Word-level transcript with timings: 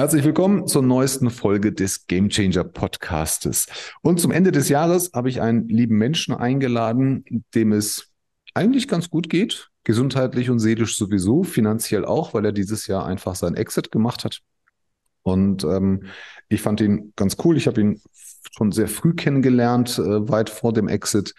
Herzlich 0.00 0.24
willkommen 0.24 0.66
zur 0.66 0.80
neuesten 0.80 1.28
Folge 1.28 1.74
des 1.74 2.06
Game 2.06 2.30
Changer 2.30 2.64
Podcastes. 2.64 3.66
Und 4.00 4.18
zum 4.18 4.30
Ende 4.30 4.50
des 4.50 4.70
Jahres 4.70 5.10
habe 5.12 5.28
ich 5.28 5.42
einen 5.42 5.68
lieben 5.68 5.98
Menschen 5.98 6.34
eingeladen, 6.34 7.22
dem 7.54 7.72
es 7.72 8.10
eigentlich 8.54 8.88
ganz 8.88 9.10
gut 9.10 9.28
geht, 9.28 9.68
gesundheitlich 9.84 10.48
und 10.48 10.58
seelisch 10.58 10.96
sowieso, 10.96 11.42
finanziell 11.42 12.06
auch, 12.06 12.32
weil 12.32 12.46
er 12.46 12.52
dieses 12.52 12.86
Jahr 12.86 13.04
einfach 13.04 13.34
sein 13.34 13.56
Exit 13.56 13.92
gemacht 13.92 14.24
hat. 14.24 14.40
Und 15.20 15.64
ähm, 15.64 16.04
ich 16.48 16.62
fand 16.62 16.80
ihn 16.80 17.12
ganz 17.14 17.36
cool. 17.44 17.58
Ich 17.58 17.66
habe 17.66 17.82
ihn 17.82 18.00
schon 18.56 18.72
sehr 18.72 18.88
früh 18.88 19.12
kennengelernt, 19.12 19.98
äh, 19.98 20.30
weit 20.30 20.48
vor 20.48 20.72
dem 20.72 20.88
Exit. 20.88 21.34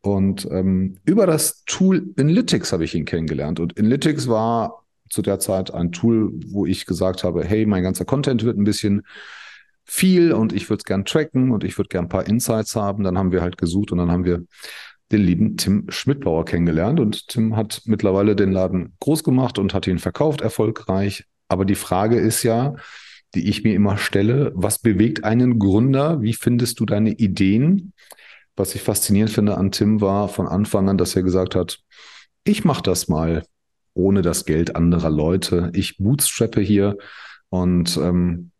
Und 0.00 0.48
ähm, 0.50 1.00
über 1.04 1.26
das 1.26 1.64
Tool 1.66 2.14
Inlytics 2.16 2.72
habe 2.72 2.84
ich 2.84 2.94
ihn 2.94 3.04
kennengelernt. 3.04 3.60
Und 3.60 3.74
Inlytics 3.74 4.26
war 4.26 4.85
zu 5.08 5.22
der 5.22 5.38
Zeit 5.38 5.72
ein 5.72 5.92
Tool, 5.92 6.32
wo 6.46 6.66
ich 6.66 6.86
gesagt 6.86 7.24
habe, 7.24 7.44
hey, 7.44 7.66
mein 7.66 7.82
ganzer 7.82 8.04
Content 8.04 8.44
wird 8.44 8.58
ein 8.58 8.64
bisschen 8.64 9.02
viel 9.84 10.32
und 10.32 10.52
ich 10.52 10.68
würde 10.68 10.80
es 10.80 10.84
gern 10.84 11.04
tracken 11.04 11.52
und 11.52 11.64
ich 11.64 11.78
würde 11.78 11.88
gern 11.88 12.06
ein 12.06 12.08
paar 12.08 12.26
Insights 12.26 12.74
haben. 12.74 13.04
Dann 13.04 13.16
haben 13.16 13.32
wir 13.32 13.42
halt 13.42 13.56
gesucht 13.56 13.92
und 13.92 13.98
dann 13.98 14.10
haben 14.10 14.24
wir 14.24 14.42
den 15.12 15.20
lieben 15.20 15.56
Tim 15.56 15.86
Schmidbauer 15.88 16.44
kennengelernt 16.44 16.98
und 16.98 17.28
Tim 17.28 17.56
hat 17.56 17.82
mittlerweile 17.84 18.34
den 18.34 18.50
Laden 18.50 18.94
groß 19.00 19.22
gemacht 19.22 19.58
und 19.58 19.72
hat 19.72 19.86
ihn 19.86 20.00
verkauft 20.00 20.40
erfolgreich. 20.40 21.24
Aber 21.48 21.64
die 21.64 21.76
Frage 21.76 22.18
ist 22.18 22.42
ja, 22.42 22.74
die 23.34 23.48
ich 23.48 23.62
mir 23.62 23.74
immer 23.74 23.98
stelle, 23.98 24.52
was 24.54 24.80
bewegt 24.80 25.22
einen 25.22 25.58
Gründer? 25.58 26.20
Wie 26.22 26.32
findest 26.32 26.80
du 26.80 26.86
deine 26.86 27.12
Ideen? 27.12 27.92
Was 28.56 28.74
ich 28.74 28.82
faszinierend 28.82 29.32
finde 29.32 29.56
an 29.56 29.70
Tim 29.70 30.00
war 30.00 30.28
von 30.28 30.48
Anfang 30.48 30.88
an, 30.88 30.98
dass 30.98 31.14
er 31.14 31.22
gesagt 31.22 31.54
hat, 31.54 31.78
ich 32.42 32.64
mache 32.64 32.82
das 32.82 33.06
mal 33.06 33.44
ohne 33.96 34.22
das 34.22 34.44
Geld 34.44 34.76
anderer 34.76 35.10
Leute. 35.10 35.70
Ich 35.74 35.98
bootstrappe 35.98 36.60
hier 36.60 36.96
und 37.48 37.96
ähm, 37.96 38.50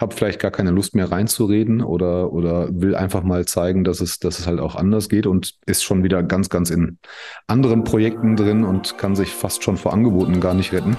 habe 0.00 0.14
vielleicht 0.14 0.40
gar 0.40 0.50
keine 0.50 0.70
Lust 0.70 0.94
mehr 0.94 1.10
reinzureden 1.10 1.82
oder, 1.82 2.32
oder 2.32 2.68
will 2.72 2.94
einfach 2.94 3.22
mal 3.22 3.46
zeigen, 3.46 3.84
dass 3.84 4.00
es, 4.00 4.18
dass 4.18 4.38
es 4.38 4.46
halt 4.46 4.60
auch 4.60 4.74
anders 4.74 5.08
geht 5.08 5.26
und 5.26 5.54
ist 5.66 5.84
schon 5.84 6.02
wieder 6.02 6.22
ganz, 6.22 6.48
ganz 6.48 6.70
in 6.70 6.98
anderen 7.46 7.84
Projekten 7.84 8.36
drin 8.36 8.64
und 8.64 8.98
kann 8.98 9.14
sich 9.14 9.30
fast 9.30 9.62
schon 9.62 9.76
vor 9.76 9.92
Angeboten 9.92 10.40
gar 10.40 10.54
nicht 10.54 10.72
retten. 10.72 10.96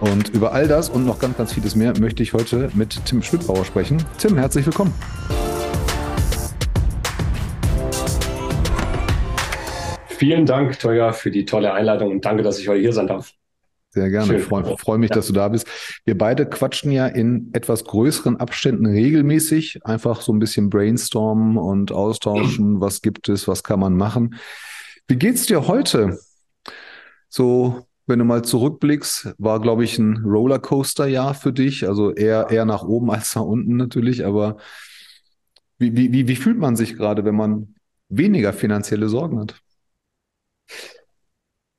Und 0.00 0.30
über 0.30 0.52
all 0.52 0.66
das 0.66 0.90
und 0.90 1.06
noch 1.06 1.18
ganz, 1.18 1.36
ganz 1.36 1.52
vieles 1.52 1.76
mehr 1.76 1.98
möchte 1.98 2.22
ich 2.22 2.34
heute 2.34 2.70
mit 2.74 3.04
Tim 3.06 3.22
Schmidbauer 3.22 3.64
sprechen. 3.64 4.02
Tim, 4.18 4.36
herzlich 4.36 4.66
willkommen. 4.66 4.92
Vielen 10.22 10.46
Dank, 10.46 10.78
Teuer, 10.78 11.12
für 11.12 11.32
die 11.32 11.44
tolle 11.44 11.72
Einladung 11.72 12.12
und 12.12 12.24
danke, 12.24 12.44
dass 12.44 12.60
ich 12.60 12.68
heute 12.68 12.80
hier 12.80 12.92
sein 12.92 13.08
darf. 13.08 13.32
Sehr 13.90 14.08
gerne. 14.08 14.36
Ich 14.36 14.44
freue 14.44 14.76
freu 14.78 14.96
mich, 14.96 15.10
ja. 15.10 15.16
dass 15.16 15.26
du 15.26 15.32
da 15.32 15.48
bist. 15.48 15.66
Wir 16.04 16.16
beide 16.16 16.46
quatschen 16.48 16.92
ja 16.92 17.08
in 17.08 17.50
etwas 17.54 17.82
größeren 17.82 18.36
Abständen 18.36 18.86
regelmäßig. 18.86 19.84
Einfach 19.84 20.20
so 20.20 20.32
ein 20.32 20.38
bisschen 20.38 20.70
brainstormen 20.70 21.56
und 21.56 21.90
austauschen. 21.90 22.80
Was 22.80 23.02
gibt 23.02 23.28
es? 23.28 23.48
Was 23.48 23.64
kann 23.64 23.80
man 23.80 23.96
machen? 23.96 24.36
Wie 25.08 25.16
geht's 25.16 25.46
dir 25.46 25.66
heute? 25.66 26.20
So, 27.28 27.84
wenn 28.06 28.20
du 28.20 28.24
mal 28.24 28.44
zurückblickst, 28.44 29.34
war, 29.38 29.60
glaube 29.60 29.82
ich, 29.82 29.98
ein 29.98 30.18
Rollercoaster-Jahr 30.24 31.34
für 31.34 31.52
dich. 31.52 31.88
Also 31.88 32.12
eher, 32.12 32.46
eher 32.48 32.64
nach 32.64 32.84
oben 32.84 33.10
als 33.10 33.34
nach 33.34 33.42
unten 33.42 33.76
natürlich. 33.76 34.24
Aber 34.24 34.58
wie, 35.78 35.96
wie, 35.96 36.28
wie 36.28 36.36
fühlt 36.36 36.58
man 36.58 36.76
sich 36.76 36.94
gerade, 36.94 37.24
wenn 37.24 37.34
man 37.34 37.74
weniger 38.08 38.52
finanzielle 38.52 39.08
Sorgen 39.08 39.40
hat? 39.40 39.61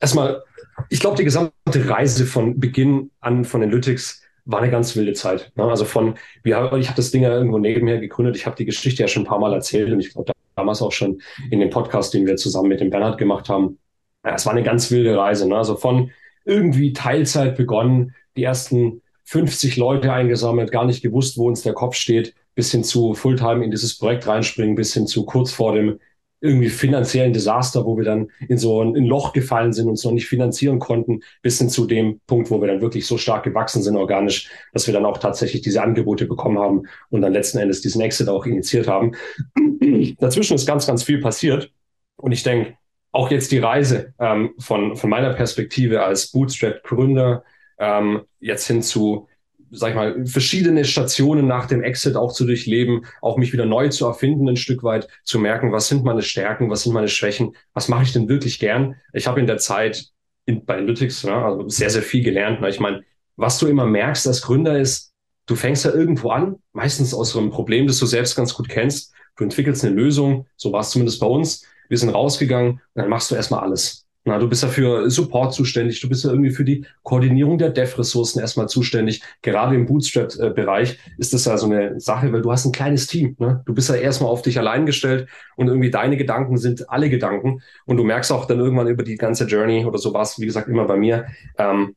Erstmal, 0.03 0.43
ich 0.89 0.99
glaube, 0.99 1.17
die 1.17 1.23
gesamte 1.23 1.89
Reise 1.89 2.25
von 2.25 2.59
Beginn 2.59 3.09
an 3.21 3.45
von 3.45 3.63
Analytics 3.63 4.21
war 4.45 4.61
eine 4.61 4.69
ganz 4.69 4.95
wilde 4.95 5.13
Zeit. 5.13 5.51
Ne? 5.55 5.63
Also 5.63 5.85
von, 5.85 6.15
wir, 6.43 6.73
ich 6.73 6.87
habe 6.87 6.97
das 6.97 7.11
Ding 7.11 7.23
ja 7.23 7.33
irgendwo 7.33 7.57
nebenher 7.57 7.99
gegründet. 7.99 8.35
Ich 8.35 8.45
habe 8.45 8.57
die 8.57 8.65
Geschichte 8.65 9.01
ja 9.01 9.07
schon 9.07 9.23
ein 9.23 9.27
paar 9.27 9.39
Mal 9.39 9.53
erzählt 9.53 9.91
und 9.91 10.01
ich 10.01 10.11
glaube 10.11 10.33
damals 10.55 10.81
auch 10.81 10.91
schon 10.91 11.21
in 11.49 11.61
dem 11.61 11.69
Podcast, 11.69 12.13
den 12.13 12.27
wir 12.27 12.35
zusammen 12.35 12.67
mit 12.67 12.81
dem 12.81 12.89
Bernhard 12.89 13.17
gemacht 13.17 13.47
haben. 13.47 13.79
Ja, 14.25 14.35
es 14.35 14.45
war 14.45 14.51
eine 14.51 14.63
ganz 14.63 14.91
wilde 14.91 15.17
Reise. 15.17 15.47
Ne? 15.47 15.55
Also 15.55 15.77
von 15.77 16.11
irgendwie 16.43 16.91
Teilzeit 16.91 17.55
begonnen, 17.55 18.13
die 18.35 18.43
ersten 18.43 19.01
50 19.23 19.77
Leute 19.77 20.11
eingesammelt, 20.11 20.71
gar 20.71 20.85
nicht 20.85 21.01
gewusst, 21.01 21.37
wo 21.37 21.47
uns 21.47 21.61
der 21.61 21.73
Kopf 21.73 21.95
steht, 21.95 22.35
bis 22.55 22.71
hin 22.71 22.83
zu 22.83 23.13
Fulltime 23.13 23.63
in 23.63 23.71
dieses 23.71 23.97
Projekt 23.97 24.27
reinspringen, 24.27 24.75
bis 24.75 24.93
hin 24.93 25.07
zu 25.07 25.25
kurz 25.25 25.53
vor 25.53 25.73
dem 25.73 25.99
irgendwie 26.43 26.69
finanziellen 26.69 27.31
Desaster, 27.31 27.85
wo 27.85 27.97
wir 27.97 28.03
dann 28.03 28.29
in 28.49 28.57
so 28.57 28.83
ein, 28.83 28.97
ein 28.97 29.05
Loch 29.05 29.31
gefallen 29.31 29.71
sind, 29.71 29.87
uns 29.87 30.03
noch 30.03 30.11
nicht 30.11 30.27
finanzieren 30.27 30.77
konnten, 30.77 31.21
bis 31.41 31.57
hin 31.57 31.69
zu 31.69 31.87
dem 31.87 32.19
Punkt, 32.27 32.51
wo 32.51 32.59
wir 32.59 32.67
dann 32.67 32.81
wirklich 32.81 33.07
so 33.07 33.17
stark 33.17 33.43
gewachsen 33.43 33.81
sind 33.81 33.95
organisch, 33.95 34.49
dass 34.73 34.85
wir 34.85 34.93
dann 34.93 35.05
auch 35.05 35.17
tatsächlich 35.19 35.61
diese 35.61 35.81
Angebote 35.81 36.25
bekommen 36.25 36.59
haben 36.59 36.83
und 37.09 37.21
dann 37.21 37.31
letzten 37.31 37.59
Endes 37.59 37.79
diesen 37.79 38.01
Exit 38.01 38.27
auch 38.27 38.45
initiiert 38.45 38.89
haben. 38.89 39.13
Dazwischen 40.19 40.55
ist 40.55 40.67
ganz, 40.67 40.85
ganz 40.85 41.03
viel 41.03 41.21
passiert. 41.21 41.71
Und 42.17 42.33
ich 42.33 42.43
denke, 42.43 42.77
auch 43.13 43.31
jetzt 43.31 43.53
die 43.53 43.59
Reise 43.59 44.13
ähm, 44.19 44.53
von, 44.59 44.97
von 44.97 45.09
meiner 45.09 45.33
Perspektive 45.33 46.03
als 46.03 46.31
Bootstrap-Gründer 46.31 47.45
ähm, 47.79 48.23
jetzt 48.41 48.67
hin 48.67 48.81
zu 48.81 49.29
sag 49.73 49.89
ich 49.89 49.95
mal, 49.95 50.25
verschiedene 50.25 50.85
Stationen 50.85 51.47
nach 51.47 51.65
dem 51.65 51.83
Exit 51.83 52.15
auch 52.15 52.31
zu 52.31 52.45
durchleben, 52.45 53.05
auch 53.21 53.37
mich 53.37 53.53
wieder 53.53 53.65
neu 53.65 53.89
zu 53.89 54.05
erfinden, 54.05 54.47
ein 54.47 54.55
Stück 54.55 54.83
weit 54.83 55.07
zu 55.23 55.39
merken, 55.39 55.71
was 55.71 55.87
sind 55.87 56.03
meine 56.03 56.21
Stärken, 56.21 56.69
was 56.69 56.83
sind 56.83 56.93
meine 56.93 57.07
Schwächen, 57.07 57.55
was 57.73 57.87
mache 57.87 58.03
ich 58.03 58.13
denn 58.13 58.29
wirklich 58.29 58.59
gern. 58.59 58.95
Ich 59.13 59.27
habe 59.27 59.39
in 59.39 59.47
der 59.47 59.57
Zeit 59.57 60.09
in, 60.45 60.63
bei 60.65 60.75
Analytics 60.75 61.23
ja, 61.23 61.45
also 61.45 61.67
sehr, 61.69 61.89
sehr 61.89 62.03
viel 62.03 62.23
gelernt. 62.23 62.61
Ne? 62.61 62.69
Ich 62.69 62.79
meine, 62.79 63.03
was 63.35 63.57
du 63.57 63.67
immer 63.67 63.85
merkst 63.85 64.27
als 64.27 64.41
Gründer 64.41 64.79
ist, 64.79 65.11
du 65.47 65.55
fängst 65.55 65.85
ja 65.85 65.91
irgendwo 65.91 66.29
an, 66.29 66.57
meistens 66.71 67.13
aus 67.13 67.35
einem 67.35 67.49
Problem, 67.49 67.87
das 67.87 67.99
du 67.99 68.05
selbst 68.05 68.35
ganz 68.35 68.53
gut 68.53 68.69
kennst. 68.69 69.13
Du 69.35 69.43
entwickelst 69.43 69.83
eine 69.83 69.95
Lösung, 69.95 70.45
so 70.55 70.71
war 70.71 70.81
es 70.81 70.91
zumindest 70.91 71.19
bei 71.19 71.27
uns. 71.27 71.65
Wir 71.89 71.97
sind 71.97 72.09
rausgegangen 72.09 72.73
und 72.73 72.81
dann 72.93 73.09
machst 73.09 73.31
du 73.31 73.35
erstmal 73.35 73.61
alles. 73.61 74.02
Na, 74.25 74.37
du 74.37 74.47
bist 74.47 74.63
ja 74.63 74.69
für 74.69 75.09
Support 75.09 75.53
zuständig, 75.53 75.99
du 75.99 76.07
bist 76.07 76.23
ja 76.23 76.29
irgendwie 76.29 76.51
für 76.51 76.63
die 76.63 76.85
Koordinierung 77.03 77.57
der 77.57 77.71
Dev-Ressourcen 77.71 78.39
erstmal 78.39 78.69
zuständig. 78.69 79.21
Gerade 79.41 79.75
im 79.75 79.85
Bootstrap-Bereich 79.85 80.97
ist 81.17 81.33
das 81.33 81.43
ja 81.43 81.57
so 81.57 81.65
eine 81.65 81.99
Sache, 81.99 82.31
weil 82.31 82.41
du 82.41 82.49
hast 82.49 82.63
ein 82.65 82.71
kleines 82.71 83.07
Team. 83.07 83.35
Ne? 83.39 83.61
Du 83.65 83.73
bist 83.73 83.89
ja 83.89 83.95
erstmal 83.95 84.29
auf 84.29 84.41
dich 84.41 84.57
allein 84.57 84.85
gestellt 84.85 85.27
und 85.57 85.67
irgendwie 85.67 85.91
deine 85.91 86.15
Gedanken 86.15 86.57
sind 86.57 86.89
alle 86.89 87.09
Gedanken. 87.09 87.61
Und 87.85 87.97
du 87.97 88.05
merkst 88.05 88.31
auch 88.31 88.45
dann 88.45 88.59
irgendwann 88.59 88.87
über 88.87 89.03
die 89.03 89.17
ganze 89.17 89.43
Journey 89.43 89.83
oder 89.83 89.97
so 89.97 90.13
was, 90.13 90.39
wie 90.39 90.45
gesagt, 90.45 90.69
immer 90.69 90.85
bei 90.85 90.95
mir, 90.95 91.25
ähm, 91.57 91.95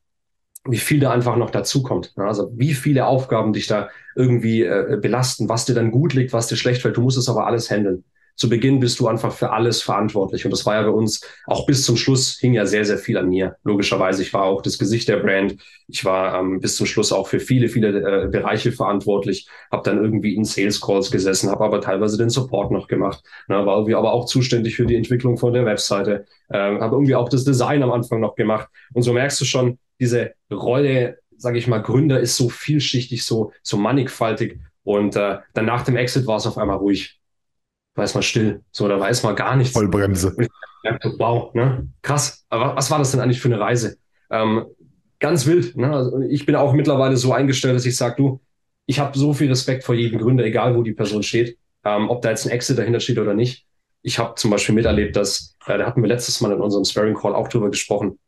wie 0.65 0.79
viel 0.79 0.99
da 0.99 1.13
einfach 1.13 1.37
noch 1.37 1.51
dazukommt. 1.51 2.13
Ne? 2.17 2.25
Also 2.25 2.51
wie 2.57 2.75
viele 2.75 3.07
Aufgaben 3.07 3.53
dich 3.53 3.69
da 3.69 3.89
irgendwie 4.17 4.65
äh, 4.65 4.99
belasten, 5.01 5.49
was 5.49 5.65
dir 5.65 5.75
dann 5.75 5.93
gut 5.93 6.13
liegt, 6.13 6.33
was 6.33 6.49
dir 6.49 6.57
schlecht 6.57 6.83
fällt. 6.83 6.97
Du 6.97 7.03
musst 7.03 7.19
es 7.19 7.29
aber 7.29 7.47
alles 7.47 7.71
handeln 7.71 8.03
zu 8.37 8.51
Beginn 8.51 8.81
bist 8.81 9.01
du 9.01 9.09
einfach 9.09 9.33
für 9.33 9.51
alles 9.51 9.83
verantwortlich. 9.83 10.45
Und 10.45 10.51
das 10.51 10.67
war 10.67 10.75
ja 10.75 10.83
bei 10.83 10.91
uns 10.91 11.23
auch 11.47 11.67
bis 11.67 11.85
zum 11.85 11.97
Schluss 11.97 12.39
hing 12.39 12.53
ja 12.53 12.67
sehr, 12.67 12.85
sehr 12.85 12.99
viel 12.99 13.17
an 13.17 13.31
mir. 13.31 13.57
Logischerweise, 13.65 14.23
ich 14.23 14.33
war 14.35 14.45
auch 14.45 14.61
das 14.61 14.79
Gesicht 14.79 15.09
der 15.09 15.17
Brand. 15.17 15.57
Ich 15.89 16.05
war 16.05 16.39
ähm, 16.39 16.61
bis 16.61 16.77
zum 16.77 16.87
Schluss 16.87 17.13
auch 17.13 17.29
für 17.29 17.41
viele, 17.41 17.69
viele 17.69 17.89
äh, 17.89 18.29
Bereiche 18.29 18.73
verantwortlich. 18.73 19.49
Habe 19.73 19.89
dann 19.89 20.03
irgendwie 20.03 20.35
in 20.35 20.45
Sales 20.45 20.81
Calls 20.81 21.11
gesessen, 21.11 21.51
habe 21.51 21.65
aber 21.65 21.81
teilweise 21.81 22.19
den 22.19 22.29
Support 22.29 22.71
noch 22.73 22.89
gemacht. 22.89 23.25
Ne, 23.49 23.65
war 23.65 23.77
irgendwie 23.77 23.95
aber 23.95 24.13
auch 24.13 24.27
zuständig 24.27 24.77
für 24.77 24.87
die 24.87 24.97
Entwicklung 24.97 25.39
von 25.39 25.55
der 25.55 25.65
Webseite. 25.65 26.27
Äh, 26.51 26.59
habe 26.59 26.97
irgendwie 26.97 27.15
auch 27.15 27.31
das 27.31 27.45
Design 27.45 27.83
am 27.83 27.91
Anfang 27.91 28.21
noch 28.21 28.35
gemacht. 28.35 28.69
Und 28.93 29.03
so 29.03 29.15
merkst 29.15 29.41
du 29.41 29.47
schon, 29.47 29.79
diese 29.99 30.33
Rolle, 30.53 31.19
sage 31.39 31.57
ich 31.57 31.67
mal, 31.69 31.79
Gründer 31.79 32.21
ist 32.21 32.37
so 32.37 32.51
vielschichtig, 32.51 33.25
so, 33.25 33.53
so 33.63 33.79
mannigfaltig. 33.79 34.61
Und 34.85 35.17
äh, 35.17 35.39
dann 35.55 35.65
nach 35.65 35.83
dem 35.83 35.97
Exit 35.97 36.27
war 36.27 36.37
es 36.37 36.47
auf 36.47 36.59
einmal 36.59 36.77
ruhig 36.77 37.16
weiß 37.97 38.15
man 38.15 38.23
still. 38.23 38.63
So, 38.71 38.89
da 38.89 39.01
weiß 39.01 39.23
man 39.23 39.35
gar 39.35 39.57
nichts. 39.57 39.73
Vollbremse. 39.73 40.37
wow, 41.19 41.53
ne? 41.55 41.89
Krass. 42.03 42.45
Aber 42.49 42.77
was 42.77 42.91
war 42.91 42.99
das 42.99 43.11
denn 43.11 43.21
eigentlich 43.21 43.41
für 43.41 43.49
eine 43.49 43.61
Reise? 43.61 43.97
Ähm, 44.31 44.67
ganz 45.19 45.47
wild. 45.47 45.77
Ne? 45.77 45.93
Also 45.93 46.21
ich 46.21 46.47
bin 46.47 46.55
auch 46.57 46.73
mittlerweile 46.73 47.17
so 47.17 47.33
eingestellt, 47.33 47.75
dass 47.75 47.87
ich 47.87 47.97
sage, 47.97 48.17
du, 48.17 48.41
ich 48.87 49.01
habe 49.01 49.19
so 49.19 49.33
viel 49.33 49.49
Respekt 49.49 49.85
vor 49.85 49.95
jedem 49.95 50.21
Gründer, 50.21 50.45
egal 50.45 50.77
wo 50.77 50.83
die 50.83 50.93
Person 50.93 51.23
steht, 51.23 51.59
ähm, 51.85 52.09
ob 52.11 52.23
da 52.23 52.31
jetzt 52.31 52.47
ein 52.47 52.51
Exit 52.53 52.79
dahinter 52.79 53.01
steht 53.01 53.19
oder 53.19 53.35
nicht. 53.35 53.67
Ich 54.03 54.19
habe 54.19 54.35
zum 54.37 54.51
Beispiel 54.51 54.75
miterlebt, 54.75 55.17
dass, 55.17 55.57
äh, 55.67 55.79
da 55.79 55.87
hatten 55.87 56.03
wir 56.03 56.09
letztes 56.09 56.41
Mal 56.41 56.53
in 56.53 56.61
unserem 56.61 56.85
Sparring 56.85 57.15
Call 57.15 57.35
auch 57.35 57.49
drüber 57.49 57.71
gesprochen, 57.71 58.19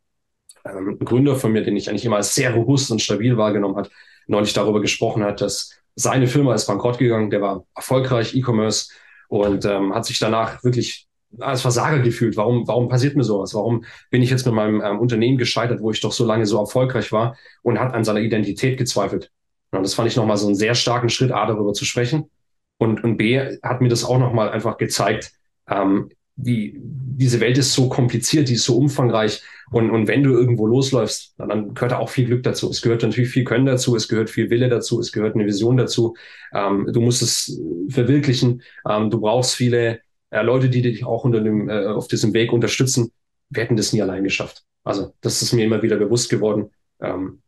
ähm, 0.65 0.99
ein 1.01 1.05
Gründer 1.05 1.37
von 1.37 1.53
mir, 1.53 1.63
den 1.63 1.77
ich 1.77 1.89
eigentlich 1.89 2.05
immer 2.05 2.17
als 2.17 2.35
sehr 2.35 2.55
robust 2.55 2.91
und 2.91 3.01
stabil 3.01 3.37
wahrgenommen 3.37 3.77
hat, 3.77 3.91
neulich 4.27 4.53
darüber 4.53 4.81
gesprochen 4.81 5.23
hat, 5.23 5.41
dass 5.41 5.73
seine 5.95 6.27
Firma 6.27 6.55
ist 6.55 6.67
bankrott 6.67 6.99
gegangen, 6.99 7.31
der 7.31 7.43
war 7.43 7.65
erfolgreich, 7.75 8.35
E-Commerce, 8.35 8.93
und 9.29 9.65
ähm, 9.65 9.95
hat 9.95 10.07
sich 10.07 10.19
danach 10.19 10.63
wirklich 10.65 11.07
als 11.39 11.63
Versager 11.63 12.01
gefühlt. 12.01 12.37
Warum, 12.37 12.67
warum 12.67 12.89
passiert 12.89 13.17
mir 13.17 13.25
sowas? 13.25 13.55
Warum 13.55 13.85
bin 14.11 14.23
ich 14.23 14.31
jetzt 14.31 14.47
mit 14.47 14.55
meinem 14.55 14.81
ähm, 14.81 14.99
Unternehmen 14.99 15.39
gescheitert, 15.39 15.81
wo 15.81 15.91
ich 15.91 16.01
doch 16.01 16.13
so 16.13 16.25
lange 16.25 16.47
so 16.47 16.59
erfolgreich 16.59 17.13
war 17.13 17.37
und 17.63 17.79
hat 17.79 17.95
an 17.95 18.05
seiner 18.05 18.21
Identität 18.21 18.79
gezweifelt? 18.79 19.31
Und 19.71 19.83
das 19.83 19.95
fand 19.95 20.09
ich 20.09 20.17
nochmal 20.17 20.39
so 20.39 20.47
einen 20.47 20.57
sehr 20.57 20.75
starken 20.75 21.11
Schritt, 21.11 21.31
A, 21.31 21.47
darüber 21.47 21.75
zu 21.75 21.85
sprechen. 21.85 22.31
Und, 22.79 23.05
und 23.05 23.19
B, 23.19 23.59
hat 23.63 23.81
mir 23.81 23.89
das 23.89 24.05
auch 24.05 24.19
nochmal 24.19 24.51
einfach 24.51 24.79
gezeigt, 24.79 25.33
ähm, 25.69 26.11
die, 26.39 26.81
diese 26.81 27.41
Welt 27.41 27.59
ist 27.59 27.73
so 27.75 27.89
kompliziert, 27.89 28.49
die 28.49 28.55
ist 28.55 28.65
so 28.65 28.77
umfangreich. 28.77 29.43
Und, 29.71 29.91
und 29.91 30.07
wenn 30.07 30.23
du 30.23 30.31
irgendwo 30.31 30.67
losläufst, 30.67 31.35
dann 31.37 31.75
gehört 31.75 31.93
da 31.93 31.99
auch 31.99 32.09
viel 32.09 32.27
Glück 32.27 32.43
dazu. 32.45 32.71
Es 32.71 32.81
gehört 32.81 33.03
natürlich 33.03 33.31
viel 33.31 33.45
Können 33.45 33.67
dazu, 33.67 33.97
es 33.97 34.09
gehört 34.09 34.31
viel 34.31 34.49
Wille 34.49 34.69
dazu, 34.69 35.01
es 35.01 35.13
gehört 35.13 35.35
eine 35.35 35.45
Vision 35.45 35.77
dazu. 35.77 36.15
Ähm, 36.55 36.89
du 36.91 37.01
musst 37.01 37.21
es 37.23 37.61
verwirklichen. 37.91 38.63
Ähm, 38.89 39.11
du 39.11 39.21
brauchst 39.21 39.57
viele 39.57 40.01
äh, 40.31 40.43
Leute, 40.43 40.71
die 40.71 40.81
dich 40.81 41.05
auch 41.05 41.25
unter 41.25 41.41
dem, 41.41 41.69
äh, 41.69 41.87
auf 41.87 42.09
diesem 42.09 42.33
Weg 42.33 42.53
unterstützen. 42.53 43.11
Wir 43.51 43.65
hätten 43.65 43.77
das 43.77 43.93
nie 43.93 44.01
allein 44.01 44.25
geschafft. 44.25 44.63
Also 44.85 45.13
das 45.21 45.43
ist 45.43 45.53
mir 45.53 45.65
immer 45.65 45.83
wieder 45.83 45.97
bewusst 45.97 46.31
geworden, 46.31 46.71
ähm, 47.03 47.43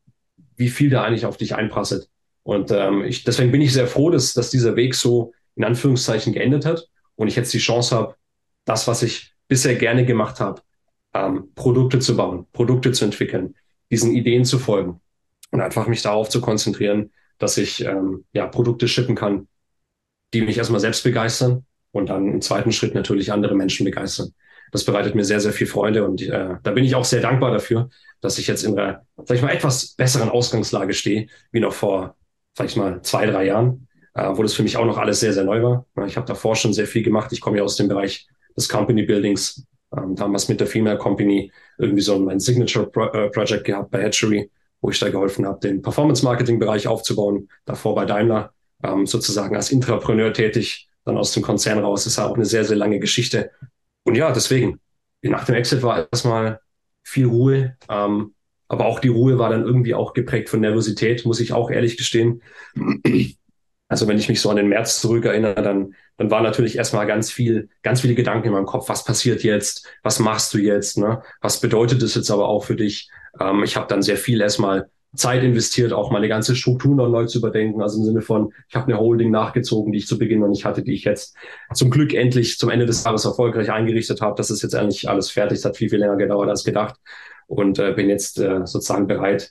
wie 0.56 0.68
viel 0.68 0.90
da 0.90 1.04
eigentlich 1.04 1.26
auf 1.26 1.36
dich 1.36 1.54
einprasselt. 1.54 2.08
Und 2.42 2.70
ähm, 2.70 3.04
ich, 3.04 3.24
deswegen 3.24 3.52
bin 3.52 3.60
ich 3.60 3.72
sehr 3.72 3.86
froh, 3.86 4.10
dass, 4.10 4.34
dass 4.34 4.50
dieser 4.50 4.76
Weg 4.76 4.94
so 4.94 5.32
in 5.54 5.64
Anführungszeichen 5.64 6.32
geendet 6.32 6.66
hat 6.66 6.88
und 7.14 7.28
ich 7.28 7.36
jetzt 7.36 7.52
die 7.54 7.58
Chance 7.58 7.94
habe, 7.94 8.16
das, 8.70 8.86
was 8.86 9.02
ich 9.02 9.34
bisher 9.48 9.74
gerne 9.74 10.04
gemacht 10.04 10.38
habe, 10.38 10.62
ähm, 11.12 11.52
Produkte 11.56 11.98
zu 11.98 12.16
bauen, 12.16 12.46
Produkte 12.52 12.92
zu 12.92 13.04
entwickeln, 13.04 13.56
diesen 13.90 14.14
Ideen 14.14 14.44
zu 14.44 14.60
folgen 14.60 15.00
und 15.50 15.60
einfach 15.60 15.88
mich 15.88 16.02
darauf 16.02 16.28
zu 16.28 16.40
konzentrieren, 16.40 17.10
dass 17.38 17.58
ich 17.58 17.84
ähm, 17.84 18.24
ja 18.32 18.46
Produkte 18.46 18.86
shippen 18.86 19.16
kann, 19.16 19.48
die 20.32 20.42
mich 20.42 20.56
erstmal 20.56 20.80
selbst 20.80 21.02
begeistern 21.02 21.66
und 21.90 22.10
dann 22.10 22.28
im 22.28 22.40
zweiten 22.40 22.70
Schritt 22.70 22.94
natürlich 22.94 23.32
andere 23.32 23.56
Menschen 23.56 23.84
begeistern. 23.84 24.32
Das 24.70 24.84
bereitet 24.84 25.16
mir 25.16 25.24
sehr, 25.24 25.40
sehr 25.40 25.52
viel 25.52 25.66
Freude 25.66 26.04
und 26.04 26.22
äh, 26.22 26.54
da 26.62 26.70
bin 26.70 26.84
ich 26.84 26.94
auch 26.94 27.04
sehr 27.04 27.20
dankbar 27.20 27.50
dafür, 27.50 27.90
dass 28.20 28.38
ich 28.38 28.46
jetzt 28.46 28.62
in 28.62 28.78
einer, 28.78 29.04
sag 29.16 29.36
ich 29.36 29.42
mal, 29.42 29.50
etwas 29.50 29.94
besseren 29.96 30.28
Ausgangslage 30.28 30.94
stehe, 30.94 31.26
wie 31.50 31.58
noch 31.58 31.72
vor, 31.72 32.14
sag 32.56 32.68
ich 32.68 32.76
mal, 32.76 33.02
zwei, 33.02 33.26
drei 33.26 33.46
Jahren, 33.46 33.88
äh, 34.14 34.28
wo 34.28 34.44
das 34.44 34.54
für 34.54 34.62
mich 34.62 34.76
auch 34.76 34.86
noch 34.86 34.98
alles 34.98 35.18
sehr, 35.18 35.32
sehr 35.32 35.42
neu 35.42 35.60
war. 35.60 35.86
Ich 36.06 36.16
habe 36.16 36.28
davor 36.28 36.54
schon 36.54 36.72
sehr 36.72 36.86
viel 36.86 37.02
gemacht. 37.02 37.32
Ich 37.32 37.40
komme 37.40 37.56
ja 37.56 37.64
aus 37.64 37.74
dem 37.74 37.88
Bereich 37.88 38.28
des 38.56 38.68
Company 38.68 39.02
Buildings, 39.02 39.66
ähm, 39.96 40.14
damals 40.14 40.48
mit 40.48 40.60
der 40.60 40.66
Female 40.66 40.98
Company 40.98 41.52
irgendwie 41.78 42.02
so 42.02 42.14
ein 42.28 42.40
Signature 42.40 42.86
Pro 42.86 43.06
äh, 43.06 43.30
Project 43.30 43.64
gehabt 43.64 43.90
bei 43.90 44.02
Hatchery, 44.02 44.50
wo 44.80 44.90
ich 44.90 44.98
da 44.98 45.08
geholfen 45.08 45.46
habe, 45.46 45.60
den 45.60 45.82
Performance 45.82 46.24
Marketing 46.24 46.58
Bereich 46.58 46.86
aufzubauen, 46.86 47.48
davor 47.64 47.94
bei 47.94 48.04
Daimler, 48.04 48.52
ähm, 48.82 49.06
sozusagen 49.06 49.56
als 49.56 49.70
Intrapreneur 49.70 50.32
tätig, 50.32 50.88
dann 51.04 51.18
aus 51.18 51.32
dem 51.32 51.42
Konzern 51.42 51.78
raus. 51.78 52.04
Das 52.04 52.14
ist 52.14 52.18
auch 52.18 52.34
eine 52.34 52.44
sehr, 52.44 52.64
sehr 52.64 52.76
lange 52.76 52.98
Geschichte. 52.98 53.50
Und 54.04 54.14
ja, 54.14 54.32
deswegen, 54.32 54.80
nach 55.22 55.44
dem 55.44 55.54
Exit 55.54 55.82
war 55.82 56.08
erstmal 56.10 56.60
viel 57.02 57.26
Ruhe, 57.26 57.76
ähm, 57.88 58.34
aber 58.68 58.86
auch 58.86 59.00
die 59.00 59.08
Ruhe 59.08 59.38
war 59.38 59.50
dann 59.50 59.64
irgendwie 59.64 59.94
auch 59.94 60.12
geprägt 60.12 60.48
von 60.48 60.60
Nervosität, 60.60 61.24
muss 61.26 61.40
ich 61.40 61.52
auch 61.52 61.70
ehrlich 61.70 61.96
gestehen. 61.96 62.42
Also 63.90 64.06
wenn 64.06 64.18
ich 64.18 64.28
mich 64.28 64.40
so 64.40 64.50
an 64.50 64.56
den 64.56 64.68
März 64.68 65.00
zurückerinnere, 65.00 65.60
dann, 65.62 65.96
dann 66.16 66.30
war 66.30 66.42
natürlich 66.42 66.78
erstmal 66.78 67.08
ganz 67.08 67.32
viel, 67.32 67.68
ganz 67.82 68.02
viele 68.02 68.14
Gedanken 68.14 68.46
in 68.46 68.52
meinem 68.52 68.64
Kopf. 68.64 68.88
Was 68.88 69.04
passiert 69.04 69.42
jetzt? 69.42 69.84
Was 70.04 70.20
machst 70.20 70.54
du 70.54 70.58
jetzt? 70.58 70.96
Ne? 70.96 71.22
Was 71.40 71.60
bedeutet 71.60 72.00
das 72.00 72.14
jetzt 72.14 72.30
aber 72.30 72.48
auch 72.48 72.62
für 72.62 72.76
dich? 72.76 73.10
Ähm, 73.40 73.64
ich 73.64 73.76
habe 73.76 73.88
dann 73.88 74.00
sehr 74.00 74.16
viel 74.16 74.40
erstmal 74.40 74.88
Zeit 75.16 75.42
investiert, 75.42 75.92
auch 75.92 76.12
meine 76.12 76.28
ganze 76.28 76.54
Struktur 76.54 76.94
noch 76.94 77.08
neu 77.08 77.26
zu 77.26 77.38
überdenken. 77.38 77.82
Also 77.82 77.98
im 77.98 78.04
Sinne 78.04 78.20
von, 78.20 78.52
ich 78.68 78.76
habe 78.76 78.86
eine 78.86 79.00
Holding 79.00 79.32
nachgezogen, 79.32 79.90
die 79.90 79.98
ich 79.98 80.06
zu 80.06 80.18
Beginn 80.18 80.38
noch 80.38 80.46
nicht 80.46 80.64
hatte, 80.64 80.84
die 80.84 80.94
ich 80.94 81.02
jetzt 81.02 81.34
zum 81.74 81.90
Glück 81.90 82.14
endlich 82.14 82.58
zum 82.58 82.70
Ende 82.70 82.86
des 82.86 83.02
Jahres 83.02 83.24
erfolgreich 83.24 83.72
eingerichtet 83.72 84.20
habe. 84.20 84.36
Das 84.36 84.52
ist 84.52 84.62
jetzt 84.62 84.76
eigentlich 84.76 85.08
alles 85.08 85.32
fertig. 85.32 85.58
Das 85.58 85.64
hat 85.64 85.76
viel, 85.76 85.90
viel 85.90 85.98
länger 85.98 86.16
gedauert 86.16 86.48
als 86.48 86.62
gedacht. 86.62 86.94
Und 87.48 87.80
äh, 87.80 87.92
bin 87.92 88.08
jetzt 88.08 88.38
äh, 88.38 88.64
sozusagen 88.66 89.08
bereit, 89.08 89.50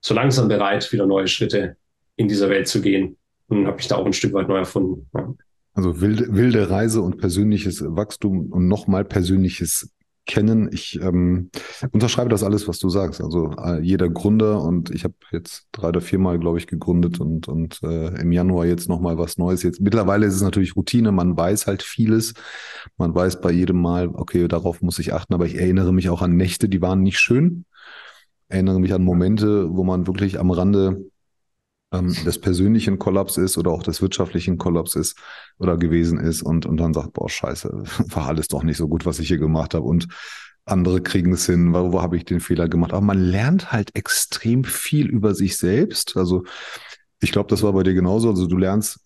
so 0.00 0.14
langsam 0.14 0.46
bereit, 0.46 0.92
wieder 0.92 1.06
neue 1.06 1.26
Schritte 1.26 1.76
in 2.14 2.28
dieser 2.28 2.48
Welt 2.50 2.68
zu 2.68 2.80
gehen 2.80 3.16
und 3.50 3.66
habe 3.66 3.76
mich 3.76 3.88
da 3.88 3.96
auch 3.96 4.06
ein 4.06 4.12
Stück 4.12 4.32
weit 4.32 4.48
neu 4.48 4.58
erfunden. 4.58 5.08
Ja. 5.14 5.34
Also 5.74 6.00
wilde, 6.00 6.34
wilde 6.34 6.70
Reise 6.70 7.00
und 7.02 7.18
persönliches 7.18 7.82
Wachstum 7.84 8.50
und 8.50 8.66
nochmal 8.66 9.04
persönliches 9.04 9.90
Kennen. 10.26 10.68
Ich 10.72 11.00
ähm, 11.00 11.50
unterschreibe 11.90 12.28
das 12.28 12.42
alles, 12.42 12.68
was 12.68 12.78
du 12.78 12.88
sagst. 12.88 13.20
Also 13.20 13.52
äh, 13.52 13.80
jeder 13.80 14.08
Gründer 14.08 14.62
und 14.62 14.90
ich 14.90 15.04
habe 15.04 15.14
jetzt 15.32 15.66
drei 15.72 15.88
oder 15.88 16.00
viermal, 16.00 16.38
glaube 16.38 16.58
ich, 16.58 16.66
gegründet 16.66 17.20
und, 17.20 17.48
und 17.48 17.82
äh, 17.82 18.20
im 18.20 18.30
Januar 18.30 18.66
jetzt 18.66 18.88
nochmal 18.88 19.18
was 19.18 19.38
Neues. 19.38 19.62
Jetzt 19.62 19.80
mittlerweile 19.80 20.26
ist 20.26 20.34
es 20.34 20.42
natürlich 20.42 20.76
Routine, 20.76 21.10
man 21.12 21.36
weiß 21.36 21.66
halt 21.66 21.82
vieles. 21.82 22.34
Man 22.96 23.14
weiß 23.14 23.40
bei 23.40 23.50
jedem 23.50 23.80
Mal, 23.80 24.08
okay, 24.08 24.46
darauf 24.46 24.82
muss 24.82 24.98
ich 24.98 25.12
achten, 25.14 25.34
aber 25.34 25.46
ich 25.46 25.56
erinnere 25.56 25.92
mich 25.92 26.10
auch 26.10 26.22
an 26.22 26.36
Nächte, 26.36 26.68
die 26.68 26.82
waren 26.82 27.02
nicht 27.02 27.18
schön. 27.18 27.64
Erinnere 28.48 28.80
mich 28.80 28.92
an 28.92 29.02
Momente, 29.02 29.68
wo 29.70 29.84
man 29.84 30.06
wirklich 30.06 30.38
am 30.38 30.50
Rande 30.50 31.09
ähm, 31.92 32.14
des 32.24 32.40
persönlichen 32.40 32.98
Kollaps 32.98 33.36
ist 33.36 33.58
oder 33.58 33.70
auch 33.70 33.82
des 33.82 34.00
wirtschaftlichen 34.02 34.58
Kollaps 34.58 34.94
ist 34.94 35.16
oder 35.58 35.76
gewesen 35.76 36.18
ist 36.18 36.42
und, 36.42 36.66
und 36.66 36.76
dann 36.76 36.94
sagt, 36.94 37.12
boah, 37.12 37.28
scheiße, 37.28 37.84
war 38.08 38.28
alles 38.28 38.48
doch 38.48 38.62
nicht 38.62 38.76
so 38.76 38.88
gut, 38.88 39.06
was 39.06 39.18
ich 39.18 39.28
hier 39.28 39.38
gemacht 39.38 39.74
habe 39.74 39.84
und 39.84 40.08
andere 40.64 41.00
kriegen 41.00 41.32
es 41.32 41.46
hin, 41.46 41.72
wo, 41.72 42.00
habe 42.00 42.16
ich 42.16 42.24
den 42.24 42.40
Fehler 42.40 42.68
gemacht? 42.68 42.92
Aber 42.92 43.04
man 43.04 43.18
lernt 43.18 43.72
halt 43.72 43.96
extrem 43.96 44.64
viel 44.64 45.08
über 45.08 45.34
sich 45.34 45.56
selbst. 45.56 46.16
Also 46.16 46.44
ich 47.20 47.32
glaube, 47.32 47.48
das 47.48 47.62
war 47.62 47.72
bei 47.72 47.82
dir 47.82 47.94
genauso. 47.94 48.28
Also 48.28 48.46
du 48.46 48.56
lernst 48.56 49.00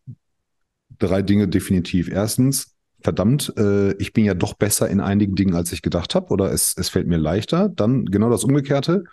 drei 0.99 1.23
Dinge 1.23 1.49
definitiv. 1.49 2.09
Erstens, 2.09 2.75
verdammt, 3.01 3.53
äh, 3.57 3.93
ich 3.95 4.13
bin 4.13 4.25
ja 4.25 4.35
doch 4.35 4.55
besser 4.55 4.89
in 4.89 5.01
einigen 5.01 5.35
Dingen, 5.37 5.55
als 5.55 5.73
ich 5.73 5.83
gedacht 5.83 6.15
habe, 6.15 6.29
oder 6.31 6.53
es, 6.53 6.75
es 6.77 6.89
fällt 6.89 7.07
mir 7.07 7.19
leichter. 7.19 7.69
Dann 7.69 8.07
genau 8.07 8.31
das 8.31 8.45
Umgekehrte. 8.45 9.05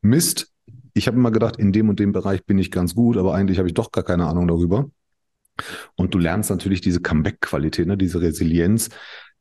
Mist, 0.00 0.52
ich 0.96 1.06
habe 1.06 1.16
immer 1.18 1.30
gedacht, 1.30 1.56
in 1.56 1.72
dem 1.72 1.90
und 1.90 2.00
dem 2.00 2.12
Bereich 2.12 2.44
bin 2.46 2.58
ich 2.58 2.70
ganz 2.70 2.94
gut, 2.94 3.18
aber 3.18 3.34
eigentlich 3.34 3.58
habe 3.58 3.68
ich 3.68 3.74
doch 3.74 3.92
gar 3.92 4.02
keine 4.02 4.26
Ahnung 4.26 4.48
darüber. 4.48 4.90
Und 5.94 6.14
du 6.14 6.18
lernst 6.18 6.48
natürlich 6.50 6.80
diese 6.80 7.00
Comeback-Qualität, 7.00 7.86
ne, 7.86 7.98
diese 7.98 8.20
Resilienz, 8.20 8.88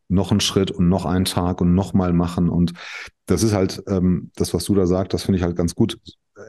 noch 0.07 0.31
einen 0.31 0.41
Schritt 0.41 0.69
und 0.69 0.89
noch 0.89 1.05
einen 1.05 1.25
Tag 1.25 1.61
und 1.61 1.73
noch 1.73 1.93
mal 1.93 2.13
machen. 2.13 2.49
Und 2.49 2.73
das 3.25 3.41
ist 3.41 3.53
halt 3.53 3.81
ähm, 3.87 4.31
das, 4.35 4.53
was 4.53 4.65
du 4.65 4.75
da 4.75 4.85
sagst, 4.85 5.13
das 5.13 5.23
finde 5.23 5.37
ich 5.37 5.43
halt 5.43 5.55
ganz 5.55 5.75
gut. 5.75 5.97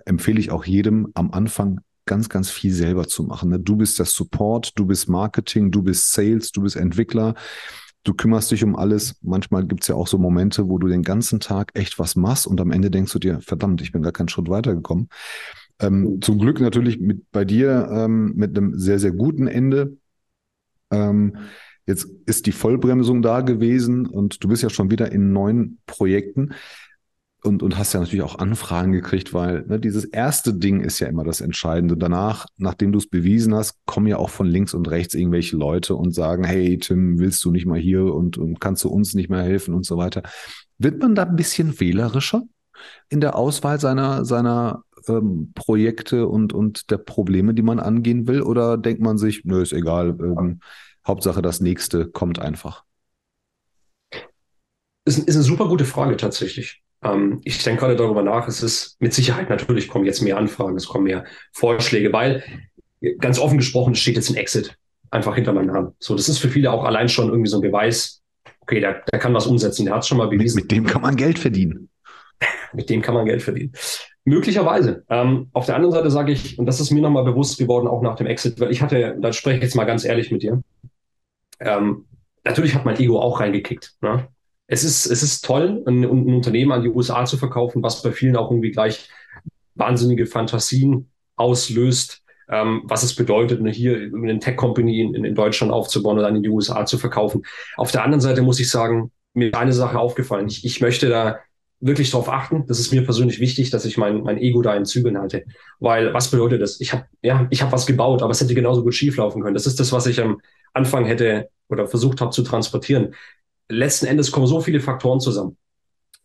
Empfehle 0.04 0.40
ich 0.40 0.50
auch 0.50 0.64
jedem 0.64 1.08
am 1.14 1.30
Anfang 1.30 1.80
ganz, 2.04 2.28
ganz 2.28 2.50
viel 2.50 2.72
selber 2.72 3.06
zu 3.06 3.22
machen. 3.22 3.50
Ne? 3.50 3.60
Du 3.60 3.76
bist 3.76 4.00
das 4.00 4.12
Support, 4.12 4.78
du 4.78 4.86
bist 4.86 5.08
Marketing, 5.08 5.70
du 5.70 5.82
bist 5.82 6.12
Sales, 6.12 6.50
du 6.50 6.62
bist 6.62 6.76
Entwickler 6.76 7.34
du 8.06 8.14
kümmerst 8.14 8.50
dich 8.50 8.62
um 8.62 8.76
alles. 8.76 9.16
Manchmal 9.22 9.66
gibt 9.66 9.82
es 9.82 9.88
ja 9.88 9.96
auch 9.96 10.06
so 10.06 10.16
Momente, 10.16 10.68
wo 10.68 10.78
du 10.78 10.86
den 10.86 11.02
ganzen 11.02 11.40
Tag 11.40 11.72
echt 11.74 11.98
was 11.98 12.14
machst 12.16 12.46
und 12.46 12.60
am 12.60 12.70
Ende 12.70 12.90
denkst 12.90 13.12
du 13.12 13.18
dir, 13.18 13.40
verdammt, 13.40 13.82
ich 13.82 13.92
bin 13.92 14.02
gar 14.02 14.12
keinen 14.12 14.28
Schritt 14.28 14.48
weitergekommen. 14.48 15.08
Ähm, 15.80 16.20
zum 16.22 16.38
Glück 16.38 16.60
natürlich 16.60 17.00
mit, 17.00 17.30
bei 17.32 17.44
dir 17.44 17.88
ähm, 17.90 18.32
mit 18.36 18.56
einem 18.56 18.78
sehr, 18.78 18.98
sehr 18.98 19.10
guten 19.10 19.48
Ende. 19.48 19.96
Ähm, 20.90 21.36
jetzt 21.84 22.08
ist 22.26 22.46
die 22.46 22.52
Vollbremsung 22.52 23.22
da 23.22 23.40
gewesen 23.40 24.06
und 24.06 24.42
du 24.42 24.48
bist 24.48 24.62
ja 24.62 24.70
schon 24.70 24.90
wieder 24.90 25.10
in 25.10 25.32
neuen 25.32 25.78
Projekten 25.86 26.54
und, 27.46 27.62
und 27.62 27.78
hast 27.78 27.92
ja 27.92 28.00
natürlich 28.00 28.24
auch 28.24 28.38
Anfragen 28.38 28.92
gekriegt, 28.92 29.32
weil 29.32 29.64
ne, 29.66 29.78
dieses 29.80 30.04
erste 30.04 30.52
Ding 30.52 30.80
ist 30.80 30.98
ja 30.98 31.06
immer 31.06 31.24
das 31.24 31.40
Entscheidende. 31.40 31.96
Danach, 31.96 32.46
nachdem 32.58 32.92
du 32.92 32.98
es 32.98 33.08
bewiesen 33.08 33.54
hast, 33.54 33.76
kommen 33.86 34.08
ja 34.08 34.18
auch 34.18 34.30
von 34.30 34.46
links 34.46 34.74
und 34.74 34.90
rechts 34.90 35.14
irgendwelche 35.14 35.56
Leute 35.56 35.94
und 35.94 36.12
sagen, 36.12 36.44
hey 36.44 36.78
Tim, 36.78 37.18
willst 37.18 37.44
du 37.44 37.50
nicht 37.50 37.66
mal 37.66 37.78
hier 37.78 38.04
und, 38.12 38.36
und 38.36 38.60
kannst 38.60 38.84
du 38.84 38.88
uns 38.88 39.14
nicht 39.14 39.30
mehr 39.30 39.42
helfen 39.42 39.74
und 39.74 39.86
so 39.86 39.96
weiter. 39.96 40.22
Wird 40.78 41.00
man 41.00 41.14
da 41.14 41.22
ein 41.22 41.36
bisschen 41.36 41.78
wählerischer 41.80 42.42
in 43.08 43.20
der 43.20 43.36
Auswahl 43.36 43.80
seiner, 43.80 44.24
seiner 44.24 44.82
ähm, 45.08 45.52
Projekte 45.54 46.26
und, 46.26 46.52
und 46.52 46.90
der 46.90 46.98
Probleme, 46.98 47.54
die 47.54 47.62
man 47.62 47.78
angehen 47.78 48.26
will? 48.26 48.42
Oder 48.42 48.76
denkt 48.76 49.00
man 49.00 49.16
sich, 49.16 49.44
nö, 49.44 49.62
ist 49.62 49.72
egal, 49.72 50.16
ähm, 50.20 50.60
Hauptsache 51.06 51.40
das 51.40 51.60
nächste 51.60 52.08
kommt 52.08 52.38
einfach? 52.38 52.84
Ist, 55.04 55.18
ist 55.18 55.36
eine 55.36 55.44
super 55.44 55.68
gute 55.68 55.84
Frage 55.84 56.16
tatsächlich. 56.16 56.82
Ähm, 57.06 57.40
ich 57.44 57.62
denke 57.62 57.80
gerade 57.80 57.96
darüber 57.96 58.22
nach, 58.22 58.48
es 58.48 58.62
ist 58.62 59.00
mit 59.00 59.14
Sicherheit 59.14 59.50
natürlich 59.50 59.88
kommen 59.88 60.04
jetzt 60.04 60.22
mehr 60.22 60.36
Anfragen, 60.36 60.76
es 60.76 60.88
kommen 60.88 61.04
mehr 61.04 61.24
Vorschläge, 61.52 62.12
weil 62.12 62.42
ganz 63.18 63.38
offen 63.38 63.58
gesprochen 63.58 63.94
steht 63.94 64.16
jetzt 64.16 64.30
ein 64.30 64.36
Exit 64.36 64.76
einfach 65.10 65.34
hinter 65.34 65.52
meinem 65.52 65.66
Namen. 65.66 65.92
So, 65.98 66.14
das 66.14 66.28
ist 66.28 66.38
für 66.38 66.48
viele 66.48 66.72
auch 66.72 66.84
allein 66.84 67.08
schon 67.08 67.28
irgendwie 67.28 67.48
so 67.48 67.58
ein 67.58 67.62
Beweis, 67.62 68.22
okay, 68.60 68.80
der, 68.80 69.02
der 69.10 69.18
kann 69.18 69.34
was 69.34 69.46
umsetzen, 69.46 69.84
der 69.84 69.94
hat 69.94 70.02
es 70.02 70.08
schon 70.08 70.18
mal 70.18 70.28
bewiesen. 70.28 70.56
Mit, 70.56 70.64
mit, 70.64 70.72
dem 70.72 70.86
kann 70.86 71.02
man 71.02 71.16
Geld 71.16 71.38
verdienen. 71.38 71.88
mit 72.72 72.90
dem 72.90 73.02
kann 73.02 73.14
man 73.14 73.26
Geld 73.26 73.42
verdienen. 73.42 73.72
Möglicherweise. 74.24 75.04
Ähm, 75.08 75.48
auf 75.52 75.66
der 75.66 75.76
anderen 75.76 75.94
Seite 75.94 76.10
sage 76.10 76.32
ich, 76.32 76.58
und 76.58 76.66
das 76.66 76.80
ist 76.80 76.90
mir 76.90 77.00
nochmal 77.00 77.24
bewusst 77.24 77.58
geworden, 77.58 77.86
auch 77.86 78.02
nach 78.02 78.16
dem 78.16 78.26
Exit, 78.26 78.58
weil 78.58 78.72
ich 78.72 78.82
hatte, 78.82 79.16
da 79.20 79.32
spreche 79.32 79.58
ich 79.58 79.62
jetzt 79.62 79.76
mal 79.76 79.84
ganz 79.84 80.04
ehrlich 80.04 80.32
mit 80.32 80.42
dir. 80.42 80.62
Ähm, 81.60 82.06
natürlich 82.44 82.74
hat 82.74 82.84
mein 82.84 82.98
Ego 82.98 83.20
auch 83.20 83.38
reingekickt. 83.38 83.94
Ne? 84.00 84.26
Es 84.68 84.84
ist, 84.84 85.06
es 85.06 85.22
ist 85.22 85.44
toll, 85.44 85.82
ein, 85.86 86.04
ein 86.04 86.34
Unternehmen 86.34 86.72
an 86.72 86.82
die 86.82 86.88
USA 86.88 87.24
zu 87.24 87.36
verkaufen, 87.36 87.82
was 87.82 88.02
bei 88.02 88.12
vielen 88.12 88.36
auch 88.36 88.50
irgendwie 88.50 88.72
gleich 88.72 89.08
wahnsinnige 89.74 90.26
Fantasien 90.26 91.10
auslöst, 91.36 92.22
ähm, 92.50 92.82
was 92.84 93.02
es 93.02 93.14
bedeutet, 93.14 93.60
eine 93.60 93.70
hier 93.70 93.96
eine 93.96 94.38
Tech-Company 94.38 95.00
in, 95.00 95.24
in, 95.24 95.34
Deutschland 95.34 95.72
aufzubauen 95.72 96.18
und 96.18 96.24
dann 96.24 96.36
in 96.36 96.42
die 96.42 96.48
USA 96.48 96.86
zu 96.86 96.98
verkaufen. 96.98 97.42
Auf 97.76 97.92
der 97.92 98.02
anderen 98.02 98.20
Seite 98.20 98.42
muss 98.42 98.60
ich 98.60 98.70
sagen, 98.70 99.12
mir 99.34 99.48
ist 99.48 99.56
eine 99.56 99.72
Sache 99.72 99.98
aufgefallen. 99.98 100.48
Ich, 100.48 100.64
ich 100.64 100.80
möchte 100.80 101.08
da 101.08 101.38
wirklich 101.78 102.10
darauf 102.10 102.28
achten. 102.28 102.64
Das 102.66 102.78
ist 102.78 102.92
mir 102.92 103.04
persönlich 103.04 103.38
wichtig, 103.38 103.70
dass 103.70 103.84
ich 103.84 103.98
mein, 103.98 104.22
mein 104.22 104.38
Ego 104.38 104.62
da 104.62 104.74
in 104.74 104.86
Zügeln 104.86 105.18
halte. 105.18 105.44
Weil 105.78 106.14
was 106.14 106.30
bedeutet 106.30 106.62
das? 106.62 106.80
Ich 106.80 106.92
habe 106.92 107.04
ja, 107.20 107.46
ich 107.50 107.60
habe 107.60 107.72
was 107.72 107.86
gebaut, 107.86 108.22
aber 108.22 108.30
es 108.30 108.40
hätte 108.40 108.54
genauso 108.54 108.82
gut 108.82 108.94
schieflaufen 108.94 109.42
können. 109.42 109.54
Das 109.54 109.66
ist 109.66 109.78
das, 109.78 109.92
was 109.92 110.06
ich 110.06 110.20
am 110.20 110.40
Anfang 110.72 111.04
hätte 111.04 111.50
oder 111.68 111.86
versucht 111.86 112.20
habe 112.20 112.30
zu 112.30 112.42
transportieren 112.42 113.14
letzten 113.68 114.06
Endes 114.06 114.30
kommen 114.30 114.46
so 114.46 114.60
viele 114.60 114.80
Faktoren 114.80 115.20
zusammen. 115.20 115.56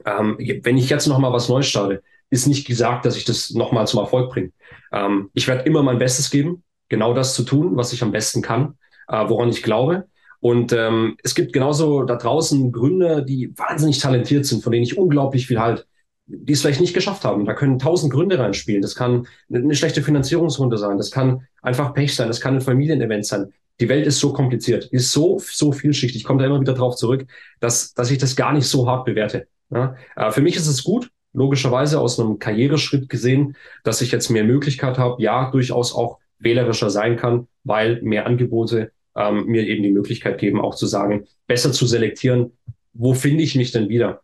Ähm, 0.05 0.37
wenn 0.63 0.77
ich 0.77 0.89
jetzt 0.89 1.07
nochmal 1.07 1.33
was 1.33 1.49
Neues 1.49 1.67
starte, 1.67 2.03
ist 2.29 2.47
nicht 2.47 2.65
gesagt, 2.65 3.05
dass 3.05 3.17
ich 3.17 3.25
das 3.25 3.51
nochmal 3.51 3.87
zum 3.87 3.99
Erfolg 3.99 4.31
bringe. 4.31 4.51
Ähm, 4.91 5.29
ich 5.33 5.47
werde 5.47 5.63
immer 5.63 5.83
mein 5.83 5.99
Bestes 5.99 6.29
geben, 6.31 6.63
genau 6.89 7.13
das 7.13 7.35
zu 7.35 7.43
tun, 7.43 7.75
was 7.75 7.93
ich 7.93 8.01
am 8.01 8.11
besten 8.11 8.41
kann, 8.41 8.77
äh, 9.07 9.27
woran 9.27 9.49
ich 9.49 9.63
glaube. 9.63 10.07
Und 10.39 10.73
ähm, 10.73 11.17
es 11.23 11.35
gibt 11.35 11.53
genauso 11.53 12.03
da 12.03 12.15
draußen 12.15 12.71
Gründer, 12.71 13.21
die 13.21 13.53
wahnsinnig 13.57 13.99
talentiert 13.99 14.45
sind, 14.45 14.63
von 14.63 14.71
denen 14.71 14.83
ich 14.83 14.97
unglaublich 14.97 15.45
viel 15.45 15.59
halt, 15.59 15.85
die 16.25 16.53
es 16.53 16.61
vielleicht 16.61 16.81
nicht 16.81 16.95
geschafft 16.95 17.25
haben. 17.25 17.45
Da 17.45 17.53
können 17.53 17.77
tausend 17.77 18.11
Gründe 18.11 18.39
reinspielen. 18.39 18.81
Das 18.81 18.95
kann 18.95 19.27
eine 19.53 19.75
schlechte 19.75 20.01
Finanzierungsrunde 20.01 20.77
sein. 20.77 20.97
Das 20.97 21.11
kann 21.11 21.47
einfach 21.61 21.93
Pech 21.93 22.15
sein. 22.15 22.27
Das 22.27 22.41
kann 22.41 22.55
ein 22.55 22.61
Familienevent 22.61 23.25
sein. 23.25 23.53
Die 23.81 23.89
Welt 23.89 24.05
ist 24.05 24.19
so 24.19 24.31
kompliziert, 24.31 24.85
ist 24.85 25.11
so, 25.11 25.39
so 25.43 25.71
vielschichtig. 25.71 26.21
Ich 26.21 26.23
komme 26.23 26.39
da 26.39 26.45
immer 26.45 26.61
wieder 26.61 26.75
drauf 26.75 26.95
zurück, 26.95 27.25
dass, 27.59 27.93
dass 27.93 28.11
ich 28.11 28.19
das 28.19 28.35
gar 28.35 28.53
nicht 28.53 28.67
so 28.67 28.87
hart 28.87 29.05
bewerte. 29.05 29.47
Ja? 29.71 29.95
Äh, 30.15 30.31
für 30.31 30.41
mich 30.41 30.55
ist 30.55 30.67
es 30.67 30.83
gut, 30.83 31.09
logischerweise 31.33 31.99
aus 31.99 32.19
einem 32.19 32.37
Karriereschritt 32.39 33.09
gesehen, 33.09 33.55
dass 33.83 34.01
ich 34.01 34.11
jetzt 34.11 34.29
mehr 34.29 34.43
Möglichkeit 34.43 34.99
habe, 34.99 35.21
ja, 35.21 35.49
durchaus 35.49 35.95
auch 35.95 36.19
wählerischer 36.37 36.89
sein 36.89 37.17
kann, 37.17 37.47
weil 37.63 38.01
mehr 38.03 38.27
Angebote 38.27 38.91
ähm, 39.15 39.45
mir 39.45 39.67
eben 39.67 39.83
die 39.83 39.91
Möglichkeit 39.91 40.37
geben, 40.37 40.61
auch 40.61 40.75
zu 40.75 40.85
sagen, 40.85 41.27
besser 41.47 41.71
zu 41.71 41.87
selektieren, 41.87 42.57
wo 42.93 43.13
finde 43.13 43.43
ich 43.43 43.55
mich 43.55 43.71
denn 43.71 43.89
wieder? 43.89 44.21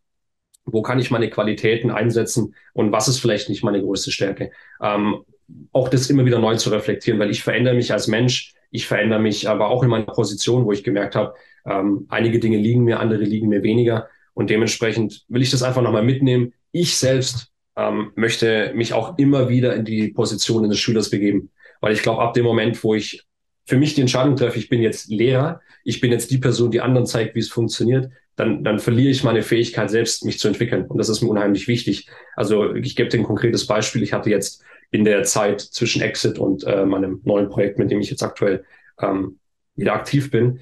Wo 0.66 0.82
kann 0.82 1.00
ich 1.00 1.12
meine 1.12 1.30
Qualitäten 1.30 1.90
einsetzen 1.90 2.54
und 2.74 2.92
was 2.92 3.08
ist 3.08 3.20
vielleicht 3.20 3.50
nicht 3.50 3.64
meine 3.64 3.82
größte 3.82 4.12
Stärke? 4.12 4.52
Ähm, 4.82 5.24
auch 5.72 5.88
das 5.88 6.10
immer 6.10 6.26
wieder 6.26 6.40
neu 6.40 6.58
zu 6.58 6.70
reflektieren, 6.70 7.20
weil 7.20 7.32
ich 7.32 7.42
verändere 7.42 7.76
mich 7.76 7.94
als 7.94 8.08
Mensch, 8.08 8.54
ich 8.72 8.88
verändere 8.88 9.20
mich 9.20 9.50
aber 9.50 9.70
auch 9.70 9.84
in 9.84 9.90
meiner 9.90 10.06
Position, 10.06 10.66
wo 10.66 10.72
ich 10.72 10.84
gemerkt 10.84 11.16
habe, 11.16 11.34
ähm, 11.66 12.06
einige 12.10 12.40
Dinge 12.40 12.58
liegen 12.58 12.84
mir, 12.84 13.00
andere 13.00 13.24
liegen 13.24 13.50
mir 13.50 13.64
weniger. 13.64 14.08
Und 14.34 14.50
dementsprechend 14.50 15.26
will 15.28 15.42
ich 15.42 15.52
das 15.52 15.64
einfach 15.64 15.82
nochmal 15.82 16.04
mitnehmen. 16.04 16.54
Ich 16.72 16.98
selbst 16.98 17.52
ähm, 17.76 18.12
möchte 18.16 18.72
mich 18.76 18.94
auch 18.94 19.18
immer 19.18 19.50
wieder 19.50 19.76
in 19.76 19.86
die 19.86 20.10
Position 20.10 20.64
eines 20.64 20.80
Schülers 20.80 21.10
begeben. 21.10 21.52
Weil 21.82 21.94
ich 21.94 22.02
glaube, 22.02 22.22
ab 22.22 22.34
dem 22.34 22.46
Moment, 22.46 22.84
wo 22.84 22.96
ich 22.96 23.24
für 23.66 23.78
mich 23.78 23.96
die 23.96 24.02
Entscheidung 24.02 24.36
treffe, 24.36 24.58
ich 24.58 24.70
bin 24.70 24.82
jetzt 24.82 25.10
Lehrer, 25.10 25.62
ich 25.84 26.00
bin 26.00 26.12
jetzt 26.12 26.32
die 26.32 26.38
Person, 26.38 26.72
die 26.72 26.82
anderen 26.82 27.06
zeigt, 27.06 27.36
wie 27.36 27.40
es 27.40 27.50
funktioniert, 27.50 28.10
dann, 28.36 28.64
dann 28.64 28.80
verliere 28.80 29.10
ich 29.10 29.24
meine 29.24 29.42
Fähigkeit 29.42 29.90
selbst, 29.90 30.24
mich 30.24 30.40
zu 30.40 30.48
entwickeln. 30.48 30.86
Und 30.86 30.98
das 30.98 31.10
ist 31.10 31.22
mir 31.22 31.30
unheimlich 31.30 31.68
wichtig. 31.68 32.08
Also 32.36 32.76
ich 32.76 32.96
gebe 32.96 33.10
dir 33.10 33.20
ein 33.20 33.24
konkretes 33.24 33.66
Beispiel. 33.66 34.04
Ich 34.04 34.14
hatte 34.14 34.30
jetzt 34.30 34.64
in 34.92 35.04
der 35.04 35.24
Zeit 35.24 35.62
zwischen 35.62 36.02
Exit 36.02 36.40
und 36.40 36.64
äh, 36.64 36.86
meinem 36.86 37.22
neuen 37.24 37.50
Projekt, 37.50 37.78
mit 37.80 37.92
dem 37.92 38.00
ich 38.00 38.10
jetzt 38.10 38.24
aktuell 38.24 38.64
ähm, 39.02 39.40
wieder 39.76 39.94
aktiv 39.94 40.32
bin, 40.32 40.60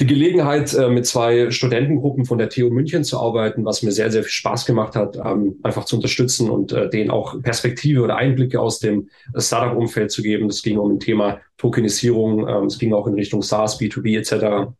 die 0.00 0.06
Gelegenheit, 0.06 0.72
äh, 0.72 0.88
mit 0.88 1.06
zwei 1.06 1.50
Studentengruppen 1.50 2.24
von 2.24 2.38
der 2.38 2.48
TU 2.48 2.70
München 2.70 3.04
zu 3.04 3.20
arbeiten, 3.20 3.66
was 3.66 3.82
mir 3.82 3.92
sehr, 3.92 4.10
sehr 4.10 4.22
viel 4.22 4.32
Spaß 4.32 4.64
gemacht 4.64 4.96
hat, 4.96 5.16
ähm, 5.16 5.60
einfach 5.62 5.84
zu 5.84 5.96
unterstützen 5.96 6.48
und 6.48 6.72
äh, 6.72 6.88
denen 6.88 7.10
auch 7.10 7.40
Perspektive 7.42 8.00
oder 8.00 8.16
Einblicke 8.16 8.60
aus 8.60 8.78
dem 8.78 9.10
Startup-Umfeld 9.36 10.10
zu 10.10 10.22
geben. 10.22 10.48
Das 10.48 10.62
ging 10.62 10.78
um 10.78 10.92
ein 10.92 11.00
Thema 11.00 11.40
Tokenisierung, 11.58 12.48
ähm, 12.48 12.64
es 12.64 12.78
ging 12.78 12.94
auch 12.94 13.06
in 13.06 13.14
Richtung 13.14 13.42
SaaS, 13.42 13.78
B2B 13.78 14.16
etc. 14.18 14.72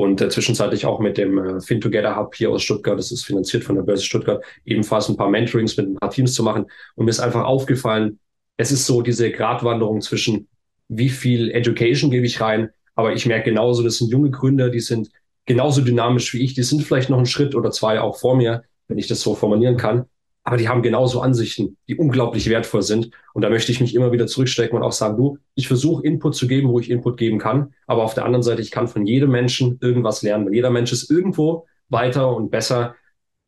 Und 0.00 0.22
äh, 0.22 0.30
zwischenzeitlich 0.30 0.86
auch 0.86 0.98
mit 0.98 1.18
dem 1.18 1.36
äh, 1.36 1.60
FinTogether 1.60 2.16
Hub 2.16 2.34
hier 2.34 2.50
aus 2.50 2.62
Stuttgart, 2.62 2.98
das 2.98 3.12
ist 3.12 3.22
finanziert 3.22 3.64
von 3.64 3.76
der 3.76 3.82
Börse 3.82 4.02
Stuttgart, 4.02 4.42
ebenfalls 4.64 5.10
ein 5.10 5.16
paar 5.18 5.28
Mentorings 5.28 5.76
mit 5.76 5.88
ein 5.88 5.96
paar 5.96 6.08
Teams 6.08 6.32
zu 6.32 6.42
machen. 6.42 6.64
Und 6.94 7.04
mir 7.04 7.10
ist 7.10 7.20
einfach 7.20 7.44
aufgefallen, 7.44 8.18
es 8.56 8.72
ist 8.72 8.86
so 8.86 9.02
diese 9.02 9.30
Gratwanderung 9.30 10.00
zwischen, 10.00 10.48
wie 10.88 11.10
viel 11.10 11.50
Education 11.50 12.10
gebe 12.10 12.24
ich 12.24 12.40
rein, 12.40 12.70
aber 12.94 13.12
ich 13.12 13.26
merke 13.26 13.50
genauso, 13.50 13.82
das 13.82 13.98
sind 13.98 14.10
junge 14.10 14.30
Gründer, 14.30 14.70
die 14.70 14.80
sind 14.80 15.10
genauso 15.44 15.82
dynamisch 15.82 16.32
wie 16.32 16.44
ich. 16.44 16.54
Die 16.54 16.62
sind 16.62 16.82
vielleicht 16.82 17.10
noch 17.10 17.18
einen 17.18 17.26
Schritt 17.26 17.54
oder 17.54 17.70
zwei 17.70 18.00
auch 18.00 18.18
vor 18.18 18.36
mir, 18.36 18.62
wenn 18.88 18.96
ich 18.96 19.06
das 19.06 19.20
so 19.20 19.34
formulieren 19.34 19.76
kann. 19.76 20.06
Aber 20.42 20.56
die 20.56 20.68
haben 20.68 20.82
genauso 20.82 21.20
Ansichten, 21.20 21.76
die 21.86 21.96
unglaublich 21.96 22.48
wertvoll 22.48 22.82
sind. 22.82 23.10
Und 23.34 23.42
da 23.42 23.50
möchte 23.50 23.72
ich 23.72 23.80
mich 23.80 23.94
immer 23.94 24.10
wieder 24.10 24.26
zurückstecken 24.26 24.76
und 24.76 24.82
auch 24.82 24.92
sagen, 24.92 25.16
du, 25.16 25.38
ich 25.54 25.68
versuche 25.68 26.04
Input 26.04 26.34
zu 26.34 26.46
geben, 26.46 26.68
wo 26.70 26.80
ich 26.80 26.90
Input 26.90 27.18
geben 27.18 27.38
kann. 27.38 27.74
Aber 27.86 28.02
auf 28.02 28.14
der 28.14 28.24
anderen 28.24 28.42
Seite, 28.42 28.62
ich 28.62 28.70
kann 28.70 28.88
von 28.88 29.06
jedem 29.06 29.30
Menschen 29.30 29.78
irgendwas 29.82 30.22
lernen, 30.22 30.46
weil 30.46 30.54
jeder 30.54 30.70
Mensch 30.70 30.92
ist 30.92 31.10
irgendwo 31.10 31.66
weiter 31.90 32.34
und 32.34 32.50
besser, 32.50 32.94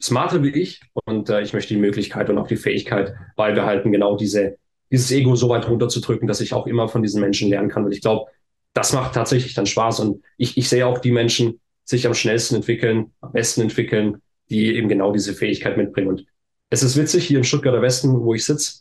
smarter 0.03 0.43
wie 0.43 0.51
ich. 0.51 0.83
Und 1.05 1.31
äh, 1.31 1.41
ich 1.41 1.55
möchte 1.55 1.73
die 1.73 1.81
Möglichkeit 1.81 2.29
und 2.29 2.37
auch 2.37 2.49
die 2.49 2.57
Fähigkeit 2.57 3.15
beibehalten, 3.37 3.91
genau 3.91 4.17
diese, 4.17 4.59
dieses 4.91 5.11
Ego 5.11 5.35
so 5.35 5.49
weit 5.49 5.69
runterzudrücken, 5.69 6.29
dass 6.29 6.43
ich 6.43 6.53
auch 6.53 6.67
immer 6.67 6.89
von 6.89 7.03
diesen 7.03 7.23
Menschen 7.23 7.49
lernen 7.49 7.71
kann. 7.71 7.85
Weil 7.85 7.95
ich 7.95 8.03
glaube, 8.03 8.31
das 8.75 8.93
macht 8.93 9.15
tatsächlich 9.15 9.55
dann 9.55 9.67
Spaß. 9.67 10.01
Und 10.01 10.23
ich, 10.37 10.59
ich 10.59 10.69
sehe 10.69 10.87
auch 10.87 10.99
die 10.99 11.13
Menschen 11.13 11.61
sich 11.85 12.07
am 12.07 12.15
schnellsten 12.15 12.57
entwickeln, 12.57 13.13
am 13.21 13.33
besten 13.33 13.63
entwickeln, 13.63 14.21
die 14.51 14.77
eben 14.77 14.89
genau 14.89 15.13
diese 15.13 15.35
Fähigkeit 15.35 15.77
mitbringen. 15.77 16.09
Und 16.09 16.27
es 16.73 16.83
ist 16.83 16.97
witzig, 16.97 17.27
hier 17.27 17.37
im 17.37 17.45
Stuttgarter 17.45 17.83
Westen, 17.83 18.23
wo 18.23 18.33
ich 18.33 18.47
sitze, 18.47 18.81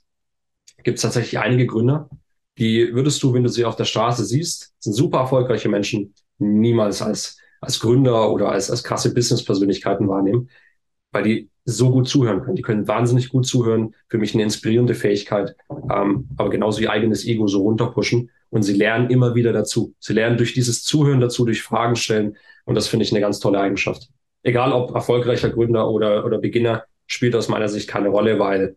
gibt 0.82 0.96
es 0.96 1.02
tatsächlich 1.02 1.40
einige 1.40 1.68
Gründer, 1.68 2.10
die 2.58 2.94
würdest 2.94 3.22
du, 3.22 3.34
wenn 3.34 3.44
du 3.44 3.50
sie 3.50 3.66
auf 3.66 3.76
der 3.76 3.84
Straße 3.84 4.24
siehst, 4.24 4.74
sind 4.80 4.94
super 4.94 5.20
erfolgreiche 5.20 5.68
Menschen, 5.68 6.14
niemals 6.38 7.02
als, 7.02 7.38
als 7.60 7.82
Gründer 7.82 8.32
oder 8.32 8.50
als, 8.50 8.72
als 8.72 8.86
krasse 8.86 9.14
Business-Persönlichkeiten 9.14 10.08
wahrnehmen, 10.08 10.50
weil 11.12 11.24
die 11.24 11.50
so 11.66 11.92
gut 11.92 12.08
zuhören 12.08 12.42
können. 12.42 12.56
Die 12.56 12.62
können 12.62 12.88
wahnsinnig 12.88 13.28
gut 13.28 13.46
zuhören, 13.46 13.94
für 14.08 14.18
mich 14.18 14.34
eine 14.34 14.44
inspirierende 14.44 14.96
Fähigkeit, 14.96 15.58
ähm, 15.70 16.30
aber 16.38 16.50
genauso 16.50 16.80
ihr 16.80 16.92
eigenes 16.92 17.26
Ego 17.26 17.48
so 17.48 17.62
runterpushen 17.62 18.30
und 18.52 18.64
sie 18.64 18.74
lernen 18.74 19.10
immer 19.10 19.36
wieder 19.36 19.52
dazu. 19.52 19.96
Sie 20.00 20.14
lernen 20.14 20.38
durch 20.38 20.54
dieses 20.54 20.86
Zuhören 20.86 21.20
dazu, 21.20 21.44
durch 21.44 21.62
Fragen 21.62 21.98
stellen. 21.98 22.38
Und 22.64 22.76
das 22.76 22.88
finde 22.88 23.04
ich 23.04 23.12
eine 23.12 23.20
ganz 23.20 23.40
tolle 23.40 23.60
Eigenschaft. 23.60 24.08
Egal 24.44 24.72
ob 24.72 24.96
erfolgreicher 24.96 25.50
Gründer 25.50 25.90
oder, 25.90 26.26
oder 26.26 26.40
Beginner, 26.40 26.86
spielt 27.08 27.36
aus 27.36 27.50
meiner 27.50 27.70
Sicht 27.70 27.88
keine 27.88 28.10
Rolle, 28.10 28.40
weil 28.40 28.76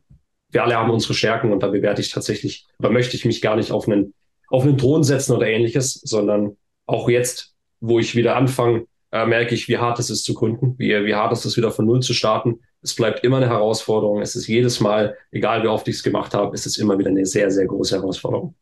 wir 0.51 0.63
alle 0.63 0.77
haben 0.77 0.91
unsere 0.91 1.15
Stärken 1.15 1.53
und 1.53 1.63
da 1.63 1.69
bewerte 1.69 2.01
ich 2.01 2.11
tatsächlich, 2.11 2.67
oder 2.79 2.91
möchte 2.91 3.17
ich 3.17 3.25
mich 3.25 3.41
gar 3.41 3.57
nicht 3.57 3.73
auf 3.73 3.89
einen, 3.89 4.15
auf 4.49 4.63
einen 4.63 4.79
Thron 4.79 5.03
setzen 5.03 5.33
oder 5.33 5.47
ähnliches, 5.47 5.95
sondern 5.95 6.57
auch 6.87 7.09
jetzt, 7.09 7.55
wo 7.81 7.99
ich 7.99 8.15
wieder 8.15 8.37
anfange, 8.37 8.87
äh, 9.11 9.27
merke 9.27 9.55
ich, 9.55 9.69
wie 9.69 9.79
hart 9.79 9.99
es 9.99 10.11
ist 10.11 10.25
zu 10.25 10.35
gründen, 10.35 10.75
wie, 10.79 10.91
wie 11.05 11.15
hart 11.15 11.33
es 11.33 11.45
ist, 11.45 11.57
wieder 11.57 11.71
von 11.71 11.87
Null 11.87 12.01
zu 12.01 12.15
starten. 12.15 12.61
Es 12.83 12.95
bleibt 12.95 13.25
immer 13.25 13.39
eine 13.39 13.49
Herausforderung. 13.49 14.21
Es 14.21 14.37
ist 14.37 14.47
jedes 14.47 14.81
Mal, 14.81 15.17
egal 15.31 15.63
wie 15.63 15.69
oft 15.69 15.89
ich 15.89 15.97
es 15.97 16.03
gemacht 16.03 16.35
habe, 16.35 16.55
es 16.55 16.67
ist 16.67 16.77
immer 16.79 16.99
wieder 16.99 17.11
eine 17.11 17.25
sehr, 17.25 17.51
sehr 17.51 17.67
große 17.67 17.97
Herausforderung. 17.97 18.55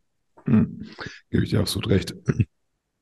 Hm. 0.45 0.85
Gebe 1.29 1.43
ich 1.43 1.49
dir 1.49 1.59
absolut 1.59 1.89
recht. 1.89 2.15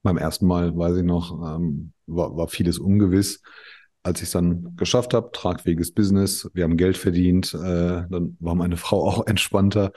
Beim 0.04 0.18
ersten 0.18 0.48
Mal, 0.48 0.76
weiß 0.76 0.98
ich 0.98 1.04
noch, 1.04 1.56
ähm, 1.56 1.94
war, 2.08 2.36
war 2.36 2.48
vieles 2.48 2.80
ungewiss. 2.80 3.42
Als 4.04 4.20
ich 4.20 4.26
es 4.26 4.32
dann 4.32 4.76
geschafft 4.76 5.14
habe, 5.14 5.30
tragfähiges 5.32 5.92
Business, 5.92 6.50
wir 6.54 6.64
haben 6.64 6.78
Geld 6.78 6.98
verdient, 6.98 7.54
äh, 7.54 8.04
dann 8.10 8.38
war 8.40 8.56
meine 8.56 8.78
Frau 8.78 9.08
auch 9.08 9.28
entspannter. 9.28 9.92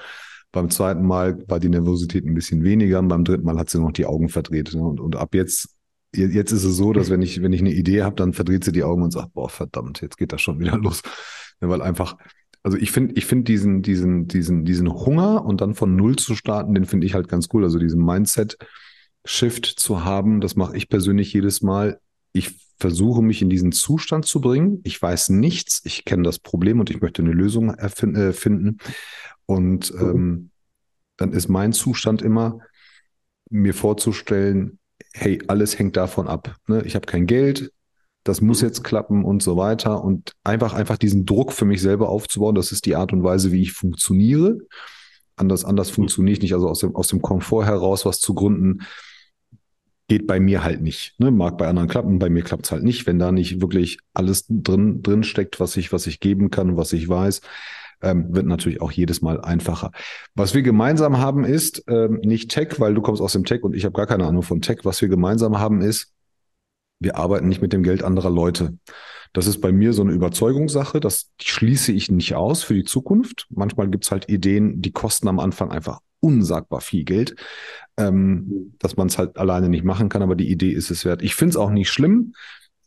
Beim 0.52 0.70
zweiten 0.70 1.04
Mal 1.04 1.42
war 1.48 1.58
die 1.58 1.68
Nervosität 1.68 2.24
ein 2.24 2.34
bisschen 2.34 2.62
weniger 2.62 3.02
beim 3.02 3.24
dritten 3.24 3.44
Mal 3.44 3.58
hat 3.58 3.70
sie 3.70 3.80
noch 3.80 3.92
die 3.92 4.06
Augen 4.06 4.28
verdreht. 4.28 4.72
Ne? 4.74 4.82
Und, 4.82 5.00
und 5.00 5.16
ab 5.16 5.34
jetzt, 5.34 5.70
jetzt 6.14 6.52
ist 6.52 6.64
es 6.64 6.76
so, 6.76 6.92
dass 6.92 7.10
wenn 7.10 7.22
ich, 7.22 7.42
wenn 7.42 7.52
ich 7.52 7.60
eine 7.60 7.72
Idee 7.72 8.02
habe, 8.02 8.14
dann 8.14 8.34
verdreht 8.34 8.62
sie 8.62 8.70
die 8.70 8.84
Augen 8.84 9.02
und 9.02 9.10
sagt, 9.10 9.32
boah, 9.32 9.48
verdammt, 9.48 10.00
jetzt 10.00 10.16
geht 10.16 10.32
das 10.32 10.42
schon 10.42 10.60
wieder 10.60 10.76
los. 10.78 11.02
Ja, 11.60 11.68
weil 11.68 11.82
einfach 11.82 12.16
also 12.64 12.78
ich 12.78 12.90
finde, 12.90 13.14
ich 13.16 13.26
finde 13.26 13.44
diesen, 13.44 13.82
diesen, 13.82 14.26
diesen, 14.26 14.64
diesen 14.64 14.90
Hunger 14.90 15.44
und 15.44 15.60
dann 15.60 15.74
von 15.74 15.94
Null 15.94 16.16
zu 16.16 16.34
starten, 16.34 16.74
den 16.74 16.86
finde 16.86 17.06
ich 17.06 17.14
halt 17.14 17.28
ganz 17.28 17.48
cool. 17.52 17.62
Also 17.62 17.78
diesen 17.78 18.02
Mindset-Shift 18.02 19.66
zu 19.66 20.04
haben, 20.04 20.40
das 20.40 20.56
mache 20.56 20.74
ich 20.74 20.88
persönlich 20.88 21.32
jedes 21.32 21.60
Mal. 21.60 22.00
Ich 22.32 22.54
versuche 22.78 23.22
mich 23.22 23.42
in 23.42 23.50
diesen 23.50 23.72
Zustand 23.72 24.26
zu 24.26 24.40
bringen. 24.40 24.80
Ich 24.84 25.00
weiß 25.00 25.30
nichts, 25.30 25.80
ich 25.84 26.04
kenne 26.04 26.24
das 26.24 26.38
Problem 26.38 26.80
und 26.80 26.90
ich 26.90 27.00
möchte 27.00 27.22
eine 27.22 27.32
Lösung. 27.32 27.74
Äh, 27.74 28.32
finden. 28.32 28.78
Und 29.46 29.92
ähm, 29.98 30.50
dann 31.16 31.32
ist 31.32 31.48
mein 31.48 31.72
Zustand 31.72 32.22
immer, 32.22 32.58
mir 33.50 33.74
vorzustellen, 33.74 34.78
hey, 35.12 35.40
alles 35.46 35.78
hängt 35.78 35.96
davon 35.96 36.26
ab. 36.26 36.56
Ne? 36.66 36.82
Ich 36.84 36.94
habe 36.94 37.06
kein 37.06 37.26
Geld, 37.26 37.70
das 38.24 38.40
muss 38.40 38.62
mhm. 38.62 38.68
jetzt 38.68 38.82
klappen 38.82 39.24
und 39.24 39.42
so 39.42 39.56
weiter. 39.56 40.02
Und 40.02 40.32
einfach, 40.42 40.74
einfach 40.74 40.96
diesen 40.98 41.26
Druck 41.26 41.52
für 41.52 41.64
mich 41.64 41.80
selber 41.80 42.08
aufzubauen, 42.08 42.54
das 42.54 42.72
ist 42.72 42.86
die 42.86 42.96
Art 42.96 43.12
und 43.12 43.22
Weise, 43.22 43.52
wie 43.52 43.62
ich 43.62 43.72
funktioniere. 43.72 44.58
Anders, 45.36 45.64
anders 45.64 45.90
funktioniere 45.90 46.32
ich 46.32 46.42
nicht. 46.42 46.54
Also 46.54 46.68
aus 46.68 46.80
dem, 46.80 46.96
aus 46.96 47.08
dem 47.08 47.22
Komfort 47.22 47.66
heraus 47.66 48.04
was 48.04 48.20
zu 48.20 48.34
gründen, 48.34 48.82
geht 50.08 50.26
bei 50.26 50.38
mir 50.40 50.62
halt 50.62 50.82
nicht. 50.82 51.18
Ne? 51.18 51.30
Mag 51.30 51.56
bei 51.58 51.66
anderen 51.66 51.88
klappen, 51.88 52.18
bei 52.18 52.28
mir 52.28 52.42
klappt 52.42 52.66
es 52.66 52.72
halt 52.72 52.82
nicht, 52.82 53.06
wenn 53.06 53.18
da 53.18 53.32
nicht 53.32 53.60
wirklich 53.60 53.98
alles 54.12 54.46
drin, 54.48 55.02
drin 55.02 55.24
steckt, 55.24 55.60
was 55.60 55.76
ich, 55.76 55.92
was 55.92 56.06
ich 56.06 56.20
geben 56.20 56.50
kann, 56.50 56.76
was 56.76 56.92
ich 56.92 57.08
weiß. 57.08 57.40
Ähm, 58.02 58.34
wird 58.34 58.46
natürlich 58.46 58.82
auch 58.82 58.92
jedes 58.92 59.22
Mal 59.22 59.40
einfacher. 59.40 59.90
Was 60.34 60.54
wir 60.54 60.62
gemeinsam 60.62 61.18
haben, 61.18 61.44
ist 61.44 61.84
ähm, 61.88 62.20
nicht 62.22 62.50
Tech, 62.50 62.78
weil 62.78 62.92
du 62.94 63.00
kommst 63.00 63.22
aus 63.22 63.32
dem 63.32 63.44
Tech 63.44 63.62
und 63.62 63.74
ich 63.74 63.84
habe 63.84 63.94
gar 63.94 64.06
keine 64.06 64.26
Ahnung 64.26 64.42
von 64.42 64.60
Tech. 64.60 64.80
Was 64.82 65.00
wir 65.00 65.08
gemeinsam 65.08 65.58
haben, 65.58 65.80
ist, 65.80 66.12
wir 67.00 67.16
arbeiten 67.16 67.48
nicht 67.48 67.62
mit 67.62 67.72
dem 67.72 67.82
Geld 67.82 68.02
anderer 68.02 68.30
Leute. 68.30 68.76
Das 69.32 69.46
ist 69.46 69.60
bei 69.60 69.72
mir 69.72 69.92
so 69.92 70.02
eine 70.02 70.12
Überzeugungssache, 70.12 71.00
das 71.00 71.30
schließe 71.42 71.92
ich 71.92 72.10
nicht 72.10 72.34
aus 72.34 72.62
für 72.62 72.74
die 72.74 72.84
Zukunft. 72.84 73.46
Manchmal 73.50 73.88
gibt 73.88 74.04
es 74.04 74.10
halt 74.10 74.28
Ideen, 74.28 74.80
die 74.80 74.92
kosten 74.92 75.26
am 75.26 75.40
Anfang 75.40 75.72
einfach 75.72 76.00
unsagbar 76.20 76.80
viel 76.80 77.04
Geld, 77.04 77.34
ähm, 77.98 78.74
dass 78.78 78.96
man 78.96 79.08
es 79.08 79.18
halt 79.18 79.36
alleine 79.38 79.68
nicht 79.68 79.84
machen 79.84 80.08
kann, 80.08 80.22
aber 80.22 80.36
die 80.36 80.50
Idee 80.50 80.70
ist 80.72 80.90
es 80.90 81.04
wert. 81.04 81.22
Ich 81.22 81.34
finde 81.34 81.50
es 81.50 81.56
auch 81.56 81.70
nicht 81.70 81.90
schlimm, 81.90 82.34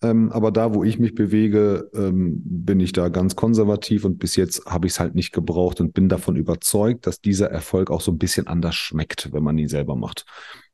Ähm, 0.03 0.31
aber 0.31 0.51
da, 0.51 0.75
wo 0.75 0.83
ich 0.83 0.99
mich 0.99 1.15
bewege, 1.15 1.89
ähm, 1.95 2.41
bin 2.45 2.79
ich 2.79 2.91
da 2.91 3.09
ganz 3.09 3.35
konservativ 3.35 4.05
und 4.05 4.19
bis 4.19 4.35
jetzt 4.35 4.65
habe 4.67 4.85
ich 4.87 4.93
es 4.93 4.99
halt 4.99 5.15
nicht 5.15 5.31
gebraucht 5.33 5.81
und 5.81 5.93
bin 5.93 6.07
davon 6.07 6.35
überzeugt, 6.35 7.07
dass 7.07 7.19
dieser 7.21 7.49
Erfolg 7.49 7.89
auch 7.89 8.01
so 8.01 8.11
ein 8.11 8.19
bisschen 8.19 8.47
anders 8.47 8.75
schmeckt, 8.75 9.33
wenn 9.33 9.43
man 9.43 9.57
ihn 9.57 9.67
selber 9.69 9.95
macht. 9.95 10.25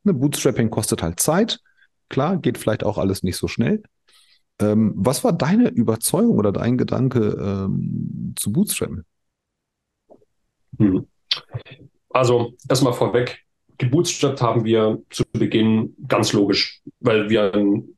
Eine 0.04 0.14
Bootstrapping 0.14 0.70
kostet 0.70 1.02
halt 1.02 1.20
Zeit. 1.22 1.62
Klar, 2.10 2.38
geht 2.38 2.58
vielleicht 2.58 2.84
auch 2.84 2.98
alles 2.98 3.24
nicht 3.24 3.38
so 3.38 3.48
schnell. 3.48 3.84
Ähm, 4.60 4.94
was 4.96 5.24
war 5.24 5.34
deine 5.34 5.70
Überzeugung 5.70 6.38
oder 6.38 6.52
dein 6.52 6.78
Gedanke 6.78 7.38
ähm, 7.40 8.34
zu 8.38 8.52
Bootstrappen? 8.52 9.06
Hm. 10.80 11.08
Also 12.10 12.54
erstmal 12.70 12.94
vorweg, 12.94 13.44
gebootstrapped 13.84 14.42
haben 14.42 14.66
wir 14.66 15.02
zu 15.10 15.24
Beginn 15.34 15.96
ganz 16.08 16.34
logisch, 16.34 16.82
weil 17.00 17.30
wir 17.30 17.52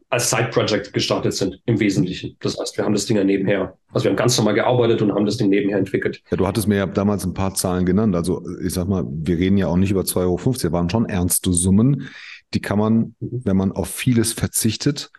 als 0.10 0.30
Side-Project 0.30 0.94
gestartet 0.94 1.34
sind 1.34 1.60
im 1.66 1.80
Wesentlichen. 1.80 2.38
Das 2.40 2.58
heißt, 2.58 2.78
wir 2.78 2.86
haben 2.86 2.94
das 2.94 3.06
Ding 3.06 3.18
ja 3.18 3.24
nebenher. 3.24 3.78
Also 3.92 4.06
wir 4.06 4.12
haben 4.12 4.18
ganz 4.18 4.38
normal 4.38 4.54
gearbeitet 4.54 5.02
und 5.02 5.14
haben 5.14 5.26
das 5.26 5.38
Ding 5.38 5.50
nebenher 5.50 5.78
entwickelt. 5.78 6.22
Ja, 6.32 6.38
du 6.38 6.48
hattest 6.48 6.68
mir 6.68 6.78
ja 6.78 6.86
damals 6.86 7.26
ein 7.26 7.34
paar 7.34 7.54
Zahlen 7.54 7.86
genannt. 7.86 8.16
Also 8.16 8.44
ich 8.64 8.74
sag 8.74 8.88
mal, 8.88 9.06
wir 9.10 9.38
reden 9.38 9.58
ja 9.58 9.68
auch 9.68 9.78
nicht 9.78 9.92
über 9.92 10.02
2,50 10.02 10.18
Euro, 10.22 10.52
das 10.54 10.72
waren 10.72 10.90
schon 10.90 11.06
ernste 11.06 11.54
Summen. 11.54 12.10
Die 12.54 12.62
kann 12.62 12.80
man, 12.80 13.16
mhm. 13.20 13.42
wenn 13.44 13.58
man 13.58 13.72
auf 13.72 13.90
vieles 13.90 14.34
verzichtet, 14.34 15.12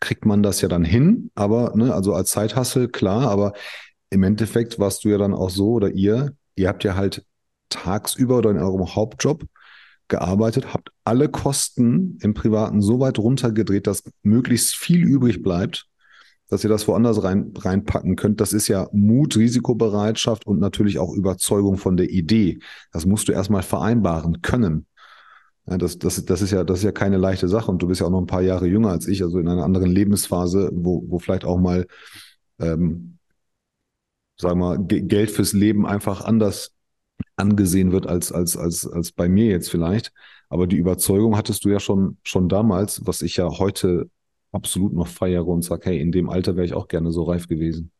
kriegt 0.00 0.26
man 0.26 0.42
das 0.42 0.60
ja 0.60 0.68
dann 0.68 0.84
hin. 0.84 1.30
Aber, 1.34 1.72
ne, 1.74 1.92
also 1.94 2.12
als 2.12 2.30
Zeithassel, 2.30 2.88
klar, 2.88 3.28
aber 3.28 3.52
im 4.10 4.22
Endeffekt 4.22 4.78
warst 4.78 5.04
du 5.04 5.08
ja 5.08 5.18
dann 5.18 5.34
auch 5.34 5.50
so 5.50 5.70
oder 5.72 5.90
ihr, 5.90 6.34
ihr 6.54 6.68
habt 6.68 6.84
ja 6.84 6.94
halt 6.94 7.24
tagsüber 7.68 8.38
oder 8.38 8.50
in 8.50 8.58
eurem 8.58 8.94
Hauptjob 8.94 9.44
gearbeitet, 10.08 10.72
habt 10.72 10.90
alle 11.04 11.28
Kosten 11.28 12.18
im 12.22 12.34
Privaten 12.34 12.80
so 12.80 13.00
weit 13.00 13.18
runtergedreht, 13.18 13.86
dass 13.86 14.04
möglichst 14.22 14.76
viel 14.76 15.02
übrig 15.02 15.42
bleibt, 15.42 15.88
dass 16.48 16.62
ihr 16.62 16.70
das 16.70 16.86
woanders 16.86 17.22
rein, 17.24 17.52
reinpacken 17.56 18.16
könnt. 18.16 18.40
Das 18.40 18.52
ist 18.52 18.68
ja 18.68 18.88
Mut, 18.92 19.36
Risikobereitschaft 19.36 20.46
und 20.46 20.60
natürlich 20.60 20.98
auch 20.98 21.12
Überzeugung 21.12 21.76
von 21.76 21.96
der 21.96 22.08
Idee. 22.10 22.60
Das 22.92 23.06
musst 23.06 23.28
du 23.28 23.32
erstmal 23.32 23.62
vereinbaren 23.62 24.42
können. 24.42 24.86
Ja, 25.68 25.78
das, 25.78 25.98
das, 25.98 26.24
das, 26.24 26.42
ist 26.42 26.52
ja, 26.52 26.62
das 26.62 26.78
ist 26.78 26.84
ja 26.84 26.92
keine 26.92 27.16
leichte 27.16 27.48
Sache 27.48 27.70
und 27.70 27.82
du 27.82 27.88
bist 27.88 28.00
ja 28.00 28.06
auch 28.06 28.10
noch 28.10 28.20
ein 28.20 28.26
paar 28.26 28.42
Jahre 28.42 28.68
jünger 28.68 28.90
als 28.90 29.08
ich, 29.08 29.22
also 29.24 29.40
in 29.40 29.48
einer 29.48 29.64
anderen 29.64 29.90
Lebensphase, 29.90 30.70
wo, 30.72 31.04
wo 31.08 31.18
vielleicht 31.18 31.44
auch 31.44 31.58
mal, 31.58 31.86
ähm, 32.60 33.18
sagen 34.40 34.60
wir, 34.60 34.78
Geld 34.78 35.30
fürs 35.30 35.52
Leben 35.52 35.84
einfach 35.84 36.24
anders 36.24 36.75
angesehen 37.36 37.92
wird 37.92 38.06
als, 38.06 38.32
als, 38.32 38.56
als, 38.56 38.86
als 38.86 39.12
bei 39.12 39.28
mir 39.28 39.46
jetzt 39.46 39.70
vielleicht. 39.70 40.12
Aber 40.48 40.66
die 40.66 40.76
Überzeugung 40.76 41.36
hattest 41.36 41.64
du 41.64 41.70
ja 41.70 41.80
schon, 41.80 42.18
schon 42.22 42.48
damals, 42.48 43.06
was 43.06 43.22
ich 43.22 43.36
ja 43.36 43.48
heute 43.58 44.08
absolut 44.52 44.92
noch 44.92 45.08
feiere 45.08 45.46
und 45.46 45.62
sage, 45.62 45.86
hey, 45.86 46.00
in 46.00 46.12
dem 46.12 46.30
Alter 46.30 46.56
wäre 46.56 46.66
ich 46.66 46.74
auch 46.74 46.88
gerne 46.88 47.12
so 47.12 47.24
reif 47.24 47.48
gewesen. 47.48 47.90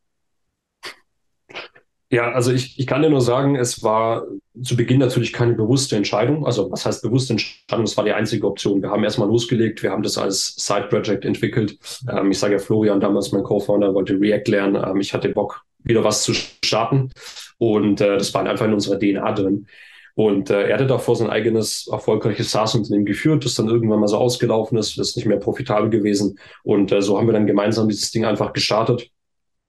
Ja, 2.08 2.30
also 2.30 2.52
ich, 2.52 2.78
ich 2.78 2.86
kann 2.86 3.02
dir 3.02 3.10
nur 3.10 3.20
sagen, 3.20 3.56
es 3.56 3.82
war 3.82 4.26
zu 4.62 4.76
Beginn 4.76 5.00
natürlich 5.00 5.32
keine 5.32 5.54
bewusste 5.54 5.96
Entscheidung. 5.96 6.46
Also 6.46 6.70
was 6.70 6.86
heißt 6.86 7.02
bewusste 7.02 7.32
Entscheidung? 7.32 7.84
Das 7.84 7.96
war 7.96 8.04
die 8.04 8.12
einzige 8.12 8.46
Option. 8.46 8.80
Wir 8.80 8.90
haben 8.90 9.02
erstmal 9.02 9.26
losgelegt, 9.26 9.82
wir 9.82 9.90
haben 9.90 10.04
das 10.04 10.16
als 10.16 10.54
Side-Project 10.54 11.24
entwickelt. 11.24 11.78
Ähm, 12.08 12.30
ich 12.30 12.38
sage 12.38 12.54
ja, 12.54 12.58
Florian, 12.60 13.00
damals 13.00 13.32
mein 13.32 13.42
Co-Founder, 13.42 13.92
wollte 13.92 14.20
React 14.20 14.50
lernen. 14.50 14.84
Ähm, 14.86 15.00
ich 15.00 15.12
hatte 15.12 15.30
Bock, 15.30 15.62
wieder 15.82 16.04
was 16.04 16.22
zu 16.22 16.32
starten. 16.32 17.10
Und 17.58 18.00
äh, 18.00 18.18
das 18.18 18.32
war 18.34 18.44
einfach 18.46 18.66
in 18.66 18.74
unserer 18.74 18.98
DNA 18.98 19.32
drin. 19.32 19.66
Und 20.14 20.48
äh, 20.48 20.68
er 20.68 20.74
hatte 20.74 20.86
davor 20.86 21.14
sein 21.14 21.28
eigenes 21.28 21.88
erfolgreiches 21.92 22.50
SaaS-Unternehmen 22.50 23.04
geführt, 23.04 23.44
das 23.44 23.54
dann 23.54 23.68
irgendwann 23.68 24.00
mal 24.00 24.08
so 24.08 24.16
ausgelaufen 24.16 24.78
ist, 24.78 24.98
das 24.98 25.10
ist 25.10 25.16
nicht 25.16 25.26
mehr 25.26 25.36
profitabel 25.36 25.90
gewesen. 25.90 26.38
Und 26.64 26.90
äh, 26.90 27.02
so 27.02 27.18
haben 27.18 27.26
wir 27.26 27.34
dann 27.34 27.46
gemeinsam 27.46 27.86
dieses 27.88 28.12
Ding 28.12 28.24
einfach 28.24 28.54
gestartet. 28.54 29.10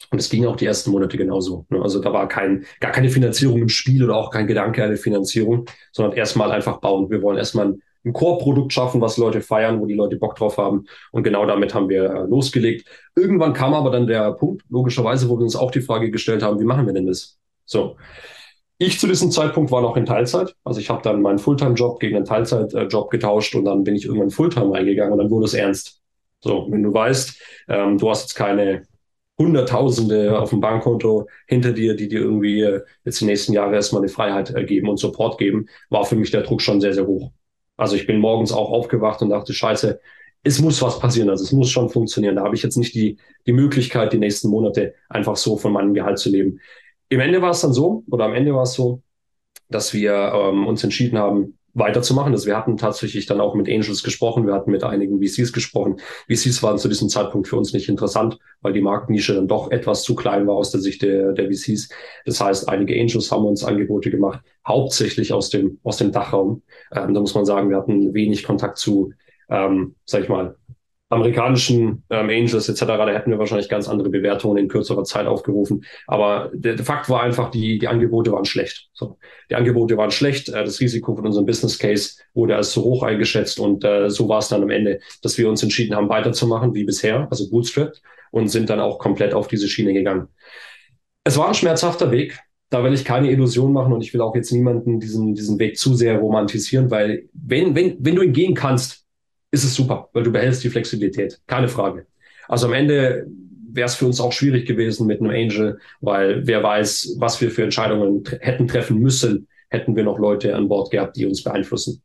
Und 0.09 0.19
es 0.19 0.29
ging 0.29 0.45
auch 0.45 0.55
die 0.55 0.65
ersten 0.65 0.91
Monate 0.91 1.17
genauso. 1.17 1.65
Ne? 1.69 1.81
Also 1.81 1.99
da 1.99 2.13
war 2.13 2.29
kein, 2.29 2.65
gar 2.79 2.93
keine 2.93 3.09
Finanzierung 3.09 3.59
im 3.59 3.67
Spiel 3.67 4.01
oder 4.03 4.15
auch 4.15 4.31
kein 4.31 4.47
Gedanke 4.47 4.83
an 4.83 4.89
eine 4.89 4.97
Finanzierung, 4.97 5.65
sondern 5.91 6.15
erstmal 6.15 6.51
einfach 6.51 6.77
bauen. 6.79 7.09
Wir 7.09 7.21
wollen 7.21 7.37
erstmal 7.37 7.67
ein, 7.67 7.81
ein 8.05 8.13
Core-Produkt 8.13 8.71
schaffen, 8.71 9.01
was 9.01 9.17
Leute 9.17 9.41
feiern, 9.41 9.81
wo 9.81 9.85
die 9.85 9.95
Leute 9.95 10.15
Bock 10.15 10.35
drauf 10.35 10.57
haben. 10.57 10.85
Und 11.11 11.23
genau 11.23 11.45
damit 11.45 11.73
haben 11.73 11.89
wir 11.89 12.05
äh, 12.05 12.19
losgelegt. 12.21 12.87
Irgendwann 13.17 13.51
kam 13.51 13.73
aber 13.73 13.91
dann 13.91 14.07
der 14.07 14.31
Punkt, 14.31 14.63
logischerweise, 14.69 15.27
wo 15.27 15.37
wir 15.37 15.43
uns 15.43 15.57
auch 15.57 15.71
die 15.71 15.81
Frage 15.81 16.09
gestellt 16.09 16.41
haben, 16.41 16.57
wie 16.61 16.65
machen 16.65 16.85
wir 16.85 16.93
denn 16.93 17.07
das? 17.07 17.37
So. 17.67 17.97
Ich 18.79 18.99
zu 18.99 19.07
diesem 19.07 19.31
Zeitpunkt 19.31 19.71
war 19.71 19.81
noch 19.81 19.97
in 19.97 20.05
Teilzeit. 20.05 20.55
Also 20.63 20.79
ich 20.79 20.89
habe 20.89 21.01
dann 21.01 21.21
meinen 21.21 21.39
Fulltime-Job 21.39 21.99
gegen 21.99 22.15
einen 22.15 22.25
Teilzeit-Job 22.25 23.09
getauscht 23.09 23.55
und 23.55 23.65
dann 23.65 23.83
bin 23.83 23.95
ich 23.95 24.05
irgendwann 24.05 24.29
Fulltime 24.29 24.73
reingegangen 24.73 25.13
und 25.13 25.19
dann 25.19 25.29
wurde 25.29 25.45
es 25.45 25.53
ernst. 25.53 26.01
So, 26.39 26.67
wenn 26.69 26.83
du 26.83 26.93
weißt, 26.93 27.41
ähm, 27.69 27.97
du 27.97 28.09
hast 28.09 28.23
jetzt 28.23 28.35
keine 28.35 28.83
Hunderttausende 29.39 30.39
auf 30.39 30.51
dem 30.51 30.61
Bankkonto 30.61 31.27
hinter 31.47 31.71
dir, 31.71 31.95
die 31.95 32.07
dir 32.07 32.21
irgendwie 32.21 32.61
äh, 32.61 32.81
jetzt 33.03 33.21
die 33.21 33.25
nächsten 33.25 33.53
Jahre 33.53 33.75
erstmal 33.75 34.01
eine 34.01 34.09
Freiheit 34.09 34.53
äh, 34.55 34.63
geben 34.63 34.89
und 34.89 34.97
Support 34.97 35.37
geben, 35.37 35.67
war 35.89 36.05
für 36.05 36.15
mich 36.15 36.31
der 36.31 36.41
Druck 36.41 36.61
schon 36.61 36.81
sehr, 36.81 36.93
sehr 36.93 37.07
hoch. 37.07 37.31
Also 37.77 37.95
ich 37.95 38.07
bin 38.07 38.19
morgens 38.19 38.51
auch 38.51 38.71
aufgewacht 38.71 39.21
und 39.21 39.29
dachte, 39.29 39.53
scheiße, 39.53 39.99
es 40.43 40.61
muss 40.61 40.81
was 40.81 40.99
passieren, 40.99 41.29
also 41.29 41.43
es 41.43 41.51
muss 41.51 41.69
schon 41.69 41.89
funktionieren. 41.89 42.35
Da 42.35 42.43
habe 42.43 42.55
ich 42.55 42.63
jetzt 42.63 42.77
nicht 42.77 42.95
die, 42.95 43.17
die 43.45 43.53
Möglichkeit, 43.53 44.13
die 44.13 44.17
nächsten 44.17 44.49
Monate 44.49 44.95
einfach 45.09 45.35
so 45.35 45.57
von 45.57 45.73
meinem 45.73 45.93
Gehalt 45.93 46.19
zu 46.19 46.29
leben. 46.29 46.59
Im 47.09 47.19
Ende 47.19 47.41
war 47.41 47.51
es 47.51 47.61
dann 47.61 47.73
so, 47.73 48.03
oder 48.09 48.25
am 48.25 48.33
Ende 48.33 48.53
war 48.53 48.63
es 48.63 48.73
so, 48.73 49.01
dass 49.69 49.93
wir 49.93 50.13
ähm, 50.13 50.67
uns 50.67 50.83
entschieden 50.83 51.17
haben, 51.17 51.57
weiterzumachen. 51.77 52.33
Also 52.33 52.47
wir 52.47 52.57
hatten 52.57 52.77
tatsächlich 52.77 53.27
dann 53.27 53.39
auch 53.39 53.53
mit 53.53 53.67
Angels 53.67 54.03
gesprochen, 54.03 54.47
wir 54.47 54.53
hatten 54.53 54.71
mit 54.71 54.83
einigen 54.83 55.21
VCs 55.21 55.53
gesprochen. 55.53 55.99
VCs 56.27 56.63
waren 56.63 56.77
zu 56.77 56.87
diesem 56.87 57.07
Zeitpunkt 57.07 57.47
für 57.47 57.55
uns 57.55 57.73
nicht 57.73 57.87
interessant, 57.87 58.39
weil 58.61 58.73
die 58.73 58.81
Marktnische 58.81 59.35
dann 59.35 59.47
doch 59.47 59.71
etwas 59.71 60.03
zu 60.03 60.15
klein 60.15 60.47
war 60.47 60.55
aus 60.55 60.71
der 60.71 60.81
Sicht 60.81 61.01
der, 61.03 61.33
der 61.33 61.51
VCs. 61.51 61.89
Das 62.25 62.41
heißt, 62.41 62.67
einige 62.67 62.99
Angels 62.99 63.31
haben 63.31 63.45
uns 63.45 63.63
Angebote 63.63 64.09
gemacht, 64.09 64.41
hauptsächlich 64.67 65.33
aus 65.33 65.49
dem, 65.49 65.79
aus 65.83 65.97
dem 65.97 66.11
Dachraum. 66.11 66.63
Ähm, 66.91 67.13
da 67.13 67.19
muss 67.19 67.35
man 67.35 67.45
sagen, 67.45 67.69
wir 67.69 67.77
hatten 67.77 68.13
wenig 68.13 68.43
Kontakt 68.43 68.79
zu, 68.79 69.13
ähm, 69.49 69.95
sag 70.05 70.23
ich 70.23 70.29
mal, 70.29 70.55
amerikanischen 71.09 72.03
ähm, 72.09 72.29
Angels 72.29 72.67
etc., 72.67 72.85
da 72.85 73.07
hätten 73.07 73.31
wir 73.31 73.39
wahrscheinlich 73.39 73.69
ganz 73.69 73.87
andere 73.87 74.09
Bewertungen 74.09 74.57
in 74.57 74.67
kürzerer 74.67 75.03
Zeit 75.03 75.25
aufgerufen. 75.25 75.85
Aber 76.05 76.51
der, 76.53 76.75
der 76.75 76.85
Fakt 76.85 77.09
war 77.09 77.21
einfach, 77.21 77.49
die, 77.49 77.79
die 77.79 77.87
Angebote 77.87 78.31
waren 78.33 78.45
schlecht. 78.45 78.89
So. 78.93 79.17
Die 79.49 79.55
Angebote 79.55 79.95
waren 79.95 80.11
schlecht, 80.11 80.49
äh, 80.49 80.65
das 80.65 80.79
Risiko 80.81 81.15
von 81.15 81.25
unserem 81.25 81.45
Business 81.45 81.79
Case 81.79 82.19
wurde 82.33 82.55
als 82.55 82.71
zu 82.71 82.83
hoch 82.83 83.03
eingeschätzt 83.03 83.59
und 83.59 83.85
äh, 83.85 84.09
so 84.09 84.27
war 84.27 84.39
es 84.39 84.49
dann 84.49 84.63
am 84.63 84.69
Ende, 84.69 84.99
dass 85.21 85.37
wir 85.37 85.47
uns 85.47 85.63
entschieden 85.63 85.95
haben, 85.95 86.09
weiterzumachen 86.09 86.73
wie 86.73 86.83
bisher, 86.83 87.27
also 87.29 87.49
Bootstrapped, 87.49 88.01
und 88.31 88.49
sind 88.49 88.69
dann 88.69 88.81
auch 88.81 88.99
komplett 88.99 89.33
auf 89.33 89.47
diese 89.47 89.69
Schiene 89.69 89.93
gegangen. 89.93 90.27
Es 91.23 91.37
war 91.37 91.47
ein 91.47 91.53
schmerzhafter 91.53 92.11
Weg, 92.11 92.37
da 92.69 92.83
will 92.83 92.93
ich 92.93 93.05
keine 93.05 93.31
Illusion 93.31 93.71
machen 93.71 93.93
und 93.93 94.01
ich 94.01 94.13
will 94.13 94.21
auch 94.21 94.35
jetzt 94.35 94.51
niemanden 94.51 94.99
diesen, 94.99 95.33
diesen 95.33 95.57
Weg 95.57 95.77
zu 95.77 95.93
sehr 95.93 96.17
romantisieren, 96.17 96.91
weil 96.91 97.29
wenn, 97.33 97.75
wenn, 97.75 97.95
wenn 97.99 98.15
du 98.15 98.21
ihn 98.23 98.33
gehen 98.33 98.53
kannst, 98.53 99.06
ist 99.51 99.63
es 99.63 99.75
super, 99.75 100.09
weil 100.13 100.23
du 100.23 100.31
behältst 100.31 100.63
die 100.63 100.69
Flexibilität. 100.69 101.39
Keine 101.47 101.67
Frage. 101.67 102.07
Also 102.47 102.67
am 102.67 102.73
Ende 102.73 103.27
wäre 103.71 103.85
es 103.85 103.95
für 103.95 104.05
uns 104.05 104.19
auch 104.19 104.31
schwierig 104.31 104.67
gewesen 104.67 105.07
mit 105.07 105.21
einem 105.21 105.31
Angel, 105.31 105.79
weil 106.01 106.45
wer 106.47 106.63
weiß, 106.63 107.15
was 107.19 107.39
wir 107.41 107.51
für 107.51 107.63
Entscheidungen 107.63 108.23
hätten 108.39 108.67
treffen 108.67 108.99
müssen, 108.99 109.47
hätten 109.69 109.95
wir 109.95 110.03
noch 110.03 110.19
Leute 110.19 110.55
an 110.55 110.67
Bord 110.67 110.91
gehabt, 110.91 111.15
die 111.17 111.25
uns 111.25 111.43
beeinflussen. 111.43 112.01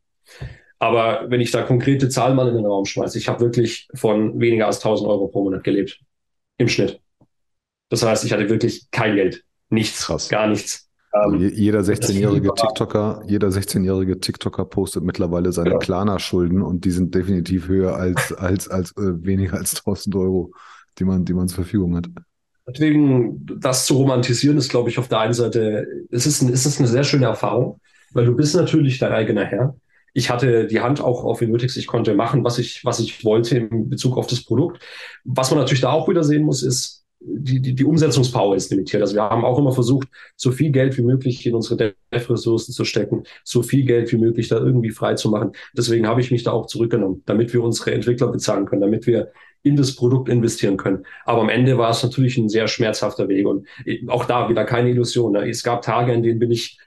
Aber 0.79 1.29
wenn 1.29 1.39
ich 1.39 1.51
da 1.51 1.61
konkrete 1.61 2.09
Zahlen 2.09 2.35
mal 2.35 2.49
in 2.49 2.55
den 2.55 2.65
Raum 2.65 2.85
schmeiße, 2.85 3.17
ich 3.17 3.29
habe 3.29 3.39
wirklich 3.39 3.87
von 3.93 4.39
weniger 4.39 4.67
als 4.67 4.77
1000 4.77 5.09
Euro 5.09 5.27
pro 5.27 5.43
Monat 5.43 5.63
gelebt. 5.63 5.99
Im 6.57 6.67
Schnitt. 6.67 6.99
Das 7.89 8.03
heißt, 8.03 8.25
ich 8.25 8.33
hatte 8.33 8.49
wirklich 8.49 8.91
kein 8.91 9.15
Geld. 9.15 9.43
Nichts. 9.69 10.05
Krass. 10.05 10.29
Gar 10.29 10.47
nichts. 10.47 10.89
Ähm, 11.13 11.39
jeder 11.53 11.81
16-jährige 11.81 12.51
TikToker, 12.55 13.21
jeder 13.27 13.49
16-jährige 13.49 14.19
TikToker 14.19 14.65
postet 14.65 15.03
mittlerweile 15.03 15.51
seine 15.51 15.71
ja. 15.71 15.77
Klarna-Schulden 15.77 16.61
und 16.61 16.85
die 16.85 16.91
sind 16.91 17.13
definitiv 17.13 17.67
höher 17.67 17.95
als, 17.95 18.33
als, 18.33 18.67
als 18.67 18.91
äh, 18.97 19.23
weniger 19.23 19.57
als 19.57 19.75
1000 19.77 20.15
Euro, 20.15 20.51
die 20.97 21.03
man, 21.03 21.23
die 21.23 21.33
man 21.33 21.47
zur 21.47 21.63
Verfügung 21.63 21.95
hat. 21.95 22.07
Deswegen, 22.67 23.45
das 23.59 23.85
zu 23.85 23.95
romantisieren, 23.95 24.57
ist, 24.57 24.69
glaube 24.69 24.89
ich, 24.89 24.97
auf 24.97 25.07
der 25.07 25.19
einen 25.19 25.33
Seite, 25.33 25.85
es 26.09 26.25
ist, 26.25 26.41
ein, 26.41 26.49
es 26.51 26.65
ist 26.65 26.79
eine 26.79 26.87
sehr 26.87 27.03
schöne 27.03 27.25
Erfahrung, 27.25 27.79
weil 28.13 28.25
du 28.25 28.35
bist 28.35 28.55
natürlich 28.55 28.97
dein 28.97 29.11
eigener 29.11 29.43
Herr. 29.43 29.75
Ich 30.13 30.29
hatte 30.29 30.67
die 30.67 30.79
Hand 30.79 31.01
auch 31.01 31.23
auf 31.25 31.41
Invertix, 31.41 31.75
ich 31.75 31.87
konnte 31.87 32.15
machen, 32.15 32.43
was 32.43 32.59
ich, 32.59 32.85
was 32.85 32.99
ich 32.99 33.25
wollte 33.25 33.57
in 33.57 33.89
Bezug 33.89 34.17
auf 34.17 34.27
das 34.27 34.43
Produkt. 34.43 34.81
Was 35.25 35.51
man 35.51 35.59
natürlich 35.59 35.81
da 35.81 35.91
auch 35.91 36.07
wieder 36.07 36.23
sehen 36.23 36.43
muss, 36.43 36.63
ist, 36.63 37.02
die, 37.25 37.61
die, 37.61 37.73
die 37.75 37.85
Umsetzungspower 37.85 38.55
ist 38.55 38.71
limitiert. 38.71 39.01
Also 39.01 39.15
wir 39.15 39.23
haben 39.23 39.45
auch 39.45 39.57
immer 39.57 39.71
versucht, 39.71 40.07
so 40.35 40.51
viel 40.51 40.71
Geld 40.71 40.97
wie 40.97 41.01
möglich 41.01 41.45
in 41.45 41.55
unsere 41.55 41.95
Dev-Ressourcen 42.11 42.73
zu 42.73 42.85
stecken, 42.85 43.23
so 43.43 43.63
viel 43.63 43.85
Geld 43.85 44.11
wie 44.11 44.17
möglich 44.17 44.49
da 44.49 44.57
irgendwie 44.57 44.91
frei 44.91 45.15
zu 45.15 45.29
machen. 45.29 45.53
Deswegen 45.75 46.07
habe 46.07 46.21
ich 46.21 46.31
mich 46.31 46.43
da 46.43 46.51
auch 46.51 46.65
zurückgenommen, 46.65 47.23
damit 47.25 47.53
wir 47.53 47.63
unsere 47.63 47.93
Entwickler 47.93 48.27
bezahlen 48.27 48.65
können, 48.65 48.81
damit 48.81 49.07
wir 49.07 49.31
in 49.61 49.77
das 49.77 49.95
Produkt 49.95 50.27
investieren 50.27 50.77
können. 50.77 51.05
Aber 51.25 51.41
am 51.41 51.49
Ende 51.49 51.77
war 51.77 51.89
es 51.89 52.03
natürlich 52.03 52.37
ein 52.37 52.49
sehr 52.49 52.67
schmerzhafter 52.67 53.29
Weg 53.29 53.47
und 53.47 53.65
auch 54.07 54.25
da 54.25 54.49
wieder 54.49 54.65
keine 54.65 54.89
Illusion. 54.89 55.33
Ne? 55.33 55.49
Es 55.49 55.63
gab 55.63 55.81
Tage, 55.81 56.13
in 56.13 56.23
denen 56.23 56.39
bin 56.39 56.51
ich 56.51 56.77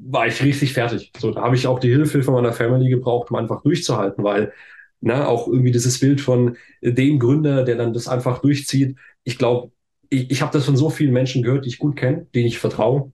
war 0.00 0.26
ich 0.28 0.42
richtig 0.42 0.74
fertig. 0.74 1.12
So, 1.18 1.32
da 1.32 1.42
habe 1.42 1.56
ich 1.56 1.66
auch 1.66 1.80
die 1.80 1.88
Hilfe 1.88 2.22
von 2.22 2.34
meiner 2.34 2.52
Family 2.52 2.88
gebraucht, 2.88 3.30
um 3.30 3.36
einfach 3.36 3.62
durchzuhalten, 3.62 4.22
weil 4.22 4.52
Na, 5.00 5.26
auch 5.26 5.46
irgendwie 5.46 5.70
dieses 5.70 6.00
Bild 6.00 6.20
von 6.20 6.56
dem 6.82 7.18
Gründer, 7.18 7.64
der 7.64 7.76
dann 7.76 7.92
das 7.92 8.08
einfach 8.08 8.40
durchzieht. 8.40 8.96
Ich 9.22 9.38
glaube, 9.38 9.70
ich, 10.10 10.30
ich 10.30 10.42
habe 10.42 10.52
das 10.52 10.64
von 10.64 10.76
so 10.76 10.90
vielen 10.90 11.12
Menschen 11.12 11.42
gehört, 11.42 11.64
die 11.64 11.68
ich 11.68 11.78
gut 11.78 11.96
kenne, 11.96 12.26
denen 12.34 12.46
ich 12.46 12.58
vertraue, 12.58 13.12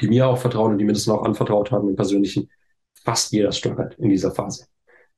die 0.00 0.08
mir 0.08 0.28
auch 0.28 0.38
vertrauen 0.38 0.72
und 0.72 0.78
die 0.78 0.84
mir 0.84 0.92
das 0.92 1.08
auch 1.08 1.22
anvertraut 1.24 1.70
haben 1.70 1.88
im 1.88 1.96
Persönlichen. 1.96 2.50
Fast 3.02 3.32
jeder 3.32 3.52
struggelt 3.52 3.94
in 3.98 4.10
dieser 4.10 4.30
Phase. 4.30 4.66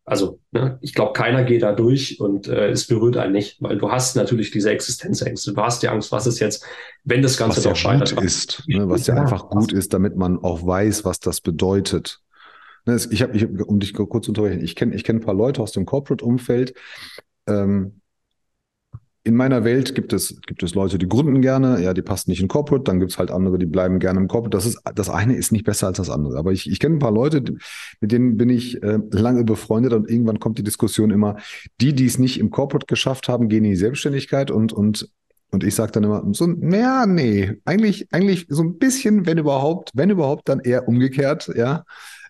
Also 0.09 0.41
ne, 0.53 0.79
ich 0.81 0.95
glaube, 0.95 1.13
keiner 1.13 1.45
geht 1.45 1.63
da 1.63 1.73
durch 1.73 2.19
und 2.19 2.49
äh, 2.49 2.71
es 2.71 2.87
berührt 2.87 3.19
einen 3.19 3.33
nicht, 3.33 3.61
weil 3.61 3.77
du 3.77 3.91
hast 3.91 4.17
natürlich 4.17 4.51
diese 4.51 4.71
Existenzängste. 4.71 5.53
Du 5.53 5.61
hast 5.61 5.83
die 5.83 5.89
Angst, 5.89 6.11
was 6.13 6.27
ist 6.27 6.39
jetzt, 6.39 6.65
wenn 7.05 7.21
das 7.21 7.37
Ganze 7.37 7.59
was 7.59 7.65
doch 7.65 7.71
ja 7.71 7.77
scheitert. 7.77 8.17
Gut 8.17 8.25
ist, 8.25 8.63
ne, 8.67 8.89
was 8.89 9.07
ja, 9.07 9.17
ja 9.17 9.23
einfach 9.23 9.51
gut 9.51 9.73
ist, 9.73 9.93
damit 9.93 10.17
man 10.17 10.39
auch 10.39 10.67
weiß, 10.67 11.05
was 11.05 11.21
das 11.21 11.43
bedeutet. 11.43 12.23
Ne, 12.88 12.98
ich 13.11 13.22
habe, 13.22 13.37
ich, 13.37 13.46
um 13.46 13.81
dich 13.81 13.92
kurz 13.92 14.24
zu 14.24 14.31
unterbrechen, 14.31 14.62
ich 14.62 14.74
kenne 14.74 14.94
ich 14.94 15.05
kenn 15.05 15.16
ein 15.16 15.20
paar 15.20 15.35
Leute 15.35 15.61
aus 15.61 15.72
dem 15.72 15.85
Corporate-Umfeld, 15.85 16.72
ähm, 17.46 18.01
in 19.24 19.37
meiner 19.37 19.62
Welt 19.62 19.94
gibt 19.94 20.14
es, 20.14 20.40
gibt 20.46 20.62
es 20.62 20.74
Leute, 20.74 20.96
die 20.96 21.07
gründen 21.07 21.42
gerne, 21.42 21.83
ja, 21.83 21.92
die 21.92 22.01
passen 22.01 22.31
nicht 22.31 22.40
in 22.40 22.48
Corporate, 22.48 22.85
dann 22.85 22.98
gibt 22.98 23.12
es 23.12 23.18
halt 23.18 23.31
andere, 23.31 23.59
die 23.59 23.66
bleiben 23.66 23.98
gerne 23.98 24.20
im 24.20 24.27
Corporate. 24.27 24.57
Das 24.57 24.64
ist, 24.64 24.81
das 24.94 25.11
eine 25.11 25.37
ist 25.37 25.53
nicht 25.53 25.66
besser 25.66 25.88
als 25.88 25.98
das 25.98 26.09
andere. 26.09 26.38
Aber 26.38 26.51
ich, 26.51 26.70
ich 26.70 26.81
kenne 26.81 26.96
ein 26.96 26.98
paar 26.98 27.12
Leute, 27.12 27.44
mit 28.01 28.11
denen 28.11 28.38
bin 28.38 28.48
ich 28.48 28.83
äh, 28.83 28.98
lange 29.11 29.44
befreundet 29.44 29.92
und 29.92 30.09
irgendwann 30.09 30.40
kommt 30.40 30.57
die 30.57 30.62
Diskussion 30.62 31.11
immer, 31.11 31.37
die, 31.79 31.92
die 31.92 32.07
es 32.07 32.18
nicht 32.18 32.40
im 32.40 32.51
Corporate 32.51 32.87
geschafft 32.87 33.29
haben, 33.29 33.51
gehen 33.51 33.64
in 33.66 33.72
die 33.72 33.77
Selbstständigkeit 33.77 34.51
und, 34.51 34.72
und 34.72 35.11
und 35.51 35.64
ich 35.64 35.74
sage 35.74 35.92
dann 35.92 36.05
immer, 36.05 36.22
so, 36.33 36.46
naja, 36.46 37.07
nee, 37.07 37.55
eigentlich, 37.64 38.09
eigentlich 38.12 38.46
so 38.51 38.62
ein 38.62 38.79
bisschen, 38.79 39.24
wenn 39.24 39.38
überhaupt, 39.38 39.92
wenn 39.94 40.11
überhaupt, 40.11 40.48
dann 40.48 40.61
eher 40.61 40.88
umgekehrt, 40.88 41.51
ja. 41.57 41.85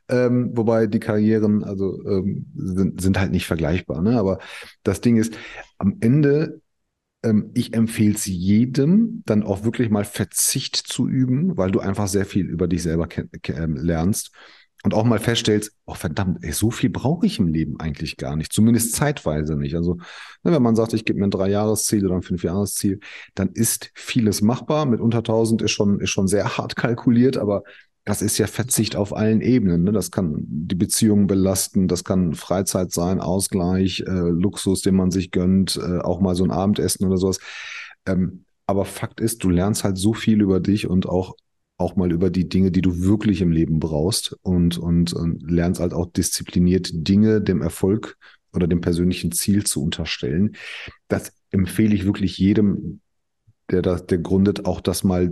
Ähm, 0.09 0.51
wobei 0.55 0.87
die 0.87 1.01
Karrieren 1.01 1.65
also 1.65 2.03
ähm, 2.07 2.47
sind, 2.55 3.01
sind 3.01 3.19
halt 3.19 3.31
nicht 3.31 3.47
vergleichbar. 3.47 4.01
Ne? 4.03 4.19
Aber 4.19 4.39
das 4.83 5.01
Ding 5.01 5.17
ist, 5.17 5.37
am 5.79 5.99
Ende 6.01 6.61
ähm, 7.23 7.51
ich 7.55 7.75
empfehle 7.75 8.15
es 8.15 8.27
jedem, 8.27 9.23
dann 9.27 9.43
auch 9.43 9.65
wirklich 9.65 9.91
mal 9.91 10.05
Verzicht 10.05 10.77
zu 10.77 11.09
üben, 11.09 11.57
weil 11.57 11.71
du 11.71 11.81
einfach 11.81 12.09
sehr 12.09 12.25
viel 12.25 12.47
über 12.47 12.69
dich 12.69 12.83
selber 12.83 13.09
ähm, 13.49 13.77
lernst 13.77 14.31
und 14.85 14.95
auch 14.95 15.05
mal 15.05 15.19
feststellst, 15.19 15.73
oh 15.87 15.95
verdammt, 15.95 16.39
ey, 16.43 16.53
so 16.53 16.71
viel 16.71 16.91
brauche 16.91 17.27
ich 17.27 17.41
im 17.41 17.49
Leben 17.49 17.81
eigentlich 17.81 18.17
gar 18.17 18.37
nicht, 18.37 18.53
zumindest 18.53 18.95
zeitweise 18.95 19.57
nicht. 19.57 19.75
Also 19.75 19.95
ne, 20.45 20.53
wenn 20.53 20.63
man 20.63 20.77
sagt, 20.77 20.93
ich 20.93 21.05
gebe 21.05 21.19
mir 21.19 21.27
ein 21.27 21.33
Drei-Jahres-Ziel 21.33 22.07
oder 22.07 22.15
ein 22.15 22.23
Fünf-Jahres-Ziel, 22.23 23.01
dann 23.35 23.51
ist 23.51 23.91
vieles 23.95 24.41
machbar. 24.41 24.87
Mit 24.87 25.01
unter 25.01 25.19
1000 25.19 25.63
ist 25.63 25.73
schon, 25.73 26.01
ist 26.01 26.11
schon 26.11 26.29
sehr 26.29 26.57
hart 26.57 26.77
kalkuliert, 26.77 27.37
aber 27.37 27.65
das 28.09 28.23
ist 28.23 28.39
ja 28.39 28.47
Verzicht 28.47 28.97
auf 28.97 29.15
allen 29.15 29.43
Ebenen. 29.43 29.85
Ne? 29.85 29.93
Das 29.93 30.11
kann 30.11 30.43
die 30.49 30.75
Beziehungen 30.75 31.27
belasten, 31.27 31.89
das 31.89 32.05
kann 32.05 32.33
Freizeit 32.33 32.91
sein, 32.91 33.21
Ausgleich, 33.21 34.03
äh, 34.07 34.31
Luxus, 34.31 34.81
den 34.81 34.95
man 34.95 35.11
sich 35.11 35.31
gönnt, 35.31 35.77
äh, 35.77 35.99
auch 35.99 36.19
mal 36.19 36.35
so 36.35 36.43
ein 36.43 36.51
Abendessen 36.51 37.07
oder 37.07 37.19
sowas. 37.19 37.39
Ähm, 38.07 38.47
aber 38.65 38.87
Fakt 38.87 39.21
ist, 39.21 39.45
du 39.45 39.51
lernst 39.51 39.85
halt 39.85 39.99
so 39.99 40.15
viel 40.15 40.41
über 40.41 40.59
dich 40.59 40.89
und 40.89 41.07
auch 41.07 41.35
auch 41.77 41.97
mal 41.97 42.11
über 42.11 42.31
die 42.31 42.49
Dinge, 42.49 42.71
die 42.71 42.81
du 42.81 43.03
wirklich 43.03 43.43
im 43.43 43.53
Leben 43.53 43.79
brauchst 43.79 44.35
und, 44.41 44.79
und, 44.79 45.13
und 45.13 45.43
lernst 45.49 45.81
halt 45.81 45.93
auch 45.93 46.07
diszipliniert 46.07 46.89
Dinge 46.93 47.43
dem 47.43 47.61
Erfolg 47.61 48.17
oder 48.55 48.67
dem 48.67 48.81
persönlichen 48.81 49.33
Ziel 49.33 49.65
zu 49.65 49.85
unterstellen. 49.85 50.57
Das 51.09 51.31
empfehle 51.51 51.95
ich 51.95 52.07
wirklich 52.07 52.39
jedem, 52.39 53.01
der 53.71 53.83
das, 53.83 54.07
der 54.07 54.19
gründet, 54.19 54.65
auch 54.65 54.81
das 54.81 55.05
mal 55.05 55.31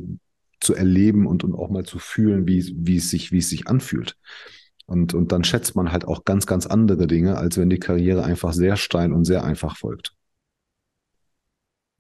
zu 0.60 0.74
erleben 0.74 1.26
und, 1.26 1.44
und 1.44 1.54
auch 1.54 1.70
mal 1.70 1.84
zu 1.84 1.98
fühlen, 1.98 2.46
wie, 2.46 2.74
wie 2.76 2.96
es 2.96 3.10
sich, 3.10 3.32
wie 3.32 3.38
es 3.38 3.48
sich 3.48 3.66
anfühlt. 3.66 4.16
Und, 4.86 5.14
und 5.14 5.32
dann 5.32 5.44
schätzt 5.44 5.74
man 5.74 5.92
halt 5.92 6.06
auch 6.06 6.24
ganz, 6.24 6.46
ganz 6.46 6.66
andere 6.66 7.06
Dinge, 7.06 7.36
als 7.36 7.58
wenn 7.58 7.70
die 7.70 7.80
Karriere 7.80 8.24
einfach 8.24 8.52
sehr 8.52 8.76
steil 8.76 9.12
und 9.12 9.24
sehr 9.24 9.44
einfach 9.44 9.76
folgt. 9.76 10.14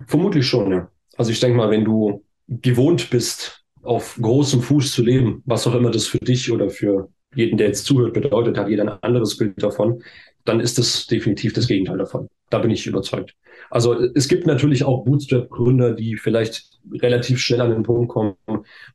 Vermutlich 0.06 0.46
schon, 0.46 0.70
ja. 0.70 0.90
Also 1.16 1.32
ich 1.32 1.40
denke 1.40 1.56
mal, 1.56 1.70
wenn 1.70 1.84
du 1.84 2.24
gewohnt 2.48 3.10
bist, 3.10 3.64
auf 3.82 4.18
großem 4.20 4.62
Fuß 4.62 4.92
zu 4.92 5.02
leben, 5.02 5.42
was 5.46 5.66
auch 5.66 5.74
immer 5.74 5.90
das 5.90 6.06
für 6.06 6.18
dich 6.18 6.50
oder 6.50 6.70
für 6.70 7.08
jeden, 7.34 7.56
der 7.56 7.68
jetzt 7.68 7.86
zuhört, 7.86 8.12
bedeutet, 8.12 8.58
hat 8.58 8.68
jeder 8.68 8.82
ein 8.82 8.98
anderes 9.02 9.36
Bild 9.36 9.62
davon, 9.62 10.02
dann 10.48 10.60
ist 10.60 10.78
das 10.78 11.06
definitiv 11.06 11.52
das 11.52 11.66
Gegenteil 11.66 11.98
davon. 11.98 12.28
Da 12.50 12.58
bin 12.58 12.70
ich 12.70 12.86
überzeugt. 12.86 13.34
Also 13.70 13.94
es 14.14 14.28
gibt 14.28 14.46
natürlich 14.46 14.84
auch 14.84 15.04
Bootstrap-Gründer, 15.04 15.94
die 15.94 16.16
vielleicht 16.16 16.78
relativ 16.92 17.40
schnell 17.40 17.60
an 17.60 17.70
den 17.70 17.82
Punkt 17.82 18.08
kommen, 18.08 18.36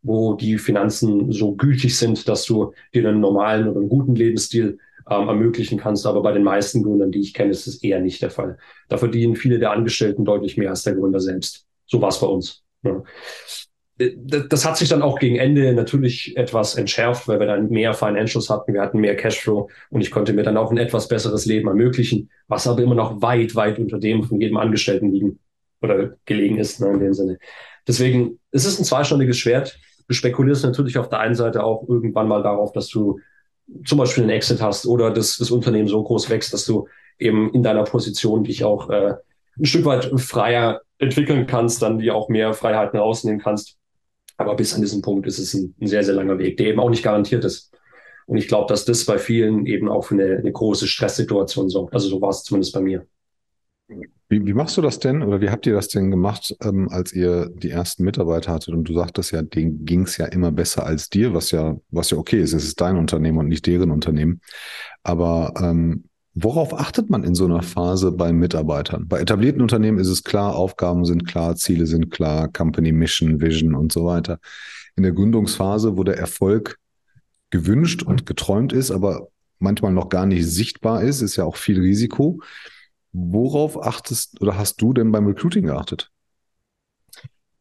wo 0.02 0.36
die 0.36 0.58
Finanzen 0.58 1.32
so 1.32 1.56
gütig 1.56 1.98
sind, 1.98 2.28
dass 2.28 2.46
du 2.46 2.74
dir 2.94 3.08
einen 3.08 3.20
normalen 3.20 3.68
oder 3.68 3.80
einen 3.80 3.90
guten 3.90 4.16
Lebensstil 4.16 4.80
ähm, 5.10 5.28
ermöglichen 5.28 5.78
kannst. 5.78 6.06
Aber 6.06 6.22
bei 6.22 6.32
den 6.32 6.44
meisten 6.44 6.84
Gründern, 6.84 7.12
die 7.12 7.20
ich 7.20 7.34
kenne, 7.34 7.52
ist 7.52 7.68
es 7.68 7.84
eher 7.84 8.00
nicht 8.00 8.22
der 8.22 8.30
Fall. 8.30 8.58
Da 8.88 8.98
verdienen 8.98 9.36
viele 9.36 9.60
der 9.60 9.72
Angestellten 9.72 10.24
deutlich 10.26 10.58
mehr 10.58 10.70
als 10.70 10.84
der 10.84 10.96
Gründer 10.96 11.20
selbst. 11.20 11.66
So 11.86 12.02
war 12.02 12.10
es 12.10 12.20
bei 12.20 12.28
uns. 12.28 12.64
Ja. 12.84 13.04
Äh, 14.02 14.16
das 14.50 14.66
hat 14.66 14.78
sich 14.78 14.90
dann 14.90 15.02
auch 15.02 15.20
gegen 15.20 15.36
Ende 15.36 15.74
natürlich 15.74 16.36
etwas 16.38 16.76
entschärft, 16.76 17.28
weil 17.28 17.40
wir 17.40 17.48
dann 17.48 17.70
mehr 17.70 17.94
Financials 17.94 18.50
hatten, 18.50 18.74
wir 18.74 18.82
hatten 18.82 19.00
mehr 19.00 19.16
Cashflow 19.16 19.70
und 19.90 20.02
ich 20.02 20.12
konnte 20.12 20.34
mir 20.34 20.44
dann 20.44 20.58
auch 20.58 20.72
ein 20.72 20.78
etwas 20.78 21.08
besseres 21.08 21.46
Leben 21.46 21.68
ermöglichen, 21.68 22.30
was 22.48 22.68
aber 22.68 22.82
immer 22.82 22.96
noch 22.96 23.22
weit, 23.22 23.56
weit 23.56 23.80
unter 23.80 24.00
dem 24.00 24.24
von 24.24 24.40
jedem 24.40 24.58
Angestellten 24.58 25.12
liegen 25.12 25.40
oder 25.82 26.14
gelegen 26.26 26.58
ist, 26.58 26.80
ne, 26.80 26.90
in 26.90 27.00
dem 27.00 27.14
Sinne. 27.14 27.38
Deswegen, 27.88 28.40
es 28.52 28.66
ist 28.66 28.80
ein 28.80 28.86
zweischneidiges 28.86 29.38
Schwert. 29.38 29.80
Du 30.08 30.14
spekulierst 30.14 30.64
natürlich 30.64 30.98
auf 30.98 31.10
der 31.10 31.20
einen 31.20 31.36
Seite 31.36 31.64
auch 31.64 31.88
irgendwann 31.88 32.28
mal 32.28 32.44
darauf, 32.44 32.72
dass 32.74 32.90
du 32.90 33.20
zum 33.86 33.98
Beispiel 33.98 34.24
einen 34.24 34.32
Exit 34.32 34.62
hast 34.62 34.86
oder 34.86 35.12
dass 35.12 35.38
das 35.38 35.50
Unternehmen 35.50 35.88
so 35.88 36.04
groß 36.04 36.30
wächst, 36.30 36.54
dass 36.54 36.66
du 36.66 36.88
eben 37.18 37.54
in 37.54 37.64
deiner 37.64 37.84
Position 37.84 38.44
dich 38.44 38.64
auch 38.64 38.90
äh, 38.90 39.14
ein 39.58 39.66
Stück 39.66 39.86
weit 39.86 40.12
freier 40.20 40.82
entwickeln 40.98 41.48
kannst, 41.48 41.82
dann 41.82 42.00
dir 42.00 42.16
auch 42.16 42.30
mehr 42.30 42.54
Freiheiten 42.54 43.00
rausnehmen 43.00 43.42
kannst. 43.42 43.78
Aber 44.42 44.56
bis 44.56 44.74
an 44.74 44.82
diesen 44.82 45.02
Punkt 45.02 45.28
ist 45.28 45.40
es 45.40 45.54
ein, 45.54 45.76
ein 45.80 45.88
sehr, 45.88 46.04
sehr 46.04 46.16
langer 46.16 46.38
Weg, 46.40 46.58
der 46.58 46.68
eben 46.68 46.80
auch 46.80 46.90
nicht 46.90 47.04
garantiert 47.04 47.46
ist. 47.46 47.72
Und 48.28 48.38
ich 48.38 48.48
glaube, 48.48 48.68
dass 48.68 48.86
das 48.86 49.06
bei 49.06 49.18
vielen 49.18 49.66
eben 49.66 49.90
auch 49.90 50.06
für 50.06 50.16
eine, 50.16 50.38
eine 50.38 50.52
große 50.52 50.88
Stresssituation 50.88 51.70
sorgt. 51.70 51.94
Also 51.94 52.10
so 52.10 52.22
war 52.22 52.30
es 52.30 52.44
zumindest 52.44 52.74
bei 52.74 52.82
mir. 52.82 53.06
Wie, 54.30 54.46
wie 54.46 54.54
machst 54.54 54.78
du 54.78 54.82
das 54.82 55.00
denn 55.00 55.22
oder 55.22 55.42
wie 55.42 55.50
habt 55.50 55.66
ihr 55.66 55.74
das 55.74 55.90
denn 55.90 56.10
gemacht, 56.10 56.56
ähm, 56.64 56.88
als 56.90 57.12
ihr 57.12 57.50
die 57.54 57.70
ersten 57.70 58.06
Mitarbeiter 58.06 58.54
hattet? 58.54 58.74
Und 58.74 58.86
du 58.86 58.94
sagtest 58.94 59.32
ja, 59.32 59.42
denen 59.42 59.84
ging 59.84 60.04
es 60.04 60.16
ja 60.16 60.28
immer 60.28 60.54
besser 60.54 60.86
als 60.86 61.10
dir, 61.10 61.34
was 61.34 61.52
ja, 61.52 61.78
was 61.90 62.12
ja 62.12 62.18
okay 62.18 62.40
ist. 62.40 62.54
Es 62.54 62.64
ist 62.64 62.80
dein 62.80 62.96
Unternehmen 62.96 63.40
und 63.40 63.50
nicht 63.50 63.66
deren 63.66 63.92
Unternehmen. 63.92 64.40
Aber 65.04 65.54
ähm, 65.62 66.06
worauf 66.34 66.74
achtet 66.74 67.10
man 67.10 67.24
in 67.24 67.36
so 67.36 67.46
einer 67.46 67.62
Phase 67.62 68.12
bei 68.12 68.32
Mitarbeitern? 68.32 69.08
Bei 69.08 69.20
etablierten 69.20 69.62
Unternehmen 69.62 70.00
ist 70.00 70.08
es 70.08 70.24
klar, 70.24 70.56
Aufgaben 70.56 71.06
sind 71.06 71.28
klar, 71.28 71.56
Ziele 71.56 71.86
sind 71.86 72.10
klar, 72.12 72.48
Company 72.48 72.92
Mission, 72.92 73.42
Vision 73.42 73.76
und 73.76 73.92
so 73.92 74.06
weiter. 74.06 74.40
In 74.96 75.04
der 75.04 75.12
Gründungsphase, 75.12 75.98
wo 75.98 76.04
der 76.04 76.18
Erfolg 76.18 76.78
gewünscht 77.50 78.04
und 78.04 78.26
geträumt 78.26 78.74
ist, 78.74 78.92
aber 78.92 79.28
manchmal 79.60 79.92
noch 79.92 80.10
gar 80.10 80.26
nicht 80.26 80.48
sichtbar 80.48 81.04
ist, 81.04 81.22
ist 81.22 81.36
ja 81.36 81.44
auch 81.44 81.56
viel 81.56 81.80
Risiko. 81.80 82.42
Worauf 83.14 83.82
achtest 83.82 84.42
oder 84.42 84.58
hast 84.58 84.82
du 84.82 84.94
denn 84.94 85.12
beim 85.12 85.28
Recruiting 85.28 85.66
geachtet? 85.66 86.10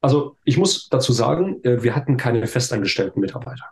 Also 0.00 0.36
ich 0.44 0.56
muss 0.56 0.88
dazu 0.88 1.12
sagen, 1.12 1.62
äh, 1.62 1.82
wir 1.82 1.94
hatten 1.94 2.16
keine 2.16 2.46
festangestellten 2.46 3.20
Mitarbeiter, 3.20 3.66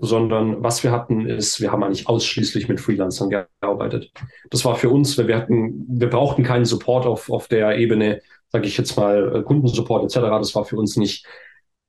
sondern 0.00 0.62
was 0.62 0.82
wir 0.84 0.92
hatten 0.92 1.26
ist, 1.26 1.60
wir 1.60 1.72
haben 1.72 1.82
eigentlich 1.82 2.08
ausschließlich 2.08 2.68
mit 2.68 2.80
Freelancern 2.80 3.30
gearbeitet. 3.30 4.12
Das 4.50 4.64
war 4.64 4.76
für 4.76 4.90
uns, 4.90 5.18
wir 5.18 5.36
hatten, 5.36 5.86
wir 5.88 6.10
brauchten 6.10 6.44
keinen 6.44 6.64
Support 6.64 7.06
auf, 7.06 7.30
auf 7.30 7.48
der 7.48 7.76
Ebene, 7.78 8.20
sage 8.50 8.66
ich 8.66 8.78
jetzt 8.78 8.96
mal, 8.96 9.36
äh, 9.36 9.42
Kundensupport 9.42 10.04
etc. 10.04 10.20
Das 10.38 10.54
war 10.54 10.64
für 10.64 10.76
uns 10.76 10.96
nicht 10.96 11.26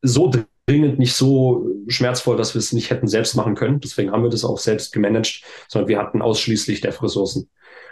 so 0.02 0.32
dringend, 0.65 1.00
nicht 1.00 1.13
so 1.13 1.67
schmerzvoll, 1.88 2.38
dass 2.38 2.54
wir 2.54 2.60
es 2.60 2.74
nicht 2.74 2.89
hätten 2.89 3.08
selbst 3.08 3.36
machen 3.36 3.56
können. 3.56 3.80
Deswegen 3.80 4.12
haben 4.12 4.24
wir 4.24 4.30
das 4.30 4.45
auch 4.45 4.58
selbst 4.58 4.93
gemanagt, 4.93 5.43
sondern 5.67 5.89
wir 5.89 6.00
hatten 6.00 6.22
ausschließlich 6.22 6.82
Dev-Ressourcen. 6.82 7.50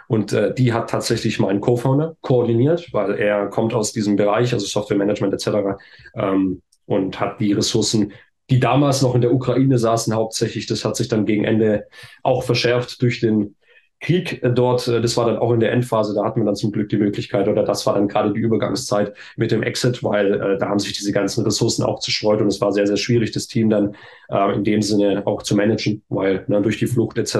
Und 0.08 0.32
äh, 0.32 0.54
die 0.54 0.72
hat 0.72 0.90
tatsächlich 0.90 1.38
mein 1.38 1.60
Co-Founder 1.60 2.16
koordiniert, 2.22 2.92
weil 2.92 3.14
er 3.18 3.48
kommt 3.48 3.74
aus 3.74 3.92
diesem 3.92 4.16
Bereich, 4.16 4.54
also 4.54 4.66
Software 4.66 4.96
Management 4.96 5.34
etc. 5.34 5.78
Ähm, 6.14 6.62
und 6.86 7.20
hat 7.20 7.38
die 7.40 7.52
Ressourcen, 7.52 8.12
die 8.50 8.60
damals 8.60 9.02
noch 9.02 9.14
in 9.14 9.20
der 9.20 9.32
Ukraine 9.32 9.78
saßen, 9.78 10.14
hauptsächlich, 10.14 10.66
das 10.66 10.84
hat 10.84 10.96
sich 10.96 11.08
dann 11.08 11.26
gegen 11.26 11.44
Ende 11.44 11.86
auch 12.22 12.42
verschärft 12.42 13.02
durch 13.02 13.20
den 13.20 13.56
Krieg 14.00 14.40
dort, 14.54 14.86
äh, 14.86 15.00
das 15.00 15.16
war 15.16 15.26
dann 15.26 15.38
auch 15.38 15.52
in 15.52 15.60
der 15.60 15.72
Endphase, 15.72 16.14
da 16.14 16.24
hatten 16.24 16.40
wir 16.40 16.46
dann 16.46 16.54
zum 16.54 16.70
Glück 16.70 16.88
die 16.88 16.96
Möglichkeit 16.96 17.48
oder 17.48 17.64
das 17.64 17.84
war 17.86 17.94
dann 17.94 18.06
gerade 18.06 18.32
die 18.32 18.40
Übergangszeit 18.40 19.14
mit 19.36 19.50
dem 19.50 19.62
Exit, 19.62 20.04
weil 20.04 20.34
äh, 20.34 20.58
da 20.58 20.68
haben 20.68 20.78
sich 20.78 20.92
diese 20.92 21.12
ganzen 21.12 21.44
Ressourcen 21.44 21.82
auch 21.82 21.98
zerstreut 21.98 22.40
und 22.40 22.46
es 22.46 22.60
war 22.60 22.72
sehr, 22.72 22.86
sehr 22.86 22.96
schwierig, 22.96 23.32
das 23.32 23.48
Team 23.48 23.70
dann 23.70 23.96
äh, 24.30 24.54
in 24.54 24.62
dem 24.62 24.82
Sinne 24.82 25.26
auch 25.26 25.42
zu 25.42 25.56
managen, 25.56 26.02
weil 26.08 26.44
ne, 26.46 26.62
durch 26.62 26.78
die 26.78 26.86
Flucht 26.86 27.18
etc. 27.18 27.34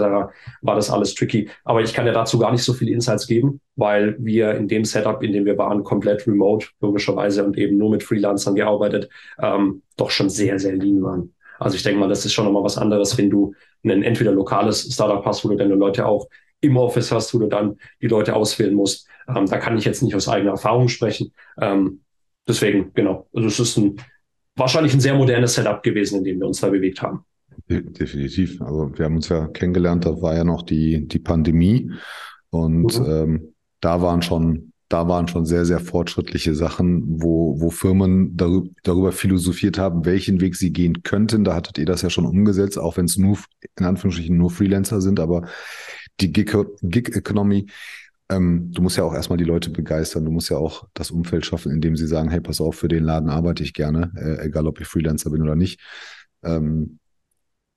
war 0.62 0.74
das 0.74 0.90
alles 0.90 1.14
tricky. 1.14 1.48
Aber 1.64 1.80
ich 1.80 1.92
kann 1.92 2.06
ja 2.06 2.12
dazu 2.12 2.38
gar 2.38 2.50
nicht 2.50 2.64
so 2.64 2.72
viele 2.72 2.90
Insights 2.90 3.26
geben, 3.26 3.60
weil 3.76 4.16
wir 4.18 4.54
in 4.54 4.66
dem 4.66 4.84
Setup, 4.84 5.22
in 5.22 5.32
dem 5.32 5.44
wir 5.44 5.56
waren, 5.58 5.84
komplett 5.84 6.26
remote 6.26 6.68
logischerweise 6.80 7.44
und 7.44 7.56
eben 7.56 7.78
nur 7.78 7.90
mit 7.90 8.02
Freelancern 8.02 8.56
gearbeitet, 8.56 9.08
ähm, 9.40 9.82
doch 9.96 10.10
schon 10.10 10.28
sehr, 10.28 10.58
sehr 10.58 10.74
lean 10.74 11.02
waren. 11.02 11.34
Also 11.60 11.76
ich 11.76 11.82
denke 11.82 12.00
mal, 12.00 12.08
das 12.08 12.24
ist 12.24 12.32
schon 12.32 12.44
nochmal 12.44 12.62
was 12.62 12.78
anderes, 12.78 13.18
wenn 13.18 13.30
du 13.30 13.54
ein 13.84 14.02
entweder 14.02 14.32
lokales 14.32 14.82
Startup 14.92 15.24
hast, 15.24 15.44
wo 15.44 15.48
du 15.48 15.56
deine 15.56 15.74
Leute 15.74 16.06
auch 16.06 16.28
im 16.60 16.76
Office 16.76 17.12
hast, 17.12 17.34
wo 17.34 17.38
du 17.38 17.46
dann 17.46 17.76
die 18.02 18.08
Leute 18.08 18.34
auswählen 18.34 18.74
musst. 18.74 19.06
Ähm, 19.28 19.46
da 19.46 19.58
kann 19.58 19.78
ich 19.78 19.84
jetzt 19.84 20.02
nicht 20.02 20.14
aus 20.14 20.28
eigener 20.28 20.52
Erfahrung 20.52 20.88
sprechen. 20.88 21.32
Ähm, 21.60 22.00
deswegen, 22.46 22.92
genau. 22.94 23.28
Also 23.34 23.48
es 23.48 23.60
ist 23.60 23.76
ein, 23.76 23.96
wahrscheinlich 24.56 24.94
ein 24.94 25.00
sehr 25.00 25.14
modernes 25.14 25.54
Setup 25.54 25.82
gewesen, 25.82 26.18
in 26.18 26.24
dem 26.24 26.40
wir 26.40 26.46
uns 26.46 26.60
da 26.60 26.68
bewegt 26.68 27.02
haben. 27.02 27.24
Definitiv. 27.68 28.60
Also 28.62 28.90
wir 28.96 29.04
haben 29.04 29.16
uns 29.16 29.28
ja 29.28 29.46
kennengelernt, 29.48 30.06
da 30.06 30.22
war 30.22 30.34
ja 30.34 30.44
noch 30.44 30.62
die, 30.62 31.06
die 31.06 31.18
Pandemie 31.18 31.90
und 32.50 32.98
mhm. 32.98 33.06
ähm, 33.06 33.54
da 33.80 34.00
waren 34.00 34.22
schon, 34.22 34.72
da 34.88 35.06
waren 35.06 35.28
schon 35.28 35.44
sehr, 35.44 35.66
sehr 35.66 35.80
fortschrittliche 35.80 36.54
Sachen, 36.54 37.22
wo, 37.22 37.60
wo 37.60 37.70
Firmen 37.70 38.36
darüber, 38.36 38.68
darüber 38.84 39.12
philosophiert 39.12 39.78
haben, 39.78 40.06
welchen 40.06 40.40
Weg 40.40 40.56
sie 40.56 40.72
gehen 40.72 41.02
könnten. 41.02 41.44
Da 41.44 41.54
hattet 41.54 41.78
ihr 41.78 41.86
das 41.86 42.02
ja 42.02 42.10
schon 42.10 42.24
umgesetzt, 42.24 42.78
auch 42.78 42.96
wenn 42.96 43.04
es 43.04 43.18
nur, 43.18 43.36
in 43.78 43.84
Anführungsstrichen, 43.84 44.36
nur 44.36 44.50
Freelancer 44.50 45.00
sind, 45.00 45.20
aber 45.20 45.46
die 46.20 46.32
Gig-Economy, 46.32 47.66
ähm, 48.30 48.70
du 48.72 48.82
musst 48.82 48.96
ja 48.96 49.04
auch 49.04 49.14
erstmal 49.14 49.38
die 49.38 49.44
Leute 49.44 49.70
begeistern. 49.70 50.24
Du 50.24 50.30
musst 50.30 50.50
ja 50.50 50.58
auch 50.58 50.86
das 50.94 51.10
Umfeld 51.10 51.46
schaffen, 51.46 51.72
in 51.72 51.80
dem 51.80 51.96
sie 51.96 52.06
sagen, 52.06 52.30
hey, 52.30 52.40
pass 52.40 52.60
auf, 52.60 52.76
für 52.76 52.88
den 52.88 53.04
Laden 53.04 53.30
arbeite 53.30 53.62
ich 53.62 53.72
gerne, 53.72 54.12
äh, 54.16 54.46
egal 54.46 54.66
ob 54.66 54.80
ich 54.80 54.86
Freelancer 54.86 55.30
bin 55.30 55.42
oder 55.42 55.56
nicht. 55.56 55.80
Ähm, 56.42 56.98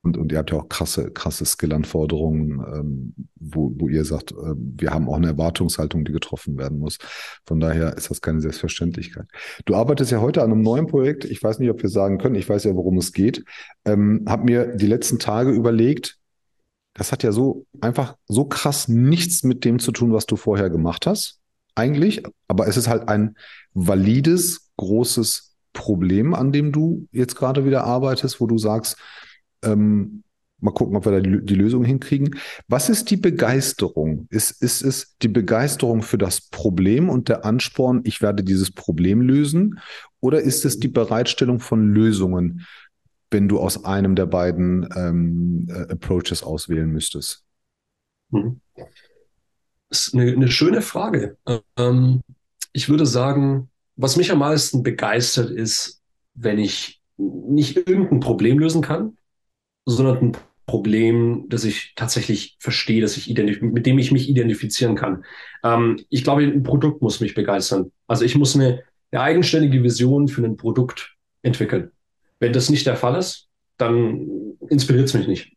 und, 0.04 0.17
und 0.17 0.32
ihr 0.32 0.39
habt 0.39 0.49
ja 0.49 0.58
auch 0.58 0.67
krasse, 0.67 1.12
krasse 1.12 1.45
Skill-Anforderungen, 1.45 2.60
ähm, 2.73 3.13
wo, 3.36 3.71
wo 3.77 3.88
ihr 3.88 4.04
sagt, 4.04 4.32
äh, 4.32 4.56
wir 4.58 4.91
haben 4.91 5.08
auch 5.08 5.17
eine 5.17 5.27
Erwartungshaltung, 5.27 6.04
die 6.06 6.12
getroffen 6.12 6.58
werden 6.58 6.80
muss. 6.80 6.97
Von 7.45 7.60
daher 7.60 7.95
ist 7.95 8.10
das 8.10 8.19
keine 8.19 8.41
Selbstverständlichkeit. 8.41 9.27
Du 9.65 9.75
arbeitest 9.75 10.12
ja 10.12 10.19
heute 10.19 10.41
an 10.41 10.51
einem 10.51 10.63
neuen 10.63 10.88
Projekt. 10.88 11.23
Ich 11.25 11.41
weiß 11.41 11.60
nicht, 11.60 11.69
ob 11.69 11.84
wir 11.84 11.89
sagen 11.89 12.17
können. 12.17 12.36
Ich 12.36 12.49
weiß 12.49 12.63
ja, 12.63 12.75
worum 12.75 12.97
es 12.97 13.13
geht. 13.13 13.45
Ähm, 13.86 14.25
hab 14.27 14.43
mir 14.43 14.75
die 14.75 14.88
letzten 14.88 15.19
Tage 15.19 15.51
überlegt, 15.51 16.17
das 16.93 17.12
hat 17.12 17.23
ja 17.23 17.32
so 17.32 17.65
einfach 17.80 18.15
so 18.27 18.45
krass 18.45 18.88
nichts 18.88 19.43
mit 19.43 19.63
dem 19.65 19.80
zu 19.80 19.91
tun, 19.91 20.13
was 20.13 20.25
du 20.25 20.36
vorher 20.36 20.69
gemacht 20.69 21.08
hast. 21.08 21.39
Eigentlich. 21.75 22.23
Aber 22.47 22.67
es 22.67 22.77
ist 22.77 22.88
halt 22.88 23.08
ein 23.08 23.38
valides, 23.73 24.71
großes 24.77 25.56
Problem, 25.73 26.34
an 26.34 26.51
dem 26.51 26.71
du 26.71 27.08
jetzt 27.12 27.36
gerade 27.36 27.65
wieder 27.65 27.86
arbeitest, 27.86 28.41
wo 28.41 28.47
du 28.47 28.58
sagst, 28.58 28.97
ähm, 29.63 30.23
mal 30.60 30.71
gucken, 30.71 30.95
ob 30.95 31.06
wir 31.06 31.13
da 31.13 31.19
die, 31.21 31.43
die, 31.43 31.56
Lösung 31.56 31.84
hinkriegen. 31.84 32.36
Was 32.67 32.89
ist 32.89 33.10
die 33.10 33.17
Begeisterung? 33.17 34.27
Ist, 34.30 34.62
ist 34.62 34.82
es 34.84 35.17
die 35.21 35.27
Begeisterung 35.27 36.01
für 36.04 36.17
das 36.17 36.41
Problem 36.41 37.10
und 37.10 37.30
der 37.30 37.45
Ansporn, 37.45 38.01
ich 38.04 38.21
werde 38.21 38.43
dieses 38.43 38.71
Problem 38.71 39.21
lösen? 39.21 39.80
Oder 40.19 40.41
ist 40.41 40.65
es 40.65 40.80
die 40.80 40.88
Bereitstellung 40.88 41.60
von 41.60 41.93
Lösungen, 41.93 42.65
wenn 43.31 43.47
du 43.47 43.59
aus 43.59 43.85
einem 43.85 44.15
der 44.15 44.27
beiden 44.27 44.87
ähm, 44.95 45.67
äh, 45.69 45.93
Approaches 45.93 46.43
auswählen 46.43 46.89
müsstest? 46.89 47.43
Hm. 48.31 48.61
Das 49.89 50.07
ist 50.07 50.13
eine, 50.13 50.31
eine 50.31 50.49
schöne 50.49 50.81
Frage. 50.81 51.37
Ähm, 51.77 52.21
ich 52.73 52.89
würde 52.89 53.05
sagen, 53.05 53.69
was 53.95 54.17
mich 54.17 54.31
am 54.31 54.39
meisten 54.39 54.83
begeistert 54.83 55.49
ist, 55.49 56.01
wenn 56.33 56.59
ich 56.59 57.01
nicht 57.17 57.77
irgendein 57.77 58.19
Problem 58.19 58.59
lösen 58.59 58.81
kann, 58.81 59.17
sondern 59.85 60.17
ein 60.17 60.37
Problem, 60.65 61.45
das 61.49 61.65
ich 61.65 61.93
tatsächlich 61.95 62.55
verstehe, 62.59 63.01
dass 63.01 63.17
ich 63.17 63.27
mit 63.27 63.85
dem 63.85 63.99
ich 63.99 64.11
mich 64.11 64.29
identifizieren 64.29 64.95
kann. 64.95 65.25
Ähm, 65.63 65.99
ich 66.09 66.23
glaube, 66.23 66.43
ein 66.43 66.63
Produkt 66.63 67.01
muss 67.01 67.19
mich 67.19 67.33
begeistern. 67.33 67.91
Also 68.07 68.23
ich 68.23 68.37
muss 68.37 68.55
eine, 68.55 68.83
eine 69.11 69.21
eigenständige 69.21 69.83
Vision 69.83 70.27
für 70.27 70.43
ein 70.45 70.55
Produkt 70.55 71.17
entwickeln. 71.41 71.91
Wenn 72.41 72.54
das 72.54 72.69
nicht 72.69 72.88
der 72.88 72.97
Fall 72.97 73.17
ist, 73.17 73.47
dann 73.77 74.58
inspiriert 74.67 75.06
es 75.06 75.13
mich 75.13 75.27
nicht. 75.27 75.54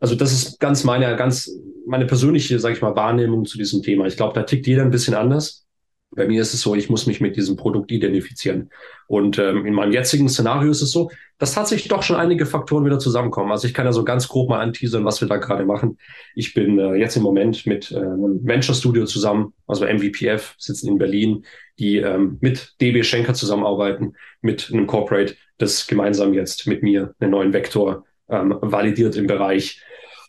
Also 0.00 0.16
das 0.16 0.32
ist 0.32 0.58
ganz 0.58 0.82
meine, 0.82 1.14
ganz 1.14 1.48
meine 1.86 2.06
persönliche, 2.06 2.58
sage 2.58 2.74
ich 2.74 2.82
mal, 2.82 2.96
Wahrnehmung 2.96 3.44
zu 3.44 3.58
diesem 3.58 3.82
Thema. 3.82 4.06
Ich 4.06 4.16
glaube, 4.16 4.34
da 4.34 4.42
tickt 4.42 4.66
jeder 4.66 4.82
ein 4.82 4.90
bisschen 4.90 5.14
anders. 5.14 5.66
Bei 6.10 6.26
mir 6.26 6.42
ist 6.42 6.54
es 6.54 6.62
so, 6.62 6.74
ich 6.74 6.90
muss 6.90 7.06
mich 7.06 7.20
mit 7.20 7.36
diesem 7.36 7.56
Produkt 7.56 7.90
identifizieren. 7.92 8.70
Und 9.06 9.38
ähm, 9.38 9.66
in 9.66 9.74
meinem 9.74 9.92
jetzigen 9.92 10.28
Szenario 10.28 10.70
ist 10.70 10.82
es 10.82 10.90
so, 10.90 11.10
dass 11.38 11.54
tatsächlich 11.54 11.88
doch 11.88 12.02
schon 12.02 12.16
einige 12.16 12.46
Faktoren 12.46 12.84
wieder 12.84 12.98
zusammenkommen. 12.98 13.50
Also 13.50 13.66
ich 13.66 13.74
kann 13.74 13.86
ja 13.86 13.92
so 13.92 14.04
ganz 14.04 14.28
grob 14.28 14.48
mal 14.48 14.60
anteasern, 14.60 15.04
was 15.04 15.20
wir 15.20 15.28
da 15.28 15.36
gerade 15.36 15.64
machen. 15.64 15.98
Ich 16.34 16.54
bin 16.54 16.78
äh, 16.78 16.94
jetzt 16.94 17.16
im 17.16 17.22
Moment 17.22 17.66
mit 17.66 17.90
äh, 17.92 17.96
einem 17.96 18.40
Venture 18.42 18.74
Studio 18.74 19.04
zusammen, 19.04 19.52
also 19.66 19.86
MVPF, 19.86 20.54
sitzen 20.58 20.88
in 20.88 20.98
Berlin, 20.98 21.44
die 21.78 21.98
ähm, 21.98 22.38
mit 22.40 22.74
DB 22.80 23.02
Schenker 23.02 23.34
zusammenarbeiten, 23.34 24.14
mit 24.40 24.70
einem 24.72 24.86
Corporate, 24.86 25.34
das 25.62 25.86
gemeinsam 25.86 26.34
jetzt 26.34 26.66
mit 26.66 26.82
mir 26.82 27.14
einen 27.20 27.30
neuen 27.30 27.52
Vektor 27.52 28.04
ähm, 28.28 28.56
validiert 28.60 29.16
im 29.16 29.26
Bereich, 29.26 29.80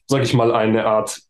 sage 0.07 0.23
ich 0.23 0.33
mal, 0.33 0.51
eine 0.53 0.85
Art 0.85 1.21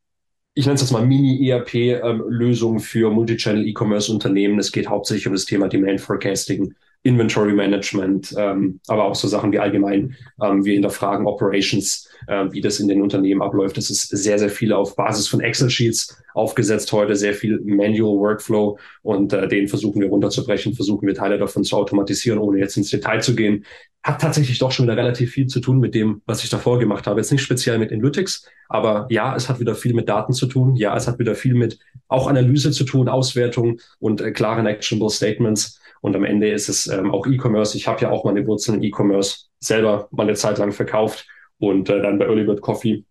ich 0.55 0.65
nenne 0.65 0.75
es 0.75 0.81
jetzt 0.81 0.91
mal 0.91 1.05
Mini-ERP-Lösung 1.05 2.75
ähm, 2.75 2.79
für 2.79 3.09
Multichannel 3.09 3.67
E-Commerce-Unternehmen. 3.67 4.59
Es 4.59 4.71
geht 4.71 4.87
hauptsächlich 4.87 5.25
um 5.25 5.33
das 5.33 5.45
Thema 5.45 5.67
Demand 5.67 5.99
Forecasting, 5.99 6.75
Inventory 7.01 7.53
Management, 7.53 8.33
ähm, 8.37 8.79
aber 8.87 9.05
auch 9.05 9.15
so 9.15 9.27
Sachen 9.27 9.51
wie 9.51 9.59
allgemein, 9.59 10.15
ähm, 10.41 10.63
wir 10.63 10.73
hinterfragen 10.73 11.27
Operations, 11.27 12.07
äh, 12.27 12.45
wie 12.51 12.61
das 12.61 12.79
in 12.79 12.87
den 12.87 13.01
Unternehmen 13.01 13.41
abläuft. 13.41 13.77
Es 13.77 13.89
ist 13.89 14.07
sehr, 14.09 14.39
sehr 14.39 14.49
viel 14.49 14.71
auf 14.71 14.95
Basis 14.95 15.27
von 15.27 15.41
Excel-Sheets 15.41 16.23
aufgesetzt 16.33 16.93
heute, 16.93 17.15
sehr 17.15 17.33
viel 17.33 17.59
Manual 17.65 18.19
Workflow 18.19 18.77
und 19.01 19.33
äh, 19.33 19.47
den 19.47 19.67
versuchen 19.67 20.01
wir 20.01 20.09
runterzubrechen, 20.09 20.75
versuchen 20.75 21.07
wir 21.07 21.15
Teile 21.15 21.37
davon 21.37 21.65
zu 21.65 21.75
automatisieren, 21.75 22.39
ohne 22.39 22.59
jetzt 22.59 22.77
ins 22.77 22.89
Detail 22.89 23.21
zu 23.21 23.35
gehen. 23.35 23.65
Hat 24.03 24.19
tatsächlich 24.21 24.59
doch 24.59 24.71
schon 24.71 24.85
wieder 24.85 24.97
relativ 24.97 25.31
viel 25.31 25.47
zu 25.47 25.61
tun 25.61 25.79
mit 25.79 25.95
dem, 25.95 26.21
was 26.25 26.43
ich 26.43 26.49
davor 26.49 26.77
gemacht 26.77 27.07
habe. 27.07 27.21
Jetzt 27.21 27.31
nicht 27.31 27.41
speziell 27.41 27.77
mit 27.79 27.91
Analytics, 27.91 28.45
aber 28.67 29.07
ja, 29.09 29.35
es 29.35 29.47
hat 29.47 29.59
wieder 29.61 29.75
viel 29.75 29.93
mit 29.93 30.09
Daten 30.09 30.33
zu 30.33 30.45
tun. 30.45 30.75
Ja, 30.75 30.95
es 30.95 31.07
hat 31.07 31.19
wieder 31.19 31.35
viel 31.35 31.53
mit 31.53 31.79
auch 32.09 32.27
Analyse 32.27 32.71
zu 32.71 32.83
tun, 32.83 33.07
Auswertung 33.07 33.79
und 33.99 34.19
äh, 34.19 34.31
klaren 34.31 34.65
Actionable 34.65 35.09
Statements. 35.09 35.79
Und 36.01 36.17
am 36.17 36.25
Ende 36.25 36.49
ist 36.51 36.67
es 36.67 36.87
ähm, 36.87 37.11
auch 37.11 37.25
E-Commerce. 37.25 37.77
Ich 37.77 37.87
habe 37.87 38.01
ja 38.01 38.11
auch 38.11 38.25
meine 38.25 38.45
Wurzeln 38.45 38.79
in 38.79 38.83
E-Commerce 38.83 39.45
selber 39.61 40.09
mal 40.11 40.23
eine 40.23 40.33
Zeit 40.33 40.57
lang 40.57 40.73
verkauft 40.73 41.25
und 41.59 41.89
äh, 41.89 42.01
dann 42.01 42.19
bei 42.19 42.25
Early 42.25 42.43
Bird 42.43 42.59
Coffee 42.59 43.05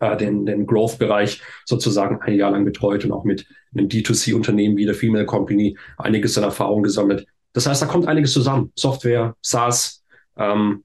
äh, 0.00 0.16
den, 0.16 0.46
den 0.46 0.66
Growth-Bereich 0.66 1.42
sozusagen 1.64 2.20
ein 2.22 2.34
Jahr 2.34 2.52
lang 2.52 2.64
betreut 2.64 3.04
und 3.04 3.12
auch 3.12 3.24
mit 3.24 3.46
einem 3.74 3.88
D2C-Unternehmen 3.88 4.76
wie 4.76 4.86
der 4.86 4.94
Female 4.94 5.26
Company 5.26 5.76
einiges 5.98 6.38
an 6.38 6.44
Erfahrung 6.44 6.82
gesammelt. 6.82 7.26
Das 7.52 7.66
heißt, 7.66 7.82
da 7.82 7.86
kommt 7.86 8.06
einiges 8.06 8.32
zusammen. 8.32 8.72
Software, 8.76 9.34
SaaS, 9.42 10.01
ähm, 10.36 10.84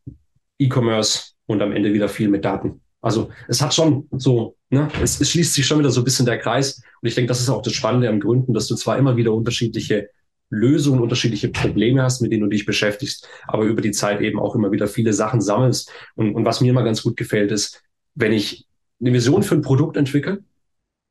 E-Commerce 0.60 1.34
und 1.46 1.62
am 1.62 1.72
Ende 1.72 1.94
wieder 1.94 2.10
viel 2.10 2.30
mit 2.30 2.46
Daten. 2.46 2.82
Also 3.02 3.30
es 3.48 3.62
hat 3.62 3.74
schon 3.74 4.08
so, 4.12 4.56
ne, 4.70 4.90
es, 5.02 5.22
es 5.22 5.30
schließt 5.30 5.54
sich 5.54 5.66
schon 5.66 5.80
wieder 5.80 5.92
so 5.92 6.02
ein 6.02 6.04
bisschen 6.04 6.26
der 6.26 6.40
Kreis. 6.40 6.82
Und 7.02 7.08
ich 7.08 7.16
denke, 7.16 7.30
das 7.30 7.40
ist 7.40 7.50
auch 7.50 7.62
das 7.62 7.74
Spannende 7.74 8.10
am 8.10 8.20
Gründen, 8.20 8.54
dass 8.54 8.68
du 8.68 8.76
zwar 8.76 8.98
immer 8.98 9.16
wieder 9.16 9.34
unterschiedliche 9.34 10.10
Lösungen, 10.50 11.02
unterschiedliche 11.02 11.50
Probleme 11.50 12.02
hast, 12.02 12.22
mit 12.22 12.32
denen 12.32 12.44
du 12.44 12.50
dich 12.50 12.66
beschäftigst, 12.66 13.28
aber 13.48 13.66
über 13.66 13.82
die 13.82 13.92
Zeit 13.92 14.22
eben 14.22 14.40
auch 14.40 14.56
immer 14.56 14.72
wieder 14.72 14.88
viele 14.88 15.14
Sachen 15.14 15.42
sammelst. 15.42 15.92
Und, 16.16 16.36
und 16.36 16.46
was 16.46 16.62
mir 16.62 16.70
immer 16.70 16.84
ganz 16.84 17.04
gut 17.04 17.18
gefällt, 17.18 17.52
ist, 17.52 17.84
wenn 18.16 18.34
ich 18.34 18.66
eine 19.00 19.14
Vision 19.14 19.44
für 19.44 19.56
ein 19.56 19.62
Produkt 19.62 19.98
entwickle 19.98 20.44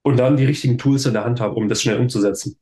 und 0.02 0.16
dann 0.16 0.36
die 0.36 0.44
richtigen 0.44 0.78
Tools 0.78 1.06
in 1.06 1.12
der 1.12 1.24
Hand 1.24 1.40
habe, 1.40 1.54
um 1.54 1.68
das 1.68 1.82
schnell 1.82 1.98
umzusetzen. 1.98 2.58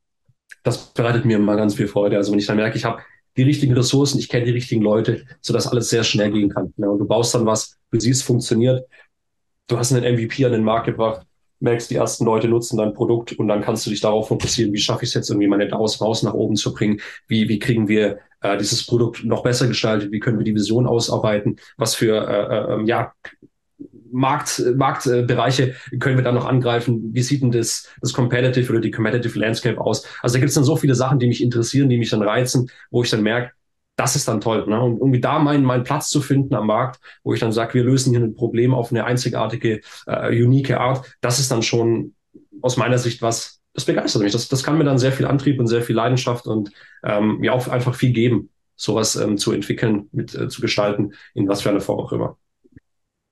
Das 0.63 0.93
bereitet 0.93 1.25
mir 1.25 1.37
immer 1.37 1.57
ganz 1.57 1.75
viel 1.75 1.89
Freude. 1.89 2.17
Also 2.17 2.33
wenn 2.33 2.39
ich 2.39 2.47
dann 2.47 2.57
merke, 2.57 2.77
ich 2.77 2.85
habe 2.85 3.03
die 3.37 3.43
richtigen 3.43 3.75
Ressourcen, 3.75 4.19
ich 4.19 4.29
kenne 4.29 4.45
die 4.45 4.53
richtigen 4.53 4.83
Leute, 4.83 5.25
sodass 5.41 5.67
alles 5.67 5.91
sehr 5.91 6.05
schnell 6.05 6.31
gehen 6.31 6.51
kann. 6.51 6.73
Ja, 6.77 6.89
und 6.89 6.99
du 6.99 7.07
baust 7.07 7.35
dann 7.35 7.47
was, 7.47 7.77
du 7.91 8.01
siehst, 8.01 8.21
es 8.21 8.27
funktioniert. 8.27 8.87
Du 9.67 9.79
hast 9.79 9.93
einen 9.93 10.15
MVP 10.15 10.45
an 10.45 10.53
den 10.53 10.65
Markt 10.65 10.87
gebracht 10.87 11.27
merkst, 11.65 11.91
die 11.91 11.97
ersten 11.97 12.25
Leute 12.25 12.47
nutzen 12.47 12.77
dein 12.77 12.95
Produkt 12.95 13.33
und 13.33 13.49
dann 13.49 13.63
kannst 13.63 13.85
du 13.87 13.91
dich 13.91 14.01
darauf 14.01 14.29
fokussieren, 14.29 14.73
wie 14.73 14.79
schaffe 14.79 15.05
ich 15.05 15.11
es 15.11 15.15
jetzt 15.15 15.31
irgendwie 15.31 15.49
meine 15.49 15.67
DAOs 15.67 16.01
raus 16.01 16.23
nach 16.23 16.35
oben 16.35 16.55
zu 16.55 16.73
bringen, 16.73 17.01
wie, 17.27 17.49
wie 17.49 17.59
kriegen 17.59 17.89
wir 17.89 18.19
äh, 18.43 18.57
dieses 18.57 18.87
Produkt 18.87 19.25
noch 19.25 19.43
besser 19.43 19.67
gestaltet, 19.67 20.13
wie 20.13 20.21
können 20.21 20.39
wir 20.39 20.45
die 20.45 20.55
Vision 20.55 20.87
ausarbeiten, 20.87 21.57
was 21.77 21.95
für 21.95 22.29
äh, 22.29 22.83
äh, 22.83 22.87
ja, 22.87 23.13
Markt, 24.15 24.63
Marktbereiche 24.77 25.75
können 25.99 26.17
wir 26.17 26.25
da 26.25 26.33
noch 26.33 26.47
angreifen? 26.47 27.13
Wie 27.13 27.23
sieht 27.23 27.43
denn 27.43 27.51
das, 27.51 27.89
das 28.01 28.13
Competitive 28.13 28.71
oder 28.71 28.81
die 28.81 28.91
Competitive 28.93 29.39
Landscape 29.39 29.81
aus? 29.81 30.07
Also 30.23 30.35
da 30.35 30.39
gibt 30.39 30.49
es 30.49 30.55
dann 30.55 30.65
so 30.65 30.77
viele 30.77 30.95
Sachen, 30.95 31.19
die 31.19 31.27
mich 31.27 31.43
interessieren, 31.43 31.89
die 31.89 31.99
mich 31.99 32.11
dann 32.11 32.23
reizen, 32.23 32.71
wo 32.91 33.03
ich 33.03 33.11
dann 33.11 33.23
merke, 33.23 33.53
das 33.97 34.17
ist 34.17 34.29
dann 34.29 34.41
toll. 34.41 34.67
Ne? 34.69 34.81
Und 34.81 34.99
irgendwie 34.99 35.21
da 35.21 35.39
meinen, 35.39 35.65
meinen 35.65 35.85
Platz 35.85 36.09
zu 36.09 36.21
finden 36.21 36.55
am 36.55 36.67
Markt, 36.67 37.01
wo 37.23 37.35
ich 37.35 37.41
dann 37.41 37.53
sage, 37.53 37.75
wir 37.75 37.85
lösen 37.85 38.13
hier 38.13 38.21
ein 38.21 38.35
Problem 38.35 38.73
auf 38.73 38.91
eine 38.91 39.05
einzigartige, 39.05 39.81
äh, 40.07 40.43
unique 40.43 40.73
Art, 40.73 41.07
das 41.21 41.39
ist 41.39 41.51
dann 41.51 41.63
schon 41.63 42.15
aus 42.61 42.77
meiner 42.77 42.99
Sicht 42.99 43.21
was, 43.23 43.61
das 43.73 43.85
begeistert 43.85 44.23
mich. 44.23 44.33
Das, 44.33 44.49
das 44.49 44.63
kann 44.63 44.79
mir 44.79 44.85
dann 44.85 44.99
sehr 44.99 45.13
viel 45.13 45.27
Antrieb 45.27 45.59
und 45.59 45.67
sehr 45.67 45.83
viel 45.83 45.97
Leidenschaft 45.97 46.47
und 46.47 46.71
ähm, 47.03 47.39
mir 47.39 47.53
auch 47.53 47.69
einfach 47.69 47.95
viel 47.95 48.13
geben, 48.13 48.51
sowas 48.77 49.17
ähm, 49.17 49.39
zu 49.39 49.53
entwickeln, 49.53 50.09
mit 50.13 50.35
äh, 50.35 50.49
zu 50.49 50.61
gestalten, 50.61 51.13
in 51.35 51.49
was 51.49 51.63
für 51.63 51.71
einer 51.71 51.81
Form 51.81 52.01
auch 52.01 52.13
immer. 52.13 52.39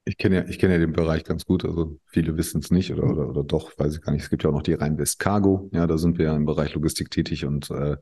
Ich 0.05 0.19
kenne 0.19 0.37
ja, 0.37 0.45
ich 0.49 0.59
kenne 0.59 0.75
ja 0.75 0.81
den 0.81 0.93
Bereich 0.93 1.23
ganz 1.23 1.45
gut. 1.45 1.65
Also 1.65 1.99
viele 2.07 2.37
wissen 2.37 2.61
es 2.61 2.71
nicht 2.71 2.93
oder, 2.93 3.05
oder, 3.05 3.29
oder 3.29 3.45
doch, 3.45 3.79
weiß 3.79 3.95
ich 3.95 4.03
gar 4.03 4.13
nicht. 4.13 4.23
Es 4.23 4.31
gibt 4.31 4.43
ja 4.43 4.51
auch 4.51 4.55
noch 4.55 4.63
die 4.63 4.75
Rheinwest 4.75 5.19
Cargo. 5.21 5.71
Ja, 5.73 5.87
da 5.87 5.97
sind 5.97 6.19
wir 6.19 6.27
ja 6.27 6.37
im 6.37 6.45
Bereich 6.45 6.75
Logistik 6.75 7.11
tätig 7.11 7.45
und 7.45 7.71
äh, 7.71 7.97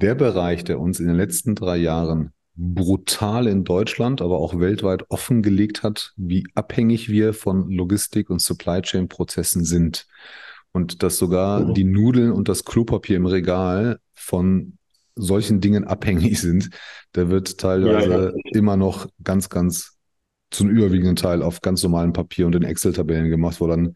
der 0.00 0.14
Bereich, 0.14 0.62
der 0.62 0.78
uns 0.78 1.00
in 1.00 1.08
den 1.08 1.16
letzten 1.16 1.54
drei 1.56 1.76
Jahren 1.76 2.32
brutal 2.56 3.48
in 3.48 3.64
Deutschland, 3.64 4.22
aber 4.22 4.38
auch 4.38 4.58
weltweit 4.60 5.10
offengelegt 5.10 5.82
hat, 5.82 6.12
wie 6.16 6.46
abhängig 6.54 7.08
wir 7.08 7.34
von 7.34 7.68
Logistik 7.68 8.30
und 8.30 8.40
Supply 8.40 8.80
Chain 8.82 9.08
Prozessen 9.08 9.64
sind. 9.64 10.06
Und 10.72 11.02
dass 11.02 11.18
sogar 11.18 11.60
mhm. 11.60 11.74
die 11.74 11.84
Nudeln 11.84 12.32
und 12.32 12.48
das 12.48 12.64
Klopapier 12.64 13.16
im 13.16 13.26
Regal 13.26 13.98
von 14.12 14.78
solchen 15.16 15.60
Dingen 15.60 15.84
abhängig 15.84 16.40
sind, 16.40 16.70
da 17.12 17.28
wird 17.28 17.58
teilweise 17.58 18.10
ja, 18.10 18.24
ja. 18.26 18.32
immer 18.52 18.76
noch 18.76 19.08
ganz, 19.22 19.48
ganz 19.48 19.93
zum 20.50 20.68
überwiegenden 20.68 21.16
Teil 21.16 21.42
auf 21.42 21.60
ganz 21.60 21.82
normalem 21.82 22.12
Papier 22.12 22.46
und 22.46 22.54
in 22.54 22.62
Excel-Tabellen 22.62 23.28
gemacht, 23.28 23.60
wo 23.60 23.66
dann, 23.66 23.94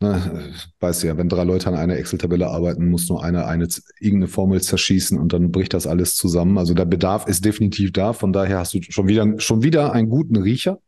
ne, 0.00 0.52
weißt 0.80 1.02
du 1.02 1.06
ja, 1.08 1.16
wenn 1.18 1.28
drei 1.28 1.44
Leute 1.44 1.68
an 1.68 1.74
einer 1.74 1.96
Excel-Tabelle 1.96 2.48
arbeiten, 2.48 2.88
muss 2.88 3.08
nur 3.08 3.22
einer 3.22 3.46
eine 3.46 3.68
irgendeine 4.00 4.28
Formel 4.28 4.60
zerschießen 4.62 5.18
und 5.18 5.32
dann 5.32 5.52
bricht 5.52 5.74
das 5.74 5.86
alles 5.86 6.14
zusammen. 6.16 6.58
Also 6.58 6.74
der 6.74 6.86
Bedarf 6.86 7.26
ist 7.26 7.44
definitiv 7.44 7.92
da. 7.92 8.12
Von 8.12 8.32
daher 8.32 8.58
hast 8.58 8.74
du 8.74 8.80
schon 8.82 9.08
wieder, 9.08 9.38
schon 9.38 9.62
wieder 9.62 9.92
einen 9.92 10.08
guten 10.08 10.36
Riecher 10.36 10.78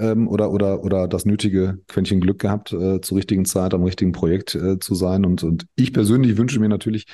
ähm, 0.00 0.28
oder, 0.28 0.50
oder, 0.50 0.82
oder 0.82 1.06
das 1.06 1.26
nötige 1.26 1.78
Quäntchen 1.86 2.20
Glück 2.20 2.40
gehabt, 2.40 2.72
äh, 2.72 3.00
zur 3.00 3.18
richtigen 3.18 3.44
Zeit 3.44 3.74
am 3.74 3.84
richtigen 3.84 4.12
Projekt 4.12 4.54
äh, 4.54 4.78
zu 4.78 4.94
sein. 4.94 5.24
Und, 5.24 5.42
und 5.44 5.66
ich 5.76 5.92
persönlich 5.92 6.36
wünsche 6.38 6.58
mir 6.58 6.68
natürlich, 6.68 7.04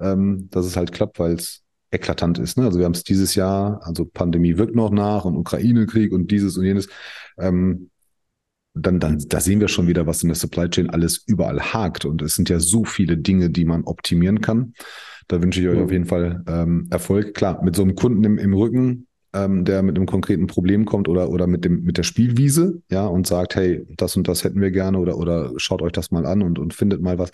ähm, 0.00 0.48
dass 0.50 0.66
es 0.66 0.76
halt 0.76 0.92
klappt, 0.92 1.18
weil 1.18 1.34
es 1.34 1.61
eklatant 1.92 2.38
ist. 2.38 2.56
Ne? 2.58 2.64
Also 2.64 2.78
wir 2.78 2.86
haben 2.86 2.94
es 2.94 3.04
dieses 3.04 3.34
Jahr, 3.34 3.80
also 3.84 4.04
Pandemie 4.04 4.58
wirkt 4.58 4.74
noch 4.74 4.90
nach 4.90 5.24
und 5.24 5.36
Ukraine-Krieg 5.36 6.12
und 6.12 6.30
dieses 6.30 6.56
und 6.56 6.64
jenes. 6.64 6.88
Ähm, 7.38 7.90
dann, 8.74 9.00
dann, 9.00 9.22
da 9.28 9.40
sehen 9.40 9.60
wir 9.60 9.68
schon 9.68 9.86
wieder, 9.86 10.06
was 10.06 10.22
in 10.22 10.30
der 10.30 10.36
Supply 10.36 10.68
Chain 10.68 10.88
alles 10.90 11.22
überall 11.26 11.60
hakt. 11.60 12.04
Und 12.04 12.22
es 12.22 12.34
sind 12.34 12.48
ja 12.48 12.58
so 12.58 12.84
viele 12.84 13.18
Dinge, 13.18 13.50
die 13.50 13.66
man 13.66 13.84
optimieren 13.84 14.40
kann. 14.40 14.72
Da 15.28 15.42
wünsche 15.42 15.60
ich 15.60 15.68
euch 15.68 15.78
auf 15.78 15.92
jeden 15.92 16.06
Fall 16.06 16.42
ähm, 16.46 16.88
Erfolg. 16.90 17.34
Klar, 17.34 17.62
mit 17.62 17.76
so 17.76 17.82
einem 17.82 17.94
Kunden 17.94 18.24
im, 18.24 18.38
im 18.38 18.54
Rücken, 18.54 19.06
ähm, 19.34 19.64
der 19.64 19.82
mit 19.82 19.96
einem 19.96 20.06
konkreten 20.06 20.46
Problem 20.46 20.86
kommt 20.86 21.08
oder, 21.08 21.28
oder 21.28 21.46
mit, 21.46 21.64
dem, 21.66 21.82
mit 21.82 21.98
der 21.98 22.02
Spielwiese, 22.02 22.82
ja, 22.90 23.06
und 23.06 23.26
sagt, 23.26 23.56
hey, 23.56 23.86
das 23.96 24.16
und 24.16 24.26
das 24.26 24.42
hätten 24.42 24.60
wir 24.60 24.70
gerne 24.70 24.98
oder, 24.98 25.18
oder 25.18 25.52
schaut 25.56 25.82
euch 25.82 25.92
das 25.92 26.10
mal 26.10 26.24
an 26.24 26.42
und, 26.42 26.58
und 26.58 26.72
findet 26.74 27.02
mal 27.02 27.18
was, 27.18 27.30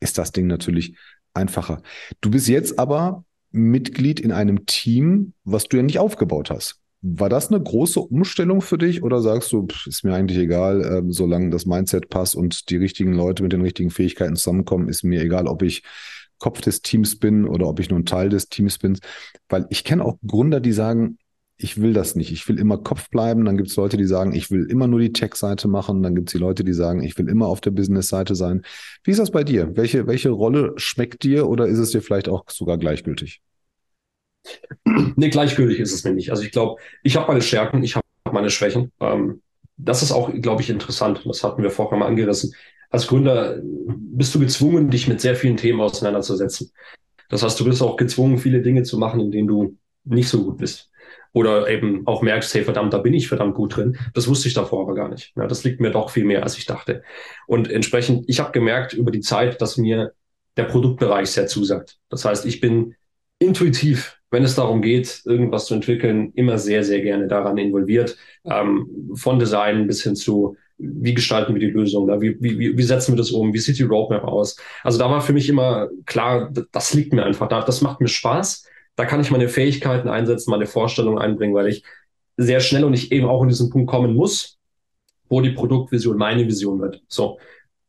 ist 0.00 0.16
das 0.16 0.32
Ding 0.32 0.46
natürlich 0.46 0.96
einfacher. 1.34 1.82
Du 2.20 2.30
bist 2.30 2.48
jetzt 2.48 2.78
aber 2.78 3.24
Mitglied 3.52 4.20
in 4.20 4.32
einem 4.32 4.66
Team, 4.66 5.32
was 5.44 5.64
du 5.64 5.76
ja 5.78 5.82
nicht 5.82 5.98
aufgebaut 5.98 6.50
hast. 6.50 6.76
War 7.02 7.28
das 7.30 7.48
eine 7.48 7.62
große 7.62 8.00
Umstellung 8.00 8.60
für 8.60 8.76
dich 8.76 9.02
oder 9.02 9.22
sagst 9.22 9.52
du, 9.52 9.66
ist 9.86 10.04
mir 10.04 10.14
eigentlich 10.14 10.38
egal, 10.38 10.82
äh, 10.82 11.02
solange 11.08 11.50
das 11.50 11.64
Mindset 11.64 12.10
passt 12.10 12.36
und 12.36 12.68
die 12.68 12.76
richtigen 12.76 13.14
Leute 13.14 13.42
mit 13.42 13.52
den 13.52 13.62
richtigen 13.62 13.90
Fähigkeiten 13.90 14.36
zusammenkommen, 14.36 14.88
ist 14.88 15.02
mir 15.02 15.22
egal, 15.22 15.46
ob 15.46 15.62
ich 15.62 15.82
Kopf 16.38 16.60
des 16.60 16.82
Teams 16.82 17.18
bin 17.18 17.46
oder 17.46 17.68
ob 17.68 17.80
ich 17.80 17.90
nur 17.90 17.98
ein 17.98 18.06
Teil 18.06 18.28
des 18.28 18.48
Teams 18.48 18.78
bin. 18.78 18.98
Weil 19.48 19.66
ich 19.70 19.84
kenne 19.84 20.04
auch 20.04 20.18
Gründer, 20.26 20.60
die 20.60 20.72
sagen, 20.72 21.18
ich 21.62 21.80
will 21.80 21.92
das 21.92 22.16
nicht. 22.16 22.32
Ich 22.32 22.48
will 22.48 22.58
immer 22.58 22.78
Kopf 22.78 23.10
bleiben. 23.10 23.44
Dann 23.44 23.58
gibt 23.58 23.68
es 23.68 23.76
Leute, 23.76 23.98
die 23.98 24.06
sagen, 24.06 24.34
ich 24.34 24.50
will 24.50 24.66
immer 24.70 24.86
nur 24.86 24.98
die 24.98 25.12
Tech-Seite 25.12 25.68
machen. 25.68 26.02
Dann 26.02 26.14
gibt 26.14 26.30
es 26.30 26.32
die 26.32 26.38
Leute, 26.38 26.64
die 26.64 26.72
sagen, 26.72 27.02
ich 27.02 27.18
will 27.18 27.28
immer 27.28 27.46
auf 27.46 27.60
der 27.60 27.70
Business-Seite 27.70 28.34
sein. 28.34 28.62
Wie 29.04 29.10
ist 29.10 29.20
das 29.20 29.30
bei 29.30 29.44
dir? 29.44 29.76
Welche, 29.76 30.06
welche 30.06 30.30
Rolle 30.30 30.72
schmeckt 30.76 31.22
dir 31.22 31.48
oder 31.48 31.66
ist 31.66 31.78
es 31.78 31.90
dir 31.90 32.00
vielleicht 32.00 32.28
auch 32.28 32.44
sogar 32.48 32.78
gleichgültig? 32.78 33.42
Nee, 35.16 35.28
gleichgültig 35.28 35.80
ist 35.80 35.92
es 35.92 36.02
mir 36.02 36.12
nicht. 36.12 36.30
Also 36.30 36.42
ich 36.42 36.50
glaube, 36.50 36.80
ich 37.02 37.16
habe 37.16 37.28
meine 37.28 37.42
Stärken, 37.42 37.82
ich 37.82 37.94
habe 37.94 38.06
meine 38.32 38.48
Schwächen. 38.48 38.90
Ähm, 39.00 39.42
das 39.76 40.02
ist 40.02 40.12
auch, 40.12 40.32
glaube 40.32 40.62
ich, 40.62 40.70
interessant. 40.70 41.22
Das 41.26 41.44
hatten 41.44 41.62
wir 41.62 41.70
vorher 41.70 41.98
mal 41.98 42.06
angerissen. 42.06 42.54
Als 42.88 43.06
Gründer 43.06 43.60
bist 43.62 44.34
du 44.34 44.40
gezwungen, 44.40 44.90
dich 44.90 45.08
mit 45.08 45.20
sehr 45.20 45.36
vielen 45.36 45.58
Themen 45.58 45.80
auseinanderzusetzen. 45.80 46.72
Das 47.28 47.42
heißt, 47.42 47.60
du 47.60 47.64
bist 47.64 47.82
auch 47.82 47.96
gezwungen, 47.96 48.38
viele 48.38 48.62
Dinge 48.62 48.82
zu 48.82 48.98
machen, 48.98 49.20
in 49.20 49.30
denen 49.30 49.46
du 49.46 49.76
nicht 50.04 50.28
so 50.28 50.44
gut 50.44 50.56
bist 50.56 50.89
oder 51.32 51.68
eben 51.68 52.06
auch 52.06 52.22
merkst, 52.22 52.52
hey 52.54 52.64
verdammt, 52.64 52.92
da 52.92 52.98
bin 52.98 53.14
ich 53.14 53.28
verdammt 53.28 53.54
gut 53.54 53.76
drin. 53.76 53.96
Das 54.14 54.28
wusste 54.28 54.48
ich 54.48 54.54
davor 54.54 54.82
aber 54.82 54.94
gar 54.94 55.08
nicht. 55.08 55.32
Ja, 55.36 55.46
das 55.46 55.64
liegt 55.64 55.80
mir 55.80 55.90
doch 55.90 56.10
viel 56.10 56.24
mehr, 56.24 56.42
als 56.42 56.58
ich 56.58 56.66
dachte. 56.66 57.02
Und 57.46 57.70
entsprechend, 57.70 58.24
ich 58.28 58.40
habe 58.40 58.52
gemerkt 58.52 58.92
über 58.92 59.10
die 59.10 59.20
Zeit, 59.20 59.60
dass 59.60 59.76
mir 59.76 60.12
der 60.56 60.64
Produktbereich 60.64 61.30
sehr 61.30 61.46
zusagt. 61.46 61.98
Das 62.08 62.24
heißt, 62.24 62.46
ich 62.46 62.60
bin 62.60 62.94
intuitiv, 63.38 64.18
wenn 64.30 64.44
es 64.44 64.56
darum 64.56 64.82
geht, 64.82 65.22
irgendwas 65.24 65.66
zu 65.66 65.74
entwickeln, 65.74 66.32
immer 66.34 66.58
sehr, 66.58 66.84
sehr 66.84 67.00
gerne 67.00 67.28
daran 67.28 67.58
involviert. 67.58 68.16
Ähm, 68.44 69.10
von 69.14 69.38
Design 69.38 69.86
bis 69.86 70.02
hin 70.02 70.16
zu, 70.16 70.56
wie 70.78 71.14
gestalten 71.14 71.54
wir 71.54 71.60
die 71.60 71.70
Lösung, 71.70 72.06
da? 72.06 72.20
Wie, 72.20 72.36
wie, 72.40 72.76
wie 72.76 72.82
setzen 72.82 73.12
wir 73.12 73.18
das 73.18 73.30
um, 73.30 73.52
wie 73.52 73.58
sieht 73.58 73.78
die 73.78 73.84
Roadmap 73.84 74.24
aus. 74.24 74.56
Also 74.82 74.98
da 74.98 75.10
war 75.10 75.20
für 75.20 75.32
mich 75.32 75.48
immer 75.48 75.88
klar, 76.06 76.52
das 76.72 76.94
liegt 76.94 77.12
mir 77.12 77.24
einfach 77.24 77.48
da, 77.48 77.62
das 77.62 77.80
macht 77.80 78.00
mir 78.00 78.08
Spaß 78.08 78.66
da 78.96 79.04
kann 79.04 79.20
ich 79.20 79.30
meine 79.30 79.48
Fähigkeiten 79.48 80.08
einsetzen, 80.08 80.50
meine 80.50 80.66
Vorstellungen 80.66 81.18
einbringen, 81.18 81.54
weil 81.54 81.68
ich 81.68 81.84
sehr 82.36 82.60
schnell 82.60 82.84
und 82.84 82.94
ich 82.94 83.12
eben 83.12 83.26
auch 83.26 83.42
in 83.42 83.48
diesen 83.48 83.70
Punkt 83.70 83.90
kommen 83.90 84.14
muss, 84.14 84.58
wo 85.28 85.40
die 85.40 85.50
Produktvision 85.50 86.16
meine 86.16 86.46
Vision 86.46 86.80
wird. 86.80 87.02
So, 87.08 87.38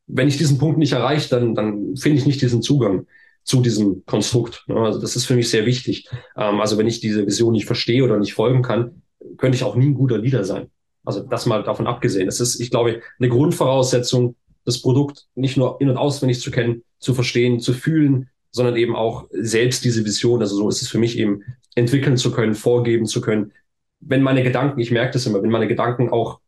wenn 0.06 0.28
ich 0.28 0.36
diesen 0.36 0.58
Punkt 0.58 0.78
nicht 0.78 0.92
erreiche, 0.92 1.28
dann, 1.30 1.54
dann 1.54 1.96
finde 1.96 2.18
ich 2.18 2.26
nicht 2.26 2.40
diesen 2.42 2.62
Zugang 2.62 3.06
zu 3.44 3.60
diesem 3.60 4.04
Konstrukt. 4.06 4.64
Ne? 4.68 4.76
Also 4.76 5.00
das 5.00 5.16
ist 5.16 5.26
für 5.26 5.34
mich 5.34 5.50
sehr 5.50 5.66
wichtig. 5.66 6.08
Ähm, 6.36 6.60
also 6.60 6.78
wenn 6.78 6.86
ich 6.86 7.00
diese 7.00 7.26
Vision 7.26 7.52
nicht 7.52 7.66
verstehe 7.66 8.04
oder 8.04 8.18
nicht 8.18 8.34
folgen 8.34 8.62
kann, 8.62 9.02
könnte 9.38 9.56
ich 9.56 9.64
auch 9.64 9.74
nie 9.74 9.86
ein 9.86 9.94
guter 9.94 10.18
Leader 10.18 10.44
sein. 10.44 10.70
Also 11.04 11.20
das 11.20 11.46
mal 11.46 11.64
davon 11.64 11.86
abgesehen. 11.86 12.28
Es 12.28 12.40
ist, 12.40 12.60
ich 12.60 12.70
glaube, 12.70 13.00
eine 13.18 13.28
Grundvoraussetzung, 13.28 14.36
das 14.64 14.80
Produkt 14.80 15.26
nicht 15.34 15.56
nur 15.56 15.80
in- 15.80 15.88
und 15.88 15.96
auswendig 15.96 16.40
zu 16.40 16.50
kennen, 16.50 16.84
zu 16.98 17.14
verstehen, 17.14 17.58
zu 17.58 17.72
fühlen, 17.72 18.28
sondern 18.52 18.76
eben 18.76 18.94
auch 18.94 19.26
selbst 19.32 19.84
diese 19.84 20.04
Vision, 20.04 20.40
also 20.40 20.56
so 20.56 20.68
ist 20.68 20.82
es 20.82 20.88
für 20.88 20.98
mich 20.98 21.18
eben, 21.18 21.42
entwickeln 21.74 22.16
zu 22.16 22.30
können, 22.30 22.54
vorgeben 22.54 23.06
zu 23.06 23.20
können. 23.20 23.52
Wenn 24.00 24.22
meine 24.22 24.42
Gedanken, 24.42 24.78
ich 24.80 24.90
merke 24.90 25.14
das 25.14 25.26
immer, 25.26 25.42
wenn 25.42 25.50
meine 25.50 25.68
Gedanken 25.68 26.10
auch 26.10 26.40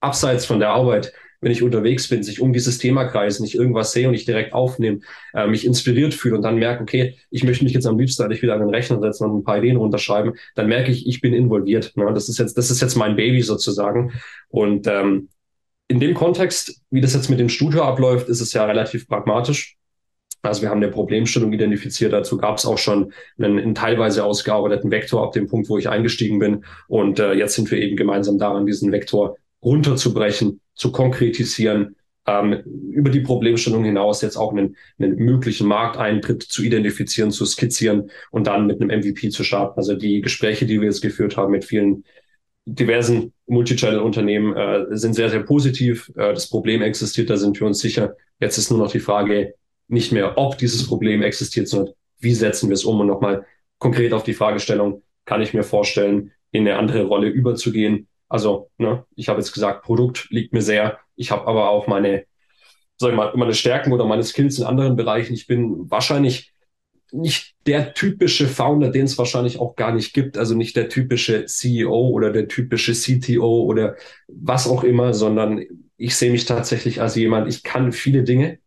abseits 0.00 0.46
von 0.46 0.58
der 0.58 0.70
Arbeit, 0.70 1.12
wenn 1.40 1.52
ich 1.52 1.62
unterwegs 1.62 2.08
bin, 2.08 2.22
sich 2.22 2.40
um 2.40 2.52
dieses 2.52 2.78
Thema 2.78 3.04
kreisen, 3.04 3.44
ich 3.44 3.54
irgendwas 3.54 3.92
sehe 3.92 4.08
und 4.08 4.14
ich 4.14 4.24
direkt 4.24 4.52
aufnehme, 4.52 5.00
äh, 5.34 5.46
mich 5.46 5.64
inspiriert 5.64 6.12
fühle 6.12 6.36
und 6.36 6.42
dann 6.42 6.56
merke, 6.56 6.82
okay, 6.82 7.16
ich 7.30 7.44
möchte 7.44 7.64
mich 7.64 7.72
jetzt 7.72 7.86
am 7.86 7.98
liebsten 7.98 8.22
eigentlich 8.22 8.42
wieder 8.42 8.54
an 8.54 8.60
den 8.60 8.70
Rechner 8.70 9.00
setzen 9.00 9.24
und 9.24 9.38
ein 9.38 9.44
paar 9.44 9.58
Ideen 9.58 9.76
runterschreiben, 9.76 10.34
dann 10.54 10.68
merke 10.68 10.92
ich, 10.92 11.06
ich 11.06 11.20
bin 11.20 11.32
involviert. 11.32 11.96
Ne? 11.96 12.10
Das 12.12 12.28
ist 12.28 12.38
jetzt, 12.38 12.58
das 12.58 12.70
ist 12.70 12.82
jetzt 12.82 12.96
mein 12.96 13.16
Baby 13.16 13.42
sozusagen. 13.42 14.12
Und 14.48 14.86
ähm, 14.86 15.28
in 15.88 15.98
dem 15.98 16.14
Kontext, 16.14 16.82
wie 16.90 17.00
das 17.00 17.14
jetzt 17.14 17.30
mit 17.30 17.40
dem 17.40 17.48
Studio 17.48 17.84
abläuft, 17.84 18.28
ist 18.28 18.40
es 18.40 18.52
ja 18.52 18.64
relativ 18.64 19.08
pragmatisch. 19.08 19.76
Also 20.42 20.62
wir 20.62 20.70
haben 20.70 20.82
eine 20.82 20.90
Problemstellung 20.90 21.52
identifiziert. 21.52 22.12
Dazu 22.12 22.38
gab 22.38 22.58
es 22.58 22.66
auch 22.66 22.78
schon 22.78 23.12
einen, 23.38 23.58
einen, 23.58 23.74
teilweise 23.74 24.24
ausgearbeiteten 24.24 24.90
Vektor 24.90 25.22
ab 25.22 25.32
dem 25.32 25.46
Punkt, 25.46 25.68
wo 25.68 25.78
ich 25.78 25.88
eingestiegen 25.88 26.38
bin. 26.38 26.64
Und 26.88 27.18
äh, 27.18 27.34
jetzt 27.34 27.54
sind 27.54 27.70
wir 27.70 27.78
eben 27.78 27.96
gemeinsam 27.96 28.38
daran, 28.38 28.66
diesen 28.66 28.92
Vektor 28.92 29.36
runterzubrechen, 29.62 30.60
zu 30.74 30.92
konkretisieren, 30.92 31.96
ähm, 32.26 32.62
über 32.90 33.10
die 33.10 33.20
Problemstellung 33.20 33.84
hinaus 33.84 34.22
jetzt 34.22 34.36
auch 34.36 34.52
einen, 34.52 34.76
einen 34.98 35.16
möglichen 35.16 35.66
Markteintritt 35.66 36.42
zu 36.42 36.62
identifizieren, 36.62 37.30
zu 37.30 37.44
skizzieren 37.44 38.10
und 38.30 38.46
dann 38.46 38.66
mit 38.66 38.80
einem 38.80 39.00
MVP 39.00 39.30
zu 39.30 39.44
starten. 39.44 39.78
Also 39.78 39.94
die 39.94 40.20
Gespräche, 40.20 40.66
die 40.66 40.80
wir 40.80 40.86
jetzt 40.86 41.02
geführt 41.02 41.36
haben 41.36 41.52
mit 41.52 41.64
vielen 41.64 42.04
diversen 42.66 43.32
Multichannel-Unternehmen, 43.46 44.56
äh, 44.56 44.96
sind 44.96 45.14
sehr, 45.14 45.30
sehr 45.30 45.42
positiv. 45.42 46.10
Äh, 46.16 46.34
das 46.34 46.48
Problem 46.48 46.82
existiert, 46.82 47.30
da 47.30 47.36
sind 47.36 47.58
wir 47.58 47.66
uns 47.66 47.80
sicher. 47.80 48.16
Jetzt 48.38 48.58
ist 48.58 48.70
nur 48.70 48.78
noch 48.78 48.92
die 48.92 49.00
Frage, 49.00 49.54
nicht 49.90 50.12
mehr, 50.12 50.38
ob 50.38 50.58
dieses 50.58 50.86
Problem 50.86 51.22
existiert, 51.22 51.68
sondern 51.68 51.94
wie 52.18 52.34
setzen 52.34 52.68
wir 52.68 52.74
es 52.74 52.84
um 52.84 53.00
und 53.00 53.06
nochmal 53.06 53.46
konkret 53.78 54.12
auf 54.12 54.22
die 54.22 54.34
Fragestellung, 54.34 55.02
kann 55.24 55.42
ich 55.42 55.54
mir 55.54 55.62
vorstellen, 55.62 56.32
in 56.52 56.66
eine 56.66 56.78
andere 56.78 57.04
Rolle 57.04 57.28
überzugehen. 57.28 58.08
Also, 58.28 58.70
ne, 58.78 59.04
ich 59.14 59.28
habe 59.28 59.40
jetzt 59.40 59.52
gesagt, 59.52 59.82
Produkt 59.82 60.28
liegt 60.30 60.52
mir 60.52 60.62
sehr. 60.62 60.98
Ich 61.16 61.30
habe 61.30 61.46
aber 61.46 61.70
auch 61.70 61.86
meine, 61.86 62.24
sag 62.96 63.10
ich 63.10 63.16
mal, 63.16 63.32
meine 63.34 63.54
Stärken 63.54 63.92
oder 63.92 64.04
meine 64.04 64.22
Skills 64.22 64.58
in 64.58 64.64
anderen 64.64 64.96
Bereichen. 64.96 65.34
Ich 65.34 65.46
bin 65.46 65.90
wahrscheinlich 65.90 66.52
nicht 67.12 67.54
der 67.66 67.94
typische 67.94 68.46
Founder, 68.46 68.90
den 68.90 69.04
es 69.04 69.18
wahrscheinlich 69.18 69.58
auch 69.58 69.74
gar 69.74 69.92
nicht 69.92 70.12
gibt. 70.12 70.38
Also 70.38 70.54
nicht 70.54 70.76
der 70.76 70.88
typische 70.88 71.46
CEO 71.46 72.08
oder 72.08 72.30
der 72.30 72.48
typische 72.48 72.92
CTO 72.92 73.62
oder 73.64 73.96
was 74.28 74.68
auch 74.68 74.84
immer, 74.84 75.14
sondern 75.14 75.64
ich 75.96 76.16
sehe 76.16 76.30
mich 76.30 76.46
tatsächlich 76.46 77.00
als 77.00 77.16
jemand, 77.16 77.48
ich 77.48 77.62
kann 77.62 77.92
viele 77.92 78.22
Dinge. 78.22 78.58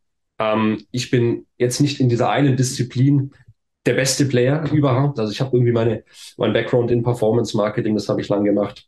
Ähm, 0.44 0.86
ich 0.92 1.10
bin 1.10 1.46
jetzt 1.58 1.80
nicht 1.80 2.00
in 2.00 2.10
dieser 2.10 2.30
einen 2.30 2.58
Disziplin 2.58 3.34
der 3.86 3.94
beste 3.94 4.26
Player 4.26 4.64
überhaupt. 4.72 5.20
Also 5.20 5.32
ich 5.32 5.42
habe 5.42 5.56
irgendwie 5.56 5.72
meine, 5.72 6.04
mein 6.38 6.54
Background 6.54 6.92
in 6.92 7.04
Performance 7.04 7.56
Marketing, 7.56 7.96
das 7.96 8.10
habe 8.10 8.22
ich 8.22 8.30
lang 8.30 8.44
gemacht. 8.44 8.88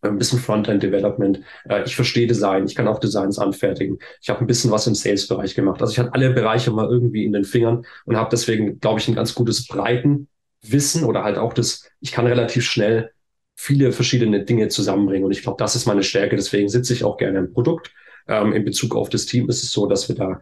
Ein 0.00 0.18
bisschen 0.18 0.40
Frontend 0.40 0.82
Development. 0.82 1.40
Äh, 1.68 1.84
ich 1.84 1.94
verstehe 1.94 2.26
Design. 2.26 2.64
Ich 2.64 2.74
kann 2.74 2.88
auch 2.88 2.98
Designs 2.98 3.38
anfertigen. 3.38 3.98
Ich 4.20 4.28
habe 4.28 4.40
ein 4.40 4.46
bisschen 4.46 4.70
was 4.70 4.86
im 4.86 4.94
Sales-Bereich 4.94 5.54
gemacht. 5.54 5.80
Also 5.80 5.92
ich 5.92 5.98
hatte 5.98 6.14
alle 6.14 6.30
Bereiche 6.30 6.70
mal 6.70 6.88
irgendwie 6.88 7.24
in 7.24 7.32
den 7.32 7.44
Fingern 7.44 7.84
und 8.04 8.16
habe 8.16 8.28
deswegen, 8.30 8.80
glaube 8.80 9.00
ich, 9.00 9.08
ein 9.08 9.14
ganz 9.14 9.34
gutes 9.34 9.66
Breitenwissen 9.66 11.04
oder 11.04 11.22
halt 11.22 11.38
auch 11.38 11.52
das, 11.52 11.88
ich 12.00 12.12
kann 12.12 12.26
relativ 12.26 12.64
schnell 12.64 13.12
viele 13.54 13.92
verschiedene 13.92 14.44
Dinge 14.44 14.68
zusammenbringen. 14.68 15.24
Und 15.24 15.32
ich 15.32 15.42
glaube, 15.42 15.58
das 15.58 15.74
ist 15.74 15.86
meine 15.86 16.02
Stärke. 16.02 16.36
Deswegen 16.36 16.68
sitze 16.68 16.92
ich 16.92 17.04
auch 17.04 17.16
gerne 17.16 17.38
im 17.38 17.52
Produkt. 17.52 17.92
Ähm, 18.26 18.52
in 18.52 18.64
Bezug 18.64 18.94
auf 18.94 19.08
das 19.08 19.26
Team 19.26 19.48
ist 19.48 19.62
es 19.62 19.72
so, 19.72 19.86
dass 19.86 20.08
wir 20.08 20.16
da 20.16 20.40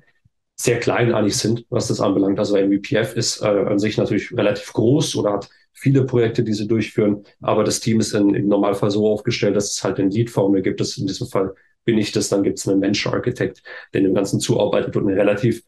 sehr 0.57 0.81
klein 0.81 1.13
eigentlich 1.13 1.37
sind, 1.37 1.67
was 1.69 1.89
das 1.89 2.01
anbelangt. 2.01 2.39
Also 2.39 2.57
MVPF 2.57 3.15
ist 3.15 3.43
äh, 3.43 3.47
an 3.47 3.79
sich 3.79 3.99
natürlich 3.99 4.33
relativ 4.37 4.73
groß 4.73 5.17
oder 5.17 5.35
hat 5.35 5.49
viele 5.73 6.05
Projekte, 6.05 6.43
die 6.43 6.55
sie 6.55 6.67
durchführen, 6.67 7.25
aber 7.43 7.63
das 7.63 7.81
Team 7.81 8.01
ist 8.01 8.15
in, 8.15 8.35
im 8.35 8.49
Normalfall 8.49 8.91
so 8.91 9.07
aufgestellt, 9.07 9.57
dass 9.57 9.73
es 9.73 9.85
halt 9.85 9.99
eine 10.01 10.09
Lead-Formel 10.09 10.63
gibt. 10.63 10.81
Das 10.81 10.97
in 10.97 11.07
diesem 11.07 11.27
Fall 11.27 11.55
bin 11.85 11.99
ich 11.99 12.13
das, 12.13 12.31
dann 12.31 12.43
gibt 12.43 12.59
es 12.59 12.67
einen 12.67 12.81
Venture 12.81 13.13
Architect, 13.13 13.63
der 13.93 14.01
dem 14.01 14.15
Ganzen 14.15 14.41
zuarbeitet 14.41 14.97
und 14.97 15.07
eine 15.07 15.17
relativ 15.17 15.63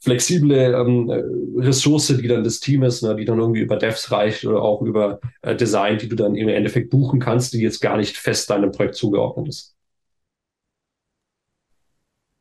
flexible 0.00 0.74
ähm, 0.74 1.08
äh, 1.10 1.64
Ressource, 1.64 2.08
die 2.08 2.26
dann 2.26 2.42
das 2.42 2.58
Team 2.58 2.82
ist, 2.82 3.02
ne, 3.02 3.14
die 3.14 3.24
dann 3.24 3.38
irgendwie 3.38 3.60
über 3.60 3.76
Devs 3.76 4.10
reicht 4.10 4.44
oder 4.44 4.60
auch 4.60 4.82
über 4.82 5.20
äh, 5.42 5.54
Design, 5.54 5.98
die 5.98 6.08
du 6.08 6.16
dann 6.16 6.34
im 6.34 6.48
Endeffekt 6.48 6.90
buchen 6.90 7.20
kannst, 7.20 7.52
die 7.52 7.60
jetzt 7.60 7.80
gar 7.80 7.96
nicht 7.96 8.16
fest 8.16 8.50
deinem 8.50 8.72
Projekt 8.72 8.96
zugeordnet 8.96 9.48
ist. 9.48 9.76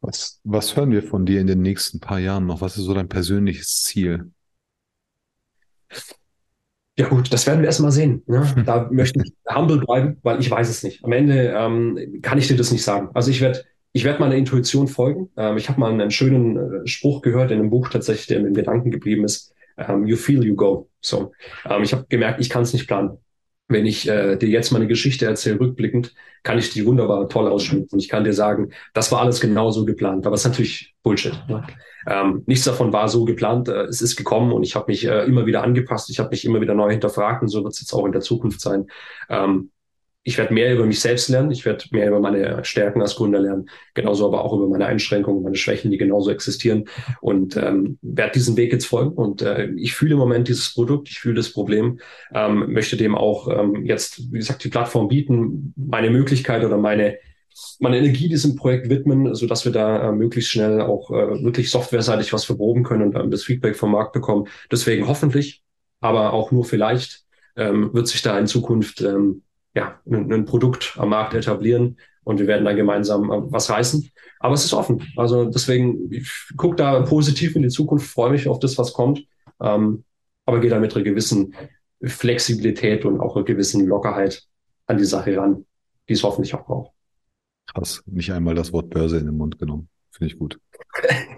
Was, 0.02 0.40
was 0.44 0.76
hören 0.76 0.92
wir 0.92 1.04
von 1.04 1.26
dir 1.26 1.40
in 1.40 1.48
den 1.48 1.62
nächsten 1.62 2.00
paar 2.00 2.20
Jahren 2.20 2.48
noch? 2.48 2.62
Was 2.62 2.76
ist 2.76 2.86
so 2.86 2.94
dein 2.94 3.08
persönliches 3.08 3.84
Ziel? 3.84 4.32
Ja 6.98 7.08
gut, 7.08 7.32
das 7.32 7.46
werden 7.48 7.62
wir 7.62 7.68
erst 7.68 7.82
mal 7.82 7.92
sehen. 7.92 8.24
Ne? 8.26 8.46
Da 8.66 8.90
möchte 8.92 9.22
ich 9.24 9.34
humble 9.54 9.80
bleiben, 9.80 10.18
weil 10.24 10.40
ich 10.40 10.50
weiß 10.50 10.70
es 10.70 10.84
nicht. 10.84 11.04
Am 11.06 11.12
Ende 11.12 11.54
ähm, 11.56 12.20
kann 12.22 12.38
ich 12.38 12.48
dir 12.48 12.58
das 12.58 12.72
nicht 12.72 12.84
sagen. 12.84 13.10
Also 13.14 13.32
ich 13.32 13.42
werde 13.42 13.64
ich 13.94 14.04
werde 14.04 14.20
meiner 14.20 14.36
Intuition 14.36 14.88
folgen. 14.88 15.30
Ähm, 15.38 15.58
ich 15.58 15.70
habe 15.70 15.80
mal 15.80 15.92
einen 15.92 16.12
schönen 16.12 16.58
äh, 16.58 16.88
Spruch 16.88 17.22
gehört 17.22 17.52
in 17.52 17.60
einem 17.60 17.70
Buch 17.70 17.90
tatsächlich, 17.90 18.28
der 18.28 18.40
mir 18.40 18.48
im 18.48 18.54
Gedanken 18.54 18.90
geblieben 18.90 19.26
ist. 19.26 19.54
Ähm, 19.78 20.06
you 20.08 20.16
feel, 20.16 20.44
you 20.44 20.56
go. 20.56 20.90
So, 21.02 21.32
ähm, 21.70 21.84
ich 21.84 21.94
habe 21.94 22.06
gemerkt, 22.08 22.40
ich 22.40 22.50
kann 22.50 22.64
es 22.64 22.74
nicht 22.74 22.88
planen 22.88 23.18
wenn 23.72 23.86
ich 23.86 24.08
äh, 24.08 24.36
dir 24.38 24.50
jetzt 24.50 24.72
meine 24.72 24.88
Geschichte 24.88 25.26
erzähle, 25.26 25.60
rückblickend, 25.60 26.14
kann 26.44 26.58
ich 26.58 26.72
die 26.72 26.86
wunderbar 26.86 27.30
toll 27.30 27.48
ausschmücken. 27.48 27.90
Und 27.92 28.00
ich 28.00 28.10
kann 28.10 28.24
dir 28.24 28.34
sagen, 28.34 28.72
das 28.94 29.12
war 29.12 29.22
alles 29.22 29.40
genauso 29.40 29.86
geplant. 29.86 30.26
Aber 30.26 30.36
es 30.36 30.42
ist 30.42 30.52
natürlich 30.52 30.96
Bullshit. 31.04 31.34
Ne? 31.48 31.64
Ähm, 32.08 32.44
nichts 32.48 32.66
davon 32.66 32.92
war 32.94 33.08
so 33.10 33.26
geplant. 33.26 33.68
Äh, 33.68 33.84
es 33.84 34.02
ist 34.02 34.16
gekommen 34.16 34.52
und 34.52 34.64
ich 34.64 34.76
habe 34.76 34.92
mich 34.92 35.06
äh, 35.06 35.26
immer 35.26 35.46
wieder 35.46 35.64
angepasst. 35.64 36.10
Ich 36.10 36.20
habe 36.20 36.30
mich 36.30 36.46
immer 36.46 36.62
wieder 36.62 36.74
neu 36.74 36.92
hinterfragt 36.92 37.42
und 37.42 37.50
so 37.50 37.64
wird 37.64 37.74
es 37.74 37.82
jetzt 37.82 37.94
auch 37.94 38.06
in 38.06 38.12
der 38.12 38.22
Zukunft 38.22 38.62
sein. 38.62 38.88
Ähm, 39.30 39.72
ich 40.24 40.38
werde 40.38 40.54
mehr 40.54 40.74
über 40.74 40.86
mich 40.86 41.00
selbst 41.00 41.30
lernen, 41.30 41.52
ich 41.52 41.66
werde 41.66 41.86
mehr 41.92 42.08
über 42.08 42.20
meine 42.20 42.64
Stärken 42.64 43.02
als 43.02 43.16
Gründer 43.16 43.40
lernen, 43.40 43.70
genauso 43.96 44.28
aber 44.28 44.44
auch 44.44 44.54
über 44.54 44.68
meine 44.68 44.86
Einschränkungen, 44.86 45.42
meine 45.42 45.56
Schwächen, 45.56 45.90
die 45.90 45.98
genauso 45.98 46.30
existieren. 46.30 46.86
Und 47.22 47.58
ähm, 47.58 47.98
werde 48.02 48.34
diesen 48.34 48.56
Weg 48.56 48.72
jetzt 48.72 48.86
folgen. 48.86 49.14
Und 49.14 49.42
äh, 49.42 49.70
ich 49.78 49.94
fühle 49.94 50.14
im 50.14 50.20
Moment 50.20 50.48
dieses 50.48 50.74
Produkt, 50.74 51.10
ich 51.10 51.20
fühle 51.20 51.36
das 51.36 51.52
Problem, 51.52 52.00
ähm, 52.34 52.72
möchte 52.72 52.98
dem 52.98 53.16
auch 53.16 53.48
ähm, 53.48 53.84
jetzt, 53.86 54.32
wie 54.32 54.38
gesagt, 54.38 54.64
die 54.64 54.70
Plattform 54.70 55.08
bieten, 55.08 55.74
meine 55.76 56.12
Möglichkeit 56.12 56.64
oder 56.64 56.78
meine 56.78 57.18
meine 57.80 57.98
Energie 57.98 58.30
diesem 58.30 58.56
Projekt 58.56 58.90
widmen, 58.90 59.36
so 59.36 59.46
dass 59.46 59.66
wir 59.66 59.74
da 59.74 60.08
äh, 60.08 60.12
möglichst 60.14 60.52
schnell 60.52 60.80
auch 60.80 61.12
äh, 61.12 61.44
wirklich 61.44 61.70
softwareseitig 61.70 62.32
was 62.32 62.46
verproben 62.46 62.84
können 62.84 63.04
und 63.04 63.12
dann 63.12 63.30
das 63.30 63.44
Feedback 63.44 63.76
vom 63.76 63.92
Markt 63.92 64.14
bekommen. 64.14 64.48
Deswegen 64.72 65.06
hoffentlich, 65.06 65.62
aber 66.00 66.32
auch 66.32 66.52
nur 66.52 66.64
vielleicht 66.64 67.26
ähm, 67.58 67.94
wird 67.94 68.08
sich 68.08 68.22
da 68.22 68.40
in 68.40 68.48
Zukunft 68.48 69.02
ähm, 69.02 69.44
ja, 69.74 70.00
ein, 70.10 70.32
ein 70.32 70.46
Produkt 70.46 70.96
am 70.98 71.10
Markt 71.10 71.34
etablieren 71.34 71.98
und 72.24 72.40
wir 72.40 72.48
werden 72.48 72.66
da 72.66 72.74
gemeinsam 72.74 73.32
äh, 73.32 73.52
was 73.52 73.70
reißen. 73.70 74.10
Aber 74.40 74.54
es 74.54 74.66
ist 74.66 74.74
offen. 74.74 75.08
Also 75.16 75.46
deswegen, 75.46 76.12
ich 76.12 76.30
gucke 76.58 76.76
da 76.76 77.02
positiv 77.02 77.56
in 77.56 77.64
die 77.64 77.70
Zukunft, 77.70 78.08
freue 78.08 78.32
mich 78.32 78.48
auf 78.48 78.60
das, 78.60 78.78
was 78.78 78.94
kommt, 78.94 79.26
ähm, 79.62 80.04
aber 80.46 80.60
gehe 80.60 80.70
da 80.70 80.80
mit 80.80 80.96
einer 80.96 81.04
gewissen 81.04 81.56
Flexibilität 82.04 83.06
und 83.06 83.20
auch 83.20 83.36
einer 83.36 83.46
gewissen 83.46 83.86
Lockerheit 83.86 84.44
an 84.88 84.98
die 84.98 85.06
Sache 85.06 85.38
ran, 85.38 85.66
die 86.10 86.14
es 86.14 86.24
hoffentlich 86.24 86.54
auch 86.56 86.66
braucht. 86.66 86.92
Krass, 87.74 88.04
nicht 88.06 88.32
einmal 88.32 88.56
das 88.56 88.74
Wort 88.74 88.90
Börse 88.90 89.18
in 89.18 89.28
den 89.28 89.38
Mund 89.38 89.60
genommen. 89.60 89.88
Finde 90.12 90.34
ich 90.34 90.40
gut. 90.40 90.60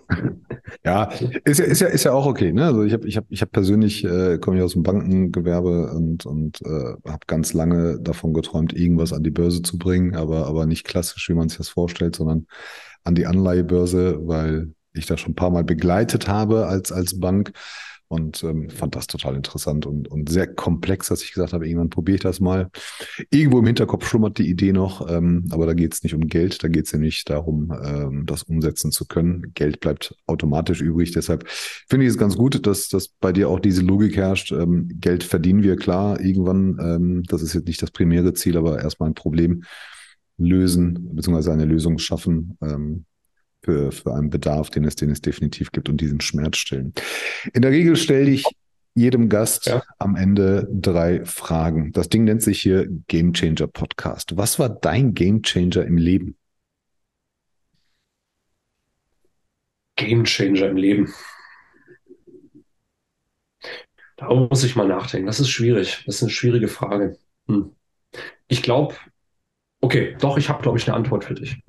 ja, 0.83 1.05
ist 1.45 1.59
ja, 1.59 1.65
ist 1.65 1.79
ja, 1.81 1.87
ist 1.87 2.03
ja 2.03 2.13
auch 2.13 2.25
okay. 2.25 2.51
Ne? 2.51 2.65
Also 2.65 2.83
ich 2.83 2.93
habe 2.93 3.07
ich 3.07 3.17
hab, 3.17 3.25
ich 3.29 3.41
hab 3.41 3.51
persönlich, 3.51 4.03
äh, 4.03 4.37
komme 4.37 4.57
ich 4.57 4.63
aus 4.63 4.73
dem 4.73 4.83
Bankengewerbe 4.83 5.91
und, 5.93 6.25
und 6.25 6.61
äh, 6.61 7.09
habe 7.09 7.25
ganz 7.27 7.53
lange 7.53 7.99
davon 7.99 8.33
geträumt, 8.33 8.73
irgendwas 8.73 9.13
an 9.13 9.23
die 9.23 9.31
Börse 9.31 9.61
zu 9.61 9.77
bringen, 9.77 10.15
aber, 10.15 10.47
aber 10.47 10.65
nicht 10.65 10.85
klassisch, 10.85 11.29
wie 11.29 11.33
man 11.33 11.49
sich 11.49 11.57
das 11.57 11.69
vorstellt, 11.69 12.15
sondern 12.15 12.47
an 13.03 13.15
die 13.15 13.25
Anleihebörse, 13.25 14.19
weil 14.27 14.73
ich 14.93 15.05
da 15.05 15.17
schon 15.17 15.31
ein 15.31 15.35
paar 15.35 15.49
Mal 15.49 15.63
begleitet 15.63 16.27
habe 16.27 16.67
als, 16.67 16.91
als 16.91 17.19
Bank 17.19 17.53
und 18.13 18.43
ähm, 18.43 18.69
fand 18.69 18.95
das 18.95 19.07
total 19.07 19.35
interessant 19.35 19.87
und, 19.87 20.07
und 20.07 20.29
sehr 20.29 20.45
komplex, 20.45 21.07
dass 21.07 21.23
ich 21.23 21.33
gesagt 21.33 21.51
habe, 21.51 21.67
irgendwann 21.67 21.89
probiere 21.89 22.17
ich 22.17 22.21
das 22.21 22.39
mal. 22.39 22.69
Irgendwo 23.31 23.57
im 23.57 23.65
Hinterkopf 23.65 24.07
schlummert 24.07 24.37
die 24.37 24.47
Idee 24.47 24.71
noch, 24.71 25.09
ähm, 25.09 25.47
aber 25.49 25.65
da 25.65 25.73
geht 25.73 25.95
es 25.95 26.03
nicht 26.03 26.13
um 26.13 26.27
Geld, 26.27 26.63
da 26.63 26.67
geht 26.67 26.85
es 26.85 26.93
nicht 26.93 27.27
darum, 27.31 27.73
ähm, 27.83 28.25
das 28.27 28.43
umsetzen 28.43 28.91
zu 28.91 29.07
können. 29.07 29.51
Geld 29.55 29.79
bleibt 29.79 30.15
automatisch 30.27 30.81
übrig. 30.81 31.11
Deshalb 31.11 31.49
finde 31.49 32.05
ich 32.05 32.11
es 32.11 32.19
ganz 32.19 32.37
gut, 32.37 32.67
dass, 32.67 32.87
dass 32.87 33.07
bei 33.07 33.31
dir 33.31 33.49
auch 33.49 33.59
diese 33.59 33.81
Logik 33.81 34.15
herrscht. 34.15 34.51
Ähm, 34.51 34.89
Geld 34.99 35.23
verdienen 35.23 35.63
wir 35.63 35.75
klar 35.75 36.21
irgendwann. 36.21 36.77
Ähm, 36.79 37.23
das 37.23 37.41
ist 37.41 37.55
jetzt 37.55 37.67
nicht 37.67 37.81
das 37.81 37.89
primäre 37.89 38.33
Ziel, 38.33 38.57
aber 38.57 38.79
erstmal 38.79 39.09
ein 39.09 39.15
Problem 39.15 39.63
lösen, 40.37 41.15
beziehungsweise 41.15 41.51
eine 41.51 41.65
Lösung 41.65 41.97
schaffen. 41.97 42.59
Ähm, 42.61 43.05
für, 43.63 43.91
für 43.91 44.13
einen 44.13 44.29
Bedarf, 44.29 44.69
den 44.69 44.83
es, 44.85 44.95
den 44.95 45.09
es 45.09 45.21
definitiv 45.21 45.71
gibt 45.71 45.89
und 45.89 46.01
diesen 46.01 46.21
Schmerz 46.21 46.57
stillen. 46.57 46.93
In 47.53 47.61
der 47.61 47.71
Regel 47.71 47.95
stelle 47.95 48.29
ich 48.29 48.45
jedem 48.95 49.29
Gast 49.29 49.65
ja. 49.65 49.81
am 49.97 50.15
Ende 50.15 50.67
drei 50.71 51.25
Fragen. 51.25 51.91
Das 51.93 52.09
Ding 52.09 52.25
nennt 52.25 52.43
sich 52.43 52.61
hier 52.61 52.87
Game 53.07 53.33
Changer 53.33 53.67
Podcast. 53.67 54.37
Was 54.37 54.59
war 54.59 54.69
dein 54.69 55.13
Game 55.13 55.41
Changer 55.41 55.85
im 55.85 55.97
Leben? 55.97 56.37
Game 59.95 60.25
Changer 60.25 60.67
im 60.67 60.77
Leben. 60.77 61.13
Da 64.17 64.33
muss 64.33 64.63
ich 64.63 64.75
mal 64.75 64.87
nachdenken. 64.87 65.27
Das 65.27 65.39
ist 65.39 65.49
schwierig. 65.49 66.03
Das 66.05 66.15
ist 66.15 66.23
eine 66.23 66.31
schwierige 66.31 66.67
Frage. 66.67 67.17
Hm. 67.47 67.71
Ich 68.47 68.61
glaube, 68.61 68.95
okay, 69.81 70.15
doch, 70.19 70.37
ich 70.37 70.49
habe, 70.49 70.61
glaube 70.61 70.77
ich, 70.77 70.87
eine 70.87 70.95
Antwort 70.95 71.25
für 71.25 71.33
dich 71.33 71.63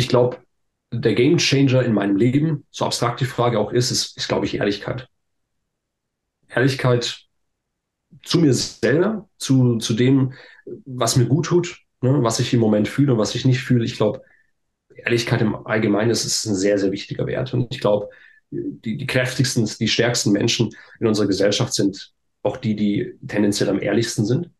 ich 0.00 0.08
glaube, 0.08 0.38
der 0.92 1.14
Game 1.14 1.38
Changer 1.38 1.84
in 1.84 1.92
meinem 1.92 2.16
Leben, 2.16 2.66
so 2.70 2.86
abstrakt 2.86 3.20
die 3.20 3.26
Frage 3.26 3.58
auch 3.60 3.70
ist, 3.70 3.90
ist, 3.90 4.16
ist 4.16 4.28
glaube 4.28 4.46
ich, 4.46 4.54
Ehrlichkeit. 4.54 5.08
Ehrlichkeit 6.48 7.26
zu 8.24 8.40
mir 8.40 8.54
selber, 8.54 9.28
zu, 9.36 9.76
zu 9.76 9.94
dem, 9.94 10.32
was 10.84 11.16
mir 11.16 11.26
gut 11.26 11.46
tut, 11.46 11.80
ne, 12.00 12.22
was 12.22 12.40
ich 12.40 12.52
im 12.52 12.60
Moment 12.60 12.88
fühle 12.88 13.12
und 13.12 13.18
was 13.18 13.34
ich 13.34 13.44
nicht 13.44 13.60
fühle. 13.60 13.84
Ich 13.84 13.96
glaube, 13.96 14.22
Ehrlichkeit 14.94 15.42
im 15.42 15.66
Allgemeinen 15.66 16.10
ist, 16.10 16.24
ist 16.24 16.46
ein 16.46 16.56
sehr, 16.56 16.78
sehr 16.78 16.92
wichtiger 16.92 17.26
Wert. 17.26 17.52
Und 17.54 17.72
ich 17.72 17.80
glaube, 17.80 18.08
die, 18.50 18.96
die 18.96 19.06
kräftigsten, 19.06 19.68
die 19.78 19.88
stärksten 19.88 20.32
Menschen 20.32 20.70
in 20.98 21.06
unserer 21.06 21.26
Gesellschaft 21.28 21.74
sind 21.74 22.12
auch 22.42 22.56
die, 22.56 22.74
die 22.74 23.14
tendenziell 23.26 23.68
am 23.68 23.80
ehrlichsten 23.80 24.24
sind, 24.24 24.50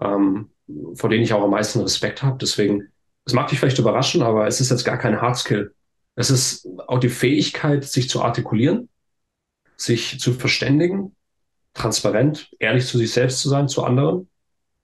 ähm, 0.00 0.50
vor 0.94 1.10
denen 1.10 1.24
ich 1.24 1.32
auch 1.32 1.42
am 1.42 1.50
meisten 1.50 1.80
Respekt 1.80 2.22
habe. 2.22 2.38
Deswegen 2.38 2.92
es 3.26 3.32
mag 3.32 3.48
dich 3.48 3.58
vielleicht 3.58 3.78
überraschen, 3.78 4.22
aber 4.22 4.46
es 4.46 4.60
ist 4.60 4.70
jetzt 4.70 4.84
gar 4.84 4.98
kein 4.98 5.20
Hardskill. 5.20 5.74
Es 6.14 6.30
ist 6.30 6.68
auch 6.86 7.00
die 7.00 7.08
Fähigkeit, 7.08 7.84
sich 7.84 8.08
zu 8.08 8.22
artikulieren, 8.22 8.88
sich 9.76 10.20
zu 10.20 10.32
verständigen, 10.32 11.16
transparent, 11.72 12.50
ehrlich 12.58 12.86
zu 12.86 12.98
sich 12.98 13.12
selbst 13.12 13.40
zu 13.40 13.48
sein, 13.48 13.68
zu 13.68 13.84
anderen. 13.84 14.28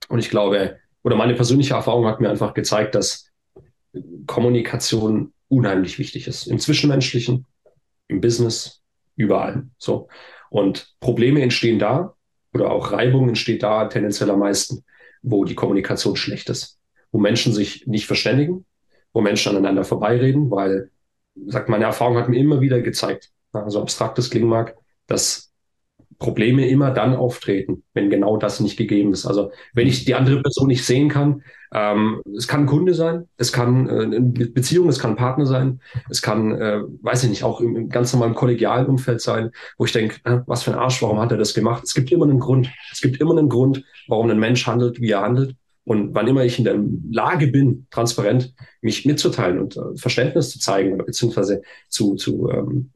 Und 0.09 0.19
ich 0.19 0.29
glaube, 0.29 0.77
oder 1.03 1.15
meine 1.15 1.35
persönliche 1.35 1.75
Erfahrung 1.75 2.07
hat 2.07 2.19
mir 2.19 2.29
einfach 2.29 2.53
gezeigt, 2.53 2.95
dass 2.95 3.29
Kommunikation 4.25 5.33
unheimlich 5.47 5.99
wichtig 5.99 6.27
ist. 6.27 6.47
Im 6.47 6.59
Zwischenmenschlichen, 6.59 7.45
im 8.07 8.21
Business, 8.21 8.81
überall. 9.15 9.67
So. 9.77 10.07
Und 10.49 10.95
Probleme 10.99 11.41
entstehen 11.41 11.79
da 11.79 12.15
oder 12.53 12.71
auch 12.71 12.91
Reibung 12.91 13.29
entsteht 13.29 13.63
da 13.63 13.85
tendenziell 13.85 14.31
am 14.31 14.39
meisten, 14.39 14.83
wo 15.21 15.45
die 15.45 15.55
Kommunikation 15.55 16.15
schlecht 16.15 16.49
ist 16.49 16.80
wo 17.11 17.19
Menschen 17.19 17.53
sich 17.53 17.85
nicht 17.87 18.05
verständigen, 18.05 18.65
wo 19.13 19.21
Menschen 19.21 19.49
aneinander 19.49 19.83
vorbeireden, 19.83 20.49
weil, 20.51 20.89
sagt 21.47 21.69
meine 21.69 21.85
Erfahrung 21.85 22.17
hat 22.17 22.29
mir 22.29 22.39
immer 22.39 22.61
wieder 22.61 22.81
gezeigt, 22.81 23.31
also 23.51 23.81
abstrakt 23.81 24.17
das 24.17 24.29
klingen 24.29 24.49
mag, 24.49 24.75
dass 25.07 25.51
Probleme 26.21 26.67
immer 26.69 26.91
dann 26.91 27.15
auftreten, 27.15 27.83
wenn 27.93 28.11
genau 28.11 28.37
das 28.37 28.59
nicht 28.59 28.77
gegeben 28.77 29.11
ist. 29.11 29.25
Also 29.25 29.51
wenn 29.73 29.87
ich 29.87 30.05
die 30.05 30.13
andere 30.13 30.41
Person 30.41 30.67
nicht 30.67 30.85
sehen 30.85 31.09
kann, 31.09 31.43
ähm, 31.73 32.21
es 32.37 32.47
kann 32.47 32.67
Kunde 32.67 32.93
sein, 32.93 33.27
es 33.37 33.51
kann 33.51 33.89
äh, 33.89 34.19
Beziehung, 34.19 34.87
es 34.87 34.99
kann 34.99 35.15
Partner 35.15 35.47
sein, 35.47 35.81
es 36.09 36.21
kann, 36.21 36.51
äh, 36.51 36.81
weiß 37.01 37.23
ich 37.23 37.29
nicht, 37.31 37.43
auch 37.43 37.59
im, 37.59 37.75
im 37.75 37.89
ganz 37.89 38.13
normalen 38.13 38.35
kollegialen 38.35 38.85
Umfeld 38.85 39.19
sein, 39.19 39.49
wo 39.79 39.85
ich 39.85 39.93
denke, 39.93 40.17
äh, 40.25 40.41
was 40.45 40.63
für 40.63 40.71
ein 40.71 40.77
Arsch, 40.77 41.01
warum 41.01 41.19
hat 41.19 41.31
er 41.31 41.39
das 41.39 41.55
gemacht? 41.55 41.83
Es 41.83 41.95
gibt 41.95 42.11
immer 42.11 42.25
einen 42.25 42.39
Grund. 42.39 42.69
Es 42.91 43.01
gibt 43.01 43.19
immer 43.19 43.35
einen 43.35 43.49
Grund, 43.49 43.83
warum 44.07 44.29
ein 44.29 44.39
Mensch 44.39 44.67
handelt, 44.67 45.01
wie 45.01 45.11
er 45.11 45.21
handelt. 45.21 45.55
Und 45.83 46.13
wann 46.13 46.27
immer 46.27 46.45
ich 46.45 46.59
in 46.59 46.65
der 46.65 46.79
Lage 47.11 47.47
bin, 47.47 47.87
transparent 47.89 48.53
mich 48.81 49.05
mitzuteilen 49.05 49.59
und 49.59 49.77
äh, 49.77 49.95
Verständnis 49.95 50.51
zu 50.51 50.59
zeigen 50.59 50.93
oder 50.93 51.05
beziehungsweise 51.05 51.61
zu, 51.89 52.15
zu 52.15 52.49
ähm, 52.49 52.91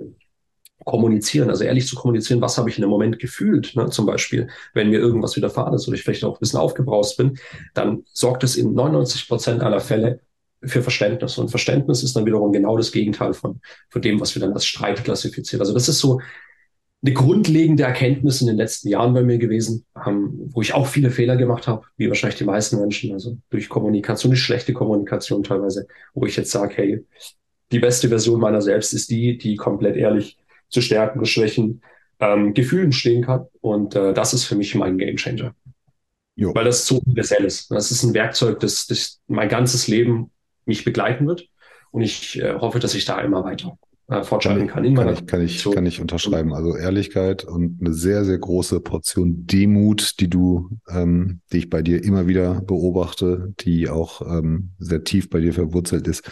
kommunizieren, 0.84 1.50
also 1.50 1.64
ehrlich 1.64 1.88
zu 1.88 1.96
kommunizieren, 1.96 2.42
was 2.42 2.58
habe 2.58 2.70
ich 2.70 2.78
in 2.78 2.82
dem 2.82 2.92
Moment 2.92 3.18
gefühlt, 3.18 3.76
ne? 3.76 3.90
zum 3.90 4.06
Beispiel, 4.06 4.50
wenn 4.74 4.92
mir 4.92 5.00
irgendwas 5.00 5.36
widerfahren 5.36 5.74
ist 5.74 5.88
oder 5.88 5.96
ich 5.96 6.04
vielleicht 6.04 6.24
auch 6.24 6.36
ein 6.36 6.40
bisschen 6.40 6.60
aufgebraust 6.60 7.18
bin, 7.18 7.40
dann 7.74 8.04
sorgt 8.14 8.44
es 8.44 8.56
in 8.56 8.74
99 8.74 9.28
Prozent 9.28 9.64
aller 9.64 9.80
Fälle 9.80 10.20
für 10.64 10.82
Verständnis. 10.82 11.38
Und 11.38 11.50
Verständnis 11.50 12.04
ist 12.04 12.16
dann 12.16 12.26
wiederum 12.26 12.52
genau 12.52 12.78
das 12.78 12.92
Gegenteil 12.92 13.34
von, 13.34 13.62
von 13.90 14.02
dem, 14.02 14.20
was 14.20 14.36
wir 14.36 14.42
dann 14.42 14.54
als 14.54 14.66
Streit 14.66 15.04
klassifizieren. 15.04 15.62
Also 15.62 15.74
das 15.74 15.90
ist 15.90 16.00
so 16.00 16.22
eine 17.04 17.14
grundlegende 17.14 17.84
Erkenntnis 17.84 18.42
in 18.42 18.48
den 18.48 18.58
letzten 18.58 18.90
Jahren 18.90 19.14
bei 19.14 19.22
mir 19.22 19.38
gewesen, 19.38 19.86
ähm, 20.06 20.50
wo 20.54 20.62
ich 20.62 20.74
auch 20.74 20.88
viele 20.88 21.12
Fehler 21.12 21.36
gemacht 21.36 21.68
habe, 21.68 21.86
wie 21.98 22.08
wahrscheinlich 22.08 22.38
die 22.38 22.46
meisten 22.46 22.80
Menschen, 22.80 23.14
also 23.14 23.38
durch 23.50 23.70
Kommunikation, 23.70 24.32
durch 24.32 24.42
schlechte 24.42 24.74
Kommunikation 24.74 25.44
teilweise, 25.44 25.88
wo 26.14 26.26
ich 26.26 26.36
jetzt 26.36 26.52
sage, 26.52 26.74
hey, 26.78 27.06
die 27.72 27.80
beste 27.80 28.10
Version 28.10 28.40
meiner 28.40 28.62
selbst 28.62 28.94
ist 28.94 29.10
die, 29.10 29.38
die 29.38 29.56
komplett 29.56 29.98
ehrlich 29.98 30.38
zu 30.70 30.82
Stärken, 30.82 31.20
zu 31.20 31.26
Schwächen, 31.26 31.82
ähm, 32.20 32.54
Gefühlen 32.54 32.92
stehen 32.92 33.24
kann. 33.24 33.46
Und 33.62 33.96
äh, 33.96 34.14
das 34.14 34.34
ist 34.34 34.46
für 34.46 34.56
mich 34.56 34.74
mein 34.76 34.98
Gamechanger. 34.98 35.54
Jo. 36.36 36.54
Weil 36.54 36.66
das 36.66 36.86
so 36.86 37.00
universell 37.00 37.46
ist. 37.46 37.72
Das 37.72 37.92
ist 37.92 38.04
ein 38.04 38.14
Werkzeug, 38.14 38.60
das, 38.60 38.88
das 38.88 39.22
mein 39.28 39.50
ganzes 39.50 39.88
Leben 39.88 40.32
mich 40.66 40.84
begleiten 40.84 41.28
wird. 41.28 41.48
Und 41.92 42.02
ich 42.02 42.42
äh, 42.42 42.56
hoffe, 42.56 42.80
dass 42.80 42.96
ich 42.96 43.06
da 43.06 43.22
immer 43.22 43.44
weiter 43.44 43.78
äh, 44.08 44.24
fortschreiten 44.24 44.68
kann. 44.68 44.94
kann, 44.94 45.14
ich, 45.14 45.26
kann, 45.26 45.42
ich, 45.42 45.64
kann 45.64 45.86
ich 45.86 46.00
unterschreiben. 46.00 46.54
Also 46.54 46.76
Ehrlichkeit 46.76 47.44
und 47.44 47.82
eine 47.82 47.94
sehr, 47.94 48.24
sehr 48.24 48.38
große 48.38 48.80
Portion 48.80 49.48
Demut, 49.48 50.20
die 50.20 50.30
du, 50.30 50.70
ähm, 50.90 51.42
die 51.52 51.58
ich 51.60 51.70
bei 51.70 51.82
dir 51.82 52.04
immer 52.04 52.28
wieder 52.28 52.62
beobachte, 52.62 53.54
die 53.62 53.90
auch 53.90 54.22
ähm, 54.22 54.72
sehr 54.78 55.04
tief 55.04 55.30
bei 55.30 55.40
dir 55.40 55.54
verwurzelt 55.54 56.08
ist. 56.08 56.30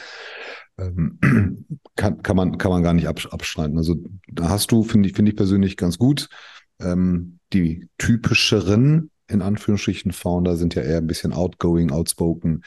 Ähm, 0.77 1.19
kann, 1.95 2.21
kann, 2.21 2.35
man, 2.35 2.57
kann 2.57 2.71
man 2.71 2.83
gar 2.83 2.93
nicht 2.93 3.07
abschneiden. 3.07 3.77
Also 3.77 3.95
da 4.31 4.49
hast 4.49 4.71
du, 4.71 4.83
finde 4.83 5.09
ich, 5.09 5.15
finde 5.15 5.31
ich 5.31 5.37
persönlich 5.37 5.77
ganz 5.77 5.97
gut. 5.97 6.29
Ähm, 6.79 7.39
die 7.53 7.87
typischeren, 7.97 9.09
in 9.27 9.41
Anführungsstrichen, 9.41 10.11
Founder 10.11 10.57
sind 10.57 10.75
ja 10.75 10.81
eher 10.83 10.97
ein 10.97 11.07
bisschen 11.07 11.33
outgoing, 11.33 11.91
outspoken, 11.91 12.63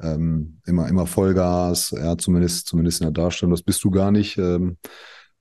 ähm, 0.00 0.60
immer, 0.66 0.88
immer 0.88 1.06
Vollgas, 1.06 1.94
ja, 1.96 2.16
zumindest, 2.16 2.66
zumindest 2.66 3.00
in 3.00 3.06
der 3.06 3.12
Darstellung. 3.12 3.52
Das 3.52 3.62
bist 3.62 3.82
du 3.84 3.90
gar 3.90 4.10
nicht. 4.10 4.38
Ähm, 4.38 4.76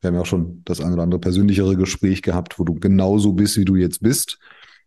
wir 0.02 0.10
haben 0.10 0.16
ja 0.16 0.22
auch 0.22 0.28
schon 0.28 0.62
das 0.66 0.82
ein 0.82 0.94
oder 0.94 1.04
andere 1.04 1.20
persönlichere 1.20 1.76
Gespräch 1.76 2.22
gehabt, 2.22 2.60
wo 2.60 2.64
du 2.64 2.76
genauso 2.76 3.34
bist, 3.34 3.58
wie 3.58 3.66
du 3.66 3.76
jetzt 3.76 4.02
bist. 4.02 4.38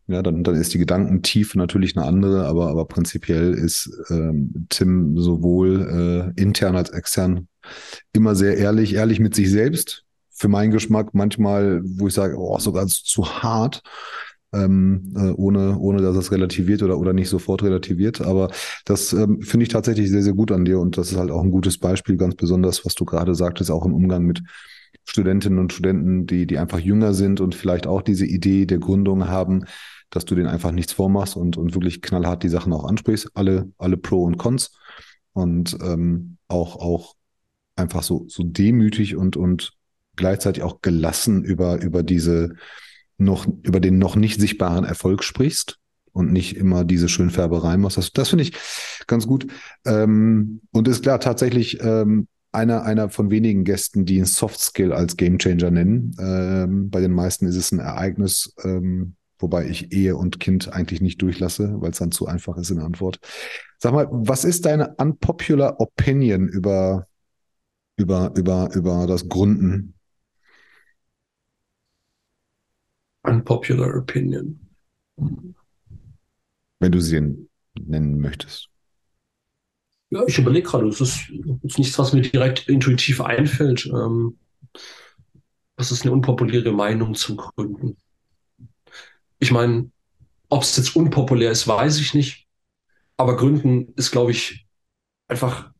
Ja, 0.07 0.23
dann, 0.23 0.43
dann 0.43 0.57
ist 0.57 0.75
die 0.75 0.79
Gedankentiefe 0.79 1.57
natürlich 1.57 1.97
eine 1.97 2.07
andere, 2.07 2.47
aber, 2.47 2.68
aber 2.68 2.85
prinzipiell 2.87 3.55
ist 3.55 3.91
ähm, 4.09 4.66
Tim 4.68 5.16
sowohl 5.16 6.33
äh, 6.37 6.41
intern 6.41 6.75
als 6.75 6.91
extern 6.91 7.47
immer 8.12 8.35
sehr 8.35 8.57
ehrlich, 8.57 8.95
ehrlich 8.95 9.21
mit 9.21 9.35
sich 9.35 9.51
selbst. 9.51 10.05
Für 10.31 10.49
meinen 10.49 10.73
Geschmack 10.73 11.11
manchmal, 11.12 11.83
wo 11.85 12.09
ich 12.09 12.14
sage, 12.14 12.37
oh, 12.37 12.59
sogar 12.59 12.87
zu 12.89 13.43
hart, 13.43 13.83
ähm, 14.53 15.12
äh, 15.16 15.30
ohne, 15.30 15.78
ohne 15.78 16.03
dass 16.03 16.16
es 16.16 16.32
relativiert 16.32 16.82
oder, 16.82 16.98
oder 16.98 17.12
nicht 17.12 17.28
sofort 17.28 17.62
relativiert. 17.62 18.20
Aber 18.20 18.51
das 18.84 19.12
ähm, 19.12 19.40
finde 19.42 19.64
ich 19.64 19.68
tatsächlich 19.68 20.11
sehr, 20.11 20.22
sehr 20.22 20.32
gut 20.32 20.53
an 20.53 20.64
dir. 20.64 20.80
Und 20.80 20.98
das 20.98 21.12
ist 21.12 21.18
halt 21.18 21.30
auch 21.30 21.42
ein 21.42 21.51
gutes 21.51 21.78
Beispiel, 21.78 22.16
ganz 22.16 22.34
besonders, 22.34 22.84
was 22.84 22.94
du 22.94 23.05
gerade 23.05 23.34
sagtest, 23.34 23.70
auch 23.70 23.86
im 23.86 23.94
Umgang 23.94 24.24
mit 24.24 24.42
Studentinnen 25.05 25.59
und 25.59 25.72
Studenten, 25.72 26.26
die, 26.26 26.46
die 26.46 26.59
einfach 26.59 26.78
jünger 26.78 27.14
sind 27.14 27.40
und 27.40 27.55
vielleicht 27.55 27.86
auch 27.86 28.03
diese 28.03 28.26
Idee 28.26 28.66
der 28.66 28.78
Gründung 28.78 29.28
haben, 29.28 29.64
dass 30.11 30.24
du 30.24 30.34
denen 30.34 30.48
einfach 30.48 30.72
nichts 30.72 30.92
vormachst 30.92 31.36
und, 31.36 31.57
und 31.57 31.74
wirklich 31.74 32.03
knallhart 32.03 32.42
die 32.42 32.48
Sachen 32.48 32.72
auch 32.72 32.84
ansprichst, 32.84 33.30
alle, 33.34 33.70
alle 33.78 33.96
Pro 33.96 34.24
und 34.24 34.36
Cons. 34.36 34.72
Und 35.32 35.78
ähm, 35.82 36.36
auch, 36.48 36.76
auch 36.76 37.14
einfach 37.76 38.03
so, 38.03 38.26
so 38.28 38.42
demütig 38.42 39.16
und, 39.16 39.36
und 39.36 39.72
gleichzeitig 40.16 40.64
auch 40.64 40.82
gelassen 40.82 41.44
über, 41.44 41.80
über 41.80 42.03
diese 42.03 42.55
noch, 43.21 43.47
über 43.62 43.81
den 43.81 43.99
noch 43.99 44.16
nicht 44.16 44.41
sichtbaren 44.41 44.85
Erfolg 44.85 45.23
sprichst 45.23 45.79
und 46.12 46.33
nicht 46.33 46.57
immer 46.57 46.85
diese 46.85 47.09
Schönfärberei 47.09 47.77
machst. 47.77 47.97
Das, 47.97 48.12
das 48.12 48.31
finde 48.31 48.45
ich 48.45 48.53
ganz 49.07 49.27
gut. 49.27 49.47
Ähm, 49.85 50.61
und 50.73 50.89
ist 50.89 51.03
klar, 51.03 51.21
tatsächlich 51.21 51.81
ähm, 51.83 52.27
einer, 52.53 52.83
einer 52.83 53.11
von 53.11 53.31
wenigen 53.31 53.64
Gästen, 53.64 54.05
die 54.05 54.18
ein 54.18 54.25
Soft 54.25 54.61
Skill 54.61 54.93
als 54.93 55.16
Game 55.16 55.39
Changer 55.39 55.71
nennen. 55.71 56.16
Ähm, 56.18 56.91
bei 56.91 57.01
den 57.01 57.12
meisten 57.12 57.47
ist 57.47 57.57
es 57.57 57.73
ein 57.73 57.79
Ereignis, 57.79 58.55
ähm, 58.64 59.14
wobei 59.39 59.68
ich 59.68 59.93
Ehe 59.93 60.16
und 60.16 60.41
Kind 60.41 60.73
eigentlich 60.73 61.01
nicht 61.01 61.23
durchlasse, 61.23 61.81
weil 61.81 61.93
es 61.93 61.99
dann 61.99 62.12
zu 62.12 62.27
einfach 62.27 62.57
ist 62.57 62.71
in 62.71 62.77
der 62.77 62.87
Antwort. 62.87 63.21
Sag 63.79 63.93
mal, 63.93 64.09
was 64.11 64.45
ist 64.45 64.66
deine 64.66 64.95
unpopular 64.97 65.81
Opinion 65.81 66.49
über, 66.49 67.07
über, 67.97 68.33
über, 68.37 68.75
über 68.75 69.07
das 69.07 69.29
Gründen? 69.29 69.95
Unpopular 73.23 73.97
Opinion. 73.97 74.59
Wenn 75.16 76.93
du 76.93 77.01
sie 77.01 77.49
nennen 77.79 78.21
möchtest. 78.21 78.68
Ja, 80.11 80.25
ich 80.27 80.39
überlege 80.39 80.68
gerade, 80.68 80.89
es 80.89 81.01
ist, 81.01 81.31
ist 81.62 81.79
nichts, 81.79 81.99
was 81.99 82.12
mir 82.12 82.23
direkt 82.23 82.68
intuitiv 82.68 83.21
einfällt. 83.21 83.87
Ähm, 83.87 84.39
was 85.77 85.93
ist 85.93 86.03
eine 86.03 86.12
unpopuläre 86.12 86.73
Meinung 86.73 87.14
zum 87.14 87.37
Gründen? 87.37 87.97
Ich 89.39 89.53
meine, 89.53 89.91
ob 90.49 90.62
es 90.62 90.77
jetzt 90.77 90.97
unpopulär 90.97 91.51
ist, 91.51 91.68
weiß 91.68 92.01
ich 92.01 92.12
nicht. 92.12 92.47
Aber 93.16 93.37
Gründen 93.37 93.93
ist, 93.95 94.11
glaube 94.11 94.33
ich, 94.33 94.66
einfach, 95.29 95.71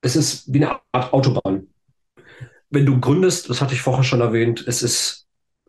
es 0.00 0.16
ist 0.16 0.52
wie 0.52 0.64
eine 0.64 0.80
Art 0.92 1.12
Autobahn. 1.12 1.68
Wenn 2.70 2.86
du 2.86 3.00
gründest, 3.00 3.50
das 3.50 3.60
hatte 3.60 3.74
ich 3.74 3.82
vorher 3.82 4.04
schon 4.04 4.20
erwähnt, 4.20 4.64
es 4.66 4.82
ist, 4.82 5.21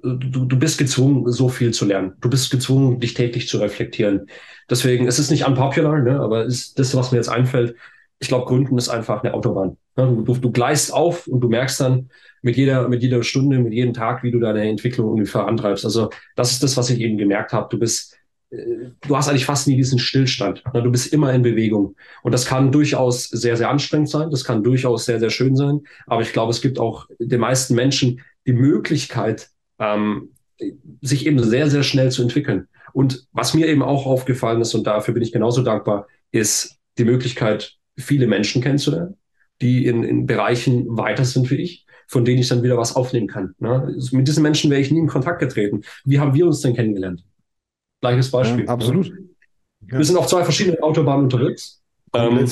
du, 0.03 0.45
du 0.45 0.59
bist 0.59 0.77
gezwungen, 0.77 1.31
so 1.31 1.49
viel 1.49 1.73
zu 1.73 1.85
lernen. 1.85 2.13
Du 2.21 2.29
bist 2.29 2.51
gezwungen, 2.51 2.99
dich 2.99 3.13
täglich 3.13 3.47
zu 3.47 3.57
reflektieren. 3.57 4.27
Deswegen 4.69 5.07
es 5.07 5.19
ist 5.19 5.31
nicht 5.31 5.47
unpopular, 5.47 5.99
ne, 5.99 6.19
aber 6.19 6.45
ist 6.45 6.77
das, 6.77 6.95
was 6.95 7.11
mir 7.11 7.17
jetzt 7.17 7.29
einfällt. 7.29 7.75
Ich 8.19 8.27
glaube, 8.27 8.45
Gründen 8.45 8.77
ist 8.77 8.89
einfach 8.89 9.23
eine 9.23 9.33
Autobahn. 9.33 9.77
Du, 9.95 10.21
du, 10.21 10.35
du 10.35 10.51
gleist 10.51 10.93
auf 10.93 11.27
und 11.27 11.41
du 11.41 11.49
merkst 11.49 11.79
dann, 11.79 12.09
mit 12.43 12.57
jeder, 12.57 12.89
mit 12.89 13.01
jeder 13.01 13.23
Stunde, 13.23 13.57
mit 13.57 13.73
jedem 13.73 13.93
Tag, 13.93 14.21
wie 14.21 14.31
du 14.31 14.39
deine 14.39 14.67
Entwicklung 14.69 15.09
ungefähr 15.09 15.47
antreibst. 15.47 15.85
Also 15.85 16.09
das 16.35 16.51
ist 16.51 16.61
das, 16.61 16.75
was 16.77 16.89
ich 16.89 16.99
eben 16.99 17.17
gemerkt 17.17 17.53
habe. 17.53 17.69
Du 17.69 17.79
bist, 17.79 18.17
äh, 18.51 18.57
du 19.01 19.15
hast 19.15 19.29
eigentlich 19.29 19.45
fast 19.45 19.67
nie 19.67 19.77
diesen 19.77 19.97
Stillstand. 19.97 20.61
Du 20.73 20.91
bist 20.91 21.13
immer 21.13 21.33
in 21.33 21.41
Bewegung. 21.41 21.95
Und 22.21 22.33
das 22.33 22.45
kann 22.45 22.71
durchaus 22.71 23.29
sehr, 23.29 23.55
sehr 23.55 23.69
anstrengend 23.69 24.09
sein. 24.09 24.29
Das 24.29 24.43
kann 24.43 24.61
durchaus 24.61 25.05
sehr, 25.05 25.19
sehr 25.19 25.29
schön 25.29 25.55
sein. 25.55 25.81
Aber 26.05 26.21
ich 26.21 26.33
glaube, 26.33 26.51
es 26.51 26.61
gibt 26.61 26.79
auch 26.79 27.07
den 27.17 27.39
meisten 27.39 27.75
Menschen 27.75 28.21
die 28.45 28.53
Möglichkeit, 28.53 29.49
ähm, 29.79 30.29
sich 31.01 31.25
eben 31.25 31.41
sehr, 31.43 31.69
sehr 31.69 31.83
schnell 31.83 32.11
zu 32.11 32.21
entwickeln. 32.21 32.67
Und 32.93 33.27
was 33.31 33.53
mir 33.53 33.67
eben 33.67 33.81
auch 33.81 34.05
aufgefallen 34.05 34.61
ist, 34.61 34.73
und 34.75 34.85
dafür 34.85 35.13
bin 35.13 35.23
ich 35.23 35.31
genauso 35.31 35.63
dankbar, 35.63 36.07
ist 36.31 36.77
die 36.97 37.05
Möglichkeit, 37.05 37.77
viele 37.97 38.27
Menschen 38.27 38.61
kennenzulernen, 38.61 39.17
die 39.61 39.85
in, 39.87 40.03
in 40.03 40.25
Bereichen 40.25 40.97
weiter 40.97 41.25
sind 41.25 41.49
wie 41.49 41.55
ich 41.55 41.83
von 42.07 42.25
denen 42.25 42.39
ich 42.39 42.47
dann 42.47 42.63
wieder 42.63 42.77
was 42.77 42.95
aufnehmen 42.95 43.27
kann. 43.27 43.55
Ne? 43.59 43.95
Mit 44.11 44.27
diesen 44.27 44.43
Menschen 44.43 44.69
wäre 44.69 44.81
ich 44.81 44.91
nie 44.91 44.99
in 44.99 45.07
Kontakt 45.07 45.39
getreten. 45.39 45.81
Wie 46.05 46.19
haben 46.19 46.33
wir 46.33 46.45
uns 46.45 46.61
denn 46.61 46.75
kennengelernt? 46.75 47.23
Gleiches 48.01 48.31
Beispiel. 48.31 48.59
Ja, 48.59 48.65
ne? 48.65 48.69
absolut. 48.69 49.09
Ne? 49.09 49.97
Wir 49.97 50.05
sind 50.05 50.17
auf 50.17 50.27
zwei 50.27 50.43
verschiedenen 50.43 50.81
Autobahnen 50.81 51.25
unterwegs. 51.25 51.81
Ähm, 52.13 52.47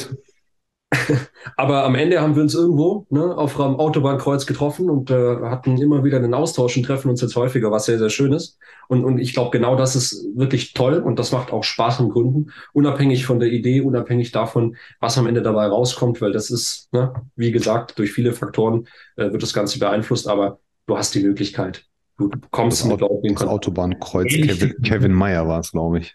aber 1.55 1.85
am 1.85 1.95
Ende 1.95 2.21
haben 2.21 2.35
wir 2.35 2.43
uns 2.43 2.53
irgendwo 2.53 3.05
ne, 3.09 3.35
auf 3.37 3.59
einem 3.59 3.75
Autobahnkreuz 3.75 4.45
getroffen 4.45 4.89
und 4.89 5.09
äh, 5.09 5.37
hatten 5.41 5.77
immer 5.81 6.03
wieder 6.03 6.17
einen 6.17 6.33
Austausch 6.33 6.75
und 6.75 6.83
treffen 6.83 7.09
uns 7.09 7.21
jetzt 7.21 7.35
häufiger, 7.35 7.71
was 7.71 7.85
sehr, 7.85 7.97
sehr 7.97 8.09
schön 8.09 8.33
ist. 8.33 8.57
Und, 8.89 9.05
und 9.05 9.17
ich 9.17 9.33
glaube, 9.33 9.51
genau 9.51 9.75
das 9.77 9.95
ist 9.95 10.25
wirklich 10.35 10.73
toll 10.73 10.95
und 10.95 11.17
das 11.17 11.31
macht 11.31 11.53
auch 11.53 11.63
Spaß 11.63 12.01
im 12.01 12.09
Gründen, 12.09 12.51
unabhängig 12.73 13.25
von 13.25 13.39
der 13.39 13.49
Idee, 13.49 13.81
unabhängig 13.81 14.31
davon, 14.31 14.75
was 14.99 15.17
am 15.17 15.27
Ende 15.27 15.41
dabei 15.41 15.67
rauskommt, 15.67 16.19
weil 16.19 16.33
das 16.33 16.51
ist, 16.51 16.91
ne, 16.91 17.13
wie 17.35 17.51
gesagt, 17.51 17.97
durch 17.97 18.11
viele 18.11 18.33
Faktoren 18.33 18.87
äh, 19.15 19.31
wird 19.31 19.43
das 19.43 19.53
Ganze 19.53 19.79
beeinflusst, 19.79 20.27
aber 20.27 20.59
du 20.87 20.97
hast 20.97 21.15
die 21.15 21.23
Möglichkeit. 21.23 21.85
Du 22.17 22.29
kommst 22.51 22.81
das 22.81 22.89
mit 22.89 22.99
Leuten 22.99 23.25
in 23.25 23.35
Kontakt. 23.35 23.55
Autobahnkreuz, 23.55 24.27
Kevin, 24.27 24.75
Kevin 24.83 25.13
Meyer 25.13 25.47
war 25.47 25.61
es, 25.61 25.71
glaube 25.71 25.99
ich. 25.99 26.13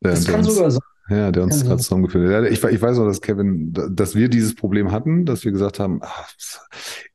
Das 0.00 0.24
kann 0.24 0.44
sogar 0.44 0.70
sein. 0.70 0.80
Ja, 1.12 1.30
der 1.30 1.42
uns 1.42 1.62
gerade 1.62 1.82
zusammengeführt 1.82 2.32
hat. 2.32 2.50
Ich, 2.50 2.62
ich 2.62 2.82
weiß 2.82 2.96
noch, 2.96 3.04
dass 3.04 3.20
Kevin, 3.20 3.72
dass 3.72 4.14
wir 4.14 4.28
dieses 4.28 4.54
Problem 4.54 4.90
hatten, 4.92 5.26
dass 5.26 5.44
wir 5.44 5.52
gesagt 5.52 5.78
haben, 5.78 6.00
ach, 6.02 6.32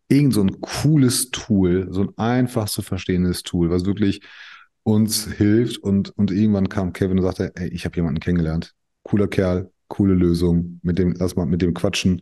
irgend 0.07 0.33
so 0.33 0.41
ein 0.41 0.61
cooles 0.61 1.31
Tool, 1.31 1.87
so 1.89 2.01
ein 2.01 2.09
einfach 2.17 2.69
zu 2.69 2.81
verstehendes 2.81 3.43
Tool, 3.43 3.69
was 3.69 3.85
wirklich 3.85 4.21
uns 4.83 5.31
hilft. 5.33 5.79
Und, 5.79 6.09
und 6.17 6.31
irgendwann 6.31 6.69
kam 6.69 6.93
Kevin 6.93 7.17
und 7.17 7.23
sagte, 7.23 7.51
ey, 7.55 7.69
ich 7.69 7.85
habe 7.85 7.95
jemanden 7.95 8.19
kennengelernt. 8.19 8.73
Cooler 9.03 9.27
Kerl, 9.27 9.71
coole 9.87 10.13
Lösung, 10.13 10.79
mit 10.83 10.99
dem, 10.99 11.13
lass 11.17 11.35
mal 11.35 11.45
mit 11.45 11.61
dem 11.61 11.73
quatschen. 11.73 12.21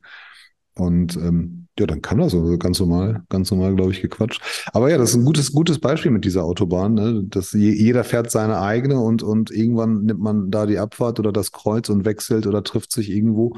Und 0.75 1.15
ähm, 1.17 1.64
ja, 1.77 1.85
dann 1.85 2.01
kam 2.01 2.19
das 2.19 2.31
so 2.31 2.57
ganz 2.57 2.79
normal, 2.79 3.23
ganz 3.29 3.51
normal, 3.51 3.75
glaube 3.75 3.91
ich, 3.91 4.01
gequatscht. 4.01 4.41
Aber 4.71 4.89
ja, 4.89 4.97
das 4.97 5.09
ist 5.09 5.17
ein 5.17 5.25
gutes, 5.25 5.51
gutes 5.51 5.79
Beispiel 5.79 6.11
mit 6.11 6.23
dieser 6.23 6.45
Autobahn. 6.45 6.93
Ne? 6.93 7.23
Dass 7.25 7.51
je, 7.51 7.71
jeder 7.71 8.05
fährt 8.05 8.31
seine 8.31 8.61
eigene 8.61 8.99
und, 8.99 9.23
und 9.23 9.51
irgendwann 9.51 10.03
nimmt 10.03 10.21
man 10.21 10.51
da 10.51 10.65
die 10.65 10.79
Abfahrt 10.79 11.19
oder 11.19 11.33
das 11.33 11.51
Kreuz 11.51 11.89
und 11.89 12.05
wechselt 12.05 12.47
oder 12.47 12.63
trifft 12.63 12.93
sich 12.93 13.09
irgendwo. 13.09 13.57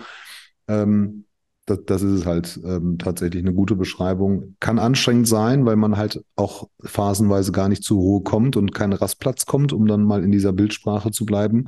Ähm, 0.67 1.25
das, 1.67 1.79
das 1.85 2.01
ist 2.01 2.25
halt 2.25 2.59
ähm, 2.63 2.97
tatsächlich 2.97 3.43
eine 3.43 3.53
gute 3.53 3.75
Beschreibung. 3.75 4.55
Kann 4.59 4.79
anstrengend 4.79 5.27
sein, 5.27 5.65
weil 5.65 5.75
man 5.75 5.97
halt 5.97 6.23
auch 6.35 6.69
phasenweise 6.81 7.51
gar 7.51 7.69
nicht 7.69 7.83
zur 7.83 7.97
Ruhe 7.97 8.23
kommt 8.23 8.55
und 8.55 8.73
keinen 8.73 8.93
Rastplatz 8.93 9.45
kommt, 9.45 9.73
um 9.73 9.85
dann 9.85 10.03
mal 10.03 10.23
in 10.23 10.31
dieser 10.31 10.53
Bildsprache 10.53 11.11
zu 11.11 11.25
bleiben. 11.25 11.67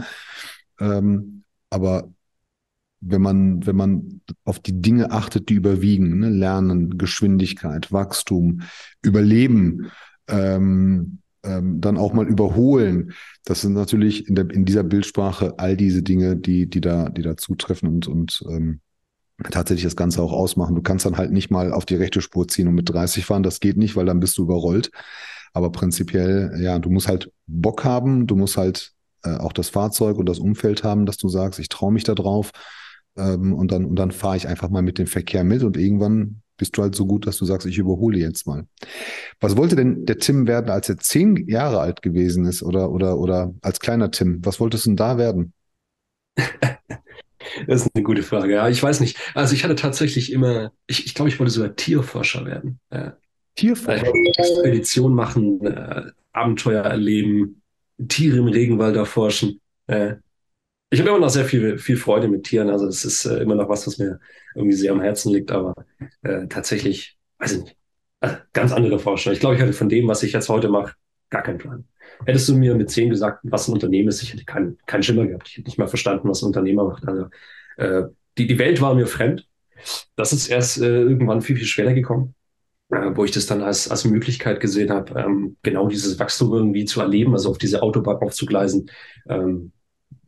Ähm, 0.79 1.43
aber 1.69 2.09
wenn 3.01 3.21
man, 3.21 3.65
wenn 3.65 3.75
man 3.75 4.21
auf 4.43 4.59
die 4.59 4.81
Dinge 4.81 5.11
achtet, 5.11 5.49
die 5.49 5.53
überwiegen, 5.53 6.19
ne? 6.19 6.29
Lernen, 6.29 6.97
Geschwindigkeit, 6.97 7.91
Wachstum, 7.91 8.61
Überleben, 9.01 9.91
ähm, 10.27 11.19
ähm, 11.43 11.79
dann 11.79 11.97
auch 11.97 12.13
mal 12.13 12.27
überholen. 12.27 13.13
Das 13.45 13.61
sind 13.61 13.73
natürlich 13.73 14.27
in, 14.27 14.35
der, 14.35 14.49
in 14.49 14.65
dieser 14.65 14.83
Bildsprache 14.83 15.55
all 15.57 15.77
diese 15.77 16.03
Dinge, 16.03 16.35
die, 16.35 16.69
die 16.69 16.81
da, 16.81 17.09
die 17.09 17.21
da 17.21 17.37
zutreffen 17.37 17.87
und, 17.87 18.07
und 18.07 18.43
ähm, 18.49 18.81
tatsächlich 19.49 19.85
das 19.85 19.95
Ganze 19.95 20.21
auch 20.21 20.33
ausmachen. 20.33 20.75
Du 20.75 20.81
kannst 20.81 21.05
dann 21.05 21.17
halt 21.17 21.31
nicht 21.31 21.49
mal 21.49 21.71
auf 21.71 21.85
die 21.85 21.95
rechte 21.95 22.21
Spur 22.21 22.47
ziehen 22.47 22.67
und 22.67 22.75
mit 22.75 22.89
30 22.89 23.25
fahren. 23.25 23.43
Das 23.43 23.59
geht 23.59 23.77
nicht, 23.77 23.95
weil 23.95 24.05
dann 24.05 24.19
bist 24.19 24.37
du 24.37 24.43
überrollt. 24.43 24.91
Aber 25.53 25.71
prinzipiell, 25.71 26.59
ja, 26.59 26.77
du 26.77 26.89
musst 26.89 27.07
halt 27.07 27.31
Bock 27.47 27.83
haben, 27.83 28.27
du 28.27 28.35
musst 28.35 28.57
halt 28.57 28.91
äh, 29.23 29.37
auch 29.37 29.53
das 29.53 29.69
Fahrzeug 29.69 30.17
und 30.17 30.27
das 30.27 30.39
Umfeld 30.39 30.83
haben, 30.83 31.05
dass 31.05 31.17
du 31.17 31.29
sagst, 31.29 31.59
ich 31.59 31.69
traue 31.69 31.91
mich 31.91 32.03
da 32.03 32.15
drauf. 32.15 32.51
Ähm, 33.19 33.53
und 33.53 33.71
dann, 33.71 33.85
und 33.85 33.97
dann 33.97 34.11
fahre 34.11 34.37
ich 34.37 34.47
einfach 34.47 34.69
mal 34.69 34.81
mit 34.81 34.97
dem 34.97 35.07
Verkehr 35.07 35.43
mit 35.43 35.63
und 35.63 35.77
irgendwann 35.77 36.41
bist 36.57 36.77
du 36.77 36.81
halt 36.81 36.93
so 36.93 37.07
gut, 37.07 37.25
dass 37.25 37.37
du 37.37 37.45
sagst, 37.45 37.65
ich 37.65 37.77
überhole 37.77 38.19
jetzt 38.19 38.45
mal. 38.45 38.67
Was 39.39 39.57
wollte 39.57 39.75
denn 39.75 40.05
der 40.05 40.17
Tim 40.17 40.45
werden, 40.45 40.69
als 40.69 40.89
er 40.89 40.97
zehn 40.97 41.47
Jahre 41.47 41.79
alt 41.79 42.01
gewesen 42.01 42.45
ist 42.45 42.61
oder, 42.61 42.91
oder, 42.91 43.17
oder 43.17 43.53
als 43.61 43.79
kleiner 43.79 44.11
Tim? 44.11 44.39
Was 44.43 44.59
wolltest 44.59 44.85
du 44.85 44.91
denn 44.91 44.97
da 44.97 45.17
werden? 45.17 45.53
Das 47.67 47.81
ist 47.81 47.91
eine 47.93 48.03
gute 48.03 48.21
Frage. 48.21 48.53
Ja, 48.53 48.69
ich 48.69 48.81
weiß 48.81 48.99
nicht. 48.99 49.17
Also 49.33 49.55
ich 49.55 49.63
hatte 49.63 49.75
tatsächlich 49.75 50.31
immer, 50.31 50.71
ich, 50.87 51.05
ich 51.05 51.15
glaube, 51.15 51.29
ich 51.29 51.39
wollte 51.39 51.51
sogar 51.51 51.75
Tierforscher 51.75 52.45
werden. 52.45 52.79
Ja. 52.91 53.17
Tierforscher? 53.55 54.13
Expedition 54.37 55.15
machen, 55.15 55.65
äh, 55.65 56.03
Abenteuer 56.31 56.83
erleben, 56.83 57.61
Tiere 58.07 58.37
im 58.37 58.47
Regenwald 58.47 58.95
erforschen. 58.95 59.59
Äh, 59.87 60.15
ich 60.89 60.99
habe 60.99 61.09
immer 61.09 61.19
noch 61.19 61.29
sehr 61.29 61.45
viel, 61.45 61.77
viel 61.77 61.97
Freude 61.97 62.27
mit 62.27 62.45
Tieren. 62.45 62.69
Also 62.69 62.87
es 62.87 63.05
ist 63.05 63.25
äh, 63.25 63.41
immer 63.41 63.55
noch 63.55 63.69
was, 63.69 63.85
was 63.85 63.97
mir 63.97 64.19
irgendwie 64.55 64.75
sehr 64.75 64.91
am 64.91 65.01
Herzen 65.01 65.31
liegt. 65.31 65.51
Aber 65.51 65.73
äh, 66.23 66.47
tatsächlich, 66.47 67.17
weiß 67.37 67.53
ich 67.53 67.63
nicht, 67.63 67.77
also 68.21 68.37
ganz 68.53 68.71
andere 68.71 68.99
Vorstellung. 68.99 69.33
Ich 69.33 69.39
glaube, 69.39 69.55
ich 69.55 69.61
hatte 69.61 69.73
von 69.73 69.89
dem, 69.89 70.07
was 70.07 70.23
ich 70.23 70.33
jetzt 70.33 70.49
heute 70.49 70.69
mache, 70.69 70.93
gar 71.29 71.43
keinen 71.43 71.59
Plan. 71.59 71.85
Hättest 72.25 72.49
du 72.49 72.55
mir 72.55 72.75
mit 72.75 72.89
zehn 72.89 73.09
gesagt, 73.09 73.39
was 73.43 73.67
ein 73.67 73.73
Unternehmen 73.73 74.09
ist, 74.09 74.21
ich 74.23 74.33
hätte 74.33 74.45
keinen 74.45 74.77
keinen 74.87 75.03
Schimmer 75.03 75.25
gehabt. 75.27 75.47
Ich 75.47 75.57
hätte 75.57 75.67
nicht 75.67 75.77
mal 75.77 75.87
verstanden, 75.87 76.27
was 76.27 76.41
ein 76.41 76.47
Unternehmer 76.47 76.85
macht. 76.85 77.07
Also 77.07 77.27
äh, 77.77 78.03
die, 78.37 78.47
die 78.47 78.59
Welt 78.59 78.81
war 78.81 78.95
mir 78.95 79.07
fremd. 79.07 79.47
Das 80.15 80.33
ist 80.33 80.47
erst 80.47 80.81
äh, 80.81 81.01
irgendwann 81.01 81.41
viel, 81.41 81.55
viel 81.55 81.67
schwerer 81.67 81.93
gekommen, 81.93 82.35
äh, 82.89 83.11
wo 83.13 83.23
ich 83.23 83.31
das 83.31 83.45
dann 83.45 83.61
als, 83.61 83.89
als 83.89 84.03
Möglichkeit 84.05 84.59
gesehen 84.59 84.89
habe, 84.89 85.17
ähm, 85.19 85.55
genau 85.61 85.87
dieses 85.87 86.19
Wachstum 86.19 86.53
irgendwie 86.53 86.85
zu 86.85 86.99
erleben, 86.99 87.33
also 87.33 87.49
auf 87.51 87.57
diese 87.57 87.81
Autobahn 87.81 88.17
aufzugleisen, 88.17 88.91
ähm, 89.29 89.71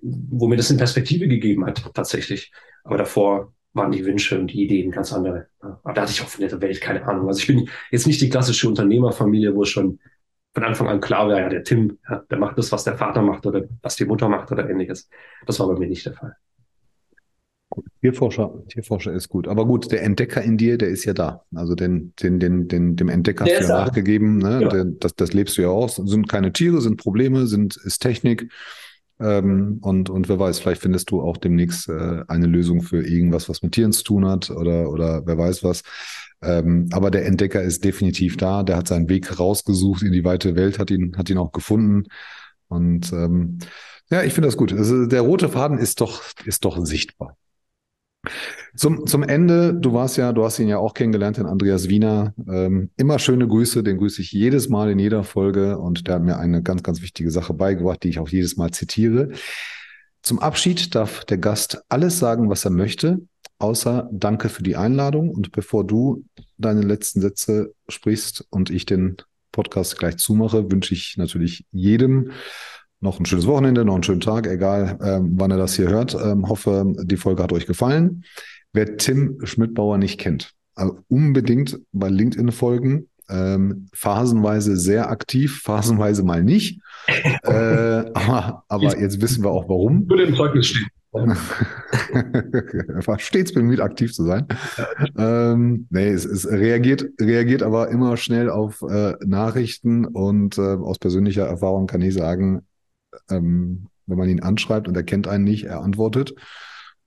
wo 0.01 0.47
mir 0.47 0.57
das 0.57 0.71
in 0.71 0.77
Perspektive 0.77 1.27
gegeben 1.27 1.65
hat, 1.65 1.83
tatsächlich. 1.93 2.51
Aber 2.83 2.97
davor 2.97 3.53
waren 3.73 3.91
die 3.91 4.05
Wünsche 4.05 4.39
und 4.39 4.47
die 4.47 4.63
Ideen 4.63 4.91
ganz 4.91 5.13
andere. 5.13 5.47
Aber 5.59 5.93
da 5.93 6.01
hatte 6.01 6.11
ich 6.11 6.21
auch 6.21 6.27
von 6.27 6.45
der 6.45 6.61
Welt 6.61 6.81
keine 6.81 7.05
Ahnung. 7.05 7.27
Also 7.27 7.39
ich 7.39 7.47
bin 7.47 7.69
jetzt 7.91 8.07
nicht 8.07 8.21
die 8.21 8.29
klassische 8.29 8.67
Unternehmerfamilie, 8.67 9.55
wo 9.55 9.63
schon 9.63 9.99
von 10.53 10.63
Anfang 10.63 10.89
an 10.89 10.99
klar 10.99 11.29
war, 11.29 11.39
ja, 11.39 11.47
der 11.47 11.63
Tim, 11.63 11.97
ja, 12.09 12.23
der 12.29 12.37
macht 12.37 12.57
das, 12.57 12.71
was 12.71 12.83
der 12.83 12.97
Vater 12.97 13.21
macht 13.21 13.45
oder 13.45 13.63
was 13.81 13.95
die 13.95 14.05
Mutter 14.05 14.27
macht 14.27 14.51
oder 14.51 14.69
ähnliches. 14.69 15.09
Das 15.45 15.59
war 15.59 15.67
bei 15.67 15.79
mir 15.79 15.87
nicht 15.87 16.05
der 16.05 16.13
Fall. 16.13 16.35
Tierforscher, 18.01 18.51
Tierforscher 18.67 19.13
ist 19.13 19.29
gut. 19.29 19.47
Aber 19.47 19.65
gut, 19.65 19.91
der 19.91 20.03
Entdecker 20.03 20.41
in 20.41 20.57
dir, 20.57 20.77
der 20.77 20.89
ist 20.89 21.05
ja 21.05 21.13
da. 21.13 21.45
Also 21.55 21.75
den, 21.75 22.13
den, 22.21 22.39
den, 22.39 22.67
den, 22.67 22.97
dem 22.97 23.07
Entdecker 23.07 23.45
hast 23.45 23.61
du 23.61 23.67
ja 23.67 23.85
nachgegeben. 23.85 24.39
Ne? 24.39 24.61
Ja. 24.63 24.83
Das, 24.99 25.15
das 25.15 25.31
lebst 25.31 25.57
du 25.57 25.61
ja 25.61 25.69
auch. 25.69 25.89
Sind 25.89 26.27
keine 26.27 26.51
Tiere, 26.51 26.81
sind 26.81 26.97
Probleme, 26.97 27.47
sind, 27.47 27.77
ist 27.77 27.99
Technik. 27.99 28.51
Ähm, 29.21 29.79
und, 29.81 30.09
und 30.09 30.29
wer 30.29 30.39
weiß, 30.39 30.59
vielleicht 30.59 30.81
findest 30.81 31.11
du 31.11 31.21
auch 31.21 31.37
demnächst 31.37 31.89
äh, 31.89 32.23
eine 32.27 32.47
Lösung 32.47 32.81
für 32.81 33.05
irgendwas, 33.05 33.49
was 33.49 33.61
mit 33.61 33.73
Tieren 33.73 33.91
zu 33.91 34.03
tun 34.03 34.25
hat 34.25 34.49
oder, 34.49 34.89
oder 34.89 35.25
wer 35.25 35.37
weiß 35.37 35.63
was. 35.63 35.83
Ähm, 36.41 36.89
aber 36.91 37.11
der 37.11 37.25
Entdecker 37.25 37.61
ist 37.61 37.83
definitiv 37.83 38.37
da. 38.37 38.63
Der 38.63 38.77
hat 38.77 38.87
seinen 38.87 39.09
Weg 39.09 39.39
rausgesucht 39.39 40.01
in 40.01 40.11
die 40.11 40.25
weite 40.25 40.55
Welt, 40.55 40.79
hat 40.79 40.89
ihn, 40.89 41.15
hat 41.17 41.29
ihn 41.29 41.37
auch 41.37 41.51
gefunden. 41.51 42.07
Und 42.67 43.11
ähm, 43.13 43.59
ja, 44.09 44.23
ich 44.23 44.33
finde 44.33 44.47
das 44.47 44.57
gut. 44.57 44.73
Also 44.73 45.05
der 45.05 45.21
rote 45.21 45.49
Faden 45.49 45.77
ist 45.77 46.01
doch, 46.01 46.23
ist 46.45 46.65
doch 46.65 46.83
sichtbar. 46.85 47.37
Zum, 48.75 49.05
zum 49.05 49.23
Ende, 49.23 49.73
du 49.73 49.93
warst 49.93 50.17
ja, 50.17 50.31
du 50.31 50.45
hast 50.45 50.59
ihn 50.59 50.67
ja 50.67 50.77
auch 50.77 50.93
kennengelernt, 50.93 51.37
den 51.37 51.45
Andreas 51.45 51.89
Wiener. 51.89 52.33
Ähm, 52.49 52.89
immer 52.97 53.19
schöne 53.19 53.47
Grüße, 53.47 53.83
den 53.83 53.97
grüße 53.97 54.21
ich 54.21 54.31
jedes 54.31 54.69
Mal 54.69 54.89
in 54.91 54.99
jeder 54.99 55.23
Folge 55.23 55.77
und 55.77 56.07
der 56.07 56.15
hat 56.15 56.23
mir 56.23 56.37
eine 56.37 56.63
ganz, 56.63 56.81
ganz 56.81 57.01
wichtige 57.01 57.31
Sache 57.31 57.53
beigebracht, 57.53 58.03
die 58.03 58.09
ich 58.09 58.19
auch 58.19 58.29
jedes 58.29 58.55
Mal 58.55 58.71
zitiere. 58.71 59.29
Zum 60.23 60.39
Abschied 60.39 60.95
darf 60.95 61.25
der 61.25 61.37
Gast 61.37 61.83
alles 61.89 62.19
sagen, 62.19 62.49
was 62.49 62.63
er 62.63 62.71
möchte, 62.71 63.19
außer 63.59 64.09
Danke 64.11 64.49
für 64.49 64.63
die 64.63 64.75
Einladung. 64.77 65.29
Und 65.29 65.51
bevor 65.51 65.85
du 65.85 66.23
deine 66.57 66.81
letzten 66.81 67.21
Sätze 67.21 67.73
sprichst 67.89 68.45
und 68.49 68.69
ich 68.69 68.85
den 68.85 69.17
Podcast 69.51 69.97
gleich 69.99 70.17
zumache, 70.17 70.71
wünsche 70.71 70.93
ich 70.93 71.15
natürlich 71.17 71.65
jedem 71.71 72.31
noch 73.01 73.19
ein 73.19 73.25
schönes 73.25 73.47
Wochenende, 73.47 73.83
noch 73.83 73.95
einen 73.95 74.03
schönen 74.03 74.21
Tag, 74.21 74.47
egal 74.47 74.97
ähm, 75.03 75.33
wann 75.35 75.51
ihr 75.51 75.57
das 75.57 75.75
hier 75.75 75.89
hört. 75.89 76.13
Ähm, 76.13 76.47
hoffe, 76.47 76.93
die 77.03 77.17
Folge 77.17 77.41
hat 77.41 77.51
euch 77.51 77.65
gefallen. 77.65 78.23
Wer 78.73 78.97
Tim 78.97 79.37
Schmidtbauer 79.43 79.97
nicht 79.97 80.19
kennt, 80.19 80.53
also 80.75 80.99
unbedingt 81.09 81.79
bei 81.91 82.09
LinkedIn 82.09 82.51
folgen. 82.51 83.07
Ähm, 83.29 83.87
phasenweise 83.93 84.75
sehr 84.75 85.09
aktiv, 85.09 85.61
phasenweise 85.63 86.23
mal 86.23 86.43
nicht. 86.43 86.81
äh, 87.43 87.49
aber, 88.13 88.63
aber 88.67 88.99
jetzt 88.99 89.21
wissen 89.21 89.43
wir 89.43 89.51
auch 89.51 89.69
warum. 89.69 90.09
Würde 90.09 90.23
im 90.23 90.35
Zeugnis 90.35 90.67
stehen. 90.67 90.87
er 91.13 91.35
war 93.05 93.19
stets 93.19 93.53
bemüht, 93.53 93.81
aktiv 93.81 94.13
zu 94.13 94.23
sein. 94.23 94.47
ähm, 95.17 95.87
nee, 95.89 96.07
es, 96.07 96.23
es, 96.23 96.49
reagiert, 96.49 97.05
reagiert 97.19 97.63
aber 97.63 97.89
immer 97.89 98.15
schnell 98.15 98.49
auf 98.49 98.81
äh, 98.81 99.15
Nachrichten 99.25 100.05
und 100.05 100.57
äh, 100.57 100.61
aus 100.61 100.99
persönlicher 100.99 101.45
Erfahrung 101.45 101.87
kann 101.87 102.01
ich 102.01 102.13
sagen, 102.13 102.61
ähm, 103.29 103.87
wenn 104.07 104.17
man 104.17 104.29
ihn 104.29 104.41
anschreibt 104.41 104.87
und 104.87 104.95
er 104.95 105.03
kennt 105.03 105.27
einen 105.27 105.43
nicht, 105.43 105.65
er 105.65 105.81
antwortet 105.81 106.33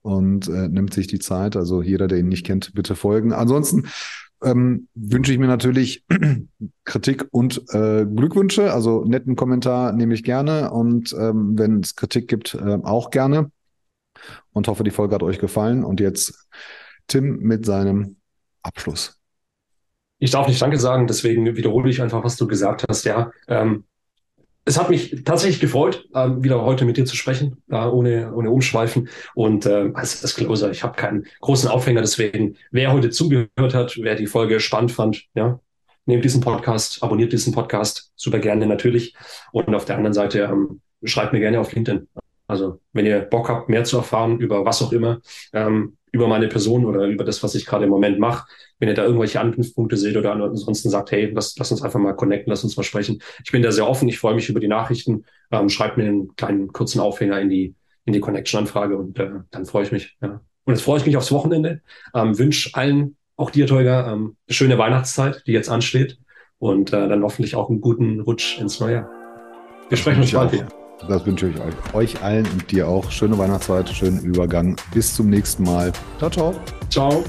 und 0.05 0.47
äh, 0.47 0.67
nimmt 0.67 0.93
sich 0.93 1.07
die 1.07 1.17
Zeit. 1.17 1.55
Also 1.55 1.81
jeder, 1.81 2.07
der 2.07 2.19
ihn 2.19 2.29
nicht 2.29 2.45
kennt, 2.45 2.75
bitte 2.75 2.95
folgen. 2.95 3.33
Ansonsten 3.33 3.87
ähm, 4.43 4.87
wünsche 4.93 5.33
ich 5.33 5.39
mir 5.39 5.47
natürlich 5.47 6.05
Kritik 6.85 7.25
und 7.31 7.63
äh, 7.73 8.05
Glückwünsche. 8.05 8.71
Also 8.71 9.03
netten 9.03 9.35
Kommentar 9.35 9.93
nehme 9.93 10.13
ich 10.13 10.23
gerne 10.23 10.69
und 10.71 11.11
ähm, 11.13 11.57
wenn 11.57 11.79
es 11.79 11.95
Kritik 11.95 12.27
gibt, 12.27 12.53
äh, 12.53 12.77
auch 12.83 13.09
gerne. 13.09 13.51
Und 14.53 14.67
hoffe, 14.67 14.83
die 14.83 14.91
Folge 14.91 15.15
hat 15.15 15.23
euch 15.23 15.39
gefallen. 15.39 15.83
Und 15.83 15.99
jetzt 15.99 16.47
Tim 17.07 17.39
mit 17.39 17.65
seinem 17.65 18.17
Abschluss. 18.61 19.19
Ich 20.19 20.29
darf 20.31 20.47
nicht 20.47 20.61
Danke 20.61 20.77
sagen, 20.77 21.07
deswegen 21.07 21.57
wiederhole 21.57 21.89
ich 21.89 22.01
einfach, 22.01 22.23
was 22.23 22.37
du 22.37 22.45
gesagt 22.45 22.85
hast. 22.87 23.05
Ja, 23.05 23.31
ähm, 23.47 23.85
es 24.65 24.79
hat 24.79 24.89
mich 24.89 25.23
tatsächlich 25.23 25.59
gefreut, 25.59 26.07
äh, 26.13 26.27
wieder 26.39 26.63
heute 26.63 26.85
mit 26.85 26.97
dir 26.97 27.05
zu 27.05 27.15
sprechen, 27.15 27.61
äh, 27.69 27.85
ohne, 27.85 28.33
ohne 28.33 28.49
Umschweifen. 28.49 29.09
Und 29.35 29.67
äh, 29.67 29.91
als, 29.93 30.23
als 30.23 30.35
Closer, 30.35 30.71
ich 30.71 30.83
habe 30.83 30.95
keinen 30.95 31.27
großen 31.41 31.69
Aufhänger, 31.69 32.01
deswegen, 32.01 32.57
wer 32.71 32.91
heute 32.91 33.11
zugehört 33.11 33.73
hat, 33.73 33.95
wer 34.01 34.15
die 34.15 34.25
Folge 34.25 34.59
spannend 34.59 34.91
fand, 34.91 35.25
ja, 35.35 35.59
nehmt 36.05 36.25
diesen 36.25 36.41
Podcast, 36.41 37.03
abonniert 37.03 37.31
diesen 37.31 37.53
Podcast, 37.53 38.11
super 38.15 38.39
gerne 38.39 38.65
natürlich. 38.65 39.15
Und 39.51 39.73
auf 39.75 39.85
der 39.85 39.97
anderen 39.97 40.13
Seite 40.13 40.41
ähm, 40.41 40.81
schreibt 41.03 41.33
mir 41.33 41.39
gerne 41.39 41.59
auf 41.59 41.71
LinkedIn. 41.71 42.07
Also 42.47 42.79
wenn 42.93 43.05
ihr 43.05 43.21
Bock 43.21 43.49
habt, 43.49 43.69
mehr 43.69 43.83
zu 43.83 43.97
erfahren 43.97 44.39
über 44.39 44.65
was 44.65 44.81
auch 44.81 44.91
immer, 44.91 45.21
ähm, 45.53 45.97
über 46.15 46.29
meine 46.29 46.47
Person 46.47 46.85
oder 46.85 47.05
über 47.07 47.25
das, 47.25 47.43
was 47.43 47.55
ich 47.55 47.65
gerade 47.65 47.83
im 47.83 47.89
Moment 47.89 48.19
mache. 48.19 48.47
Wenn 48.79 48.87
ihr 48.87 48.95
da 48.95 49.03
irgendwelche 49.03 49.41
Anknüpfpunkte 49.41 49.97
seht 49.97 50.15
oder 50.15 50.31
ansonsten 50.31 50.89
sagt, 50.89 51.11
hey, 51.11 51.29
lass, 51.33 51.57
lass 51.57 51.71
uns 51.71 51.81
einfach 51.81 51.99
mal 51.99 52.13
connecten, 52.13 52.49
lass 52.49 52.63
uns 52.63 52.77
mal 52.77 52.83
sprechen. 52.83 53.21
Ich 53.43 53.51
bin 53.51 53.61
da 53.61 53.71
sehr 53.73 53.87
offen, 53.87 54.07
ich 54.07 54.17
freue 54.17 54.33
mich 54.33 54.47
über 54.47 54.61
die 54.61 54.69
Nachrichten. 54.69 55.25
Ähm, 55.51 55.67
schreibt 55.67 55.97
mir 55.97 56.05
einen 56.05 56.33
kleinen 56.37 56.71
kurzen 56.71 57.01
Aufhänger 57.01 57.39
in 57.41 57.49
die, 57.49 57.75
in 58.05 58.13
die 58.13 58.21
Connection-Anfrage 58.21 58.97
und 58.97 59.19
äh, 59.19 59.29
dann 59.51 59.65
freue 59.65 59.83
ich 59.83 59.91
mich. 59.91 60.17
Ja. 60.21 60.39
Und 60.63 60.73
jetzt 60.73 60.83
freue 60.83 60.99
ich 60.99 61.05
mich 61.05 61.17
aufs 61.17 61.33
Wochenende. 61.33 61.81
Ähm, 62.13 62.37
wünsche 62.37 62.73
allen, 62.73 63.17
auch 63.35 63.49
dir, 63.49 63.67
Tolga, 63.67 64.13
ähm, 64.13 64.37
eine 64.47 64.55
schöne 64.55 64.77
Weihnachtszeit, 64.77 65.43
die 65.45 65.51
jetzt 65.51 65.69
ansteht. 65.69 66.17
Und 66.59 66.93
äh, 66.93 67.09
dann 67.09 67.23
hoffentlich 67.23 67.55
auch 67.55 67.69
einen 67.69 67.81
guten 67.81 68.21
Rutsch 68.21 68.57
ins 68.59 68.79
neue 68.79 68.93
Jahr. 68.93 69.09
Wir 69.89 69.97
sprechen 69.97 70.21
uns 70.21 70.31
bald 70.31 70.53
wieder. 70.53 70.84
Das 71.07 71.25
wünsche 71.25 71.49
ich 71.49 71.59
euch, 71.59 71.93
euch 71.93 72.23
allen 72.23 72.45
und 72.47 72.71
dir 72.71 72.87
auch. 72.87 73.11
Schöne 73.11 73.37
Weihnachtszeit, 73.37 73.89
schönen 73.89 74.19
Übergang. 74.19 74.75
Bis 74.93 75.15
zum 75.15 75.29
nächsten 75.29 75.63
Mal. 75.63 75.91
Ciao, 76.17 76.29
ciao. 76.29 76.55
Ciao. 76.89 77.23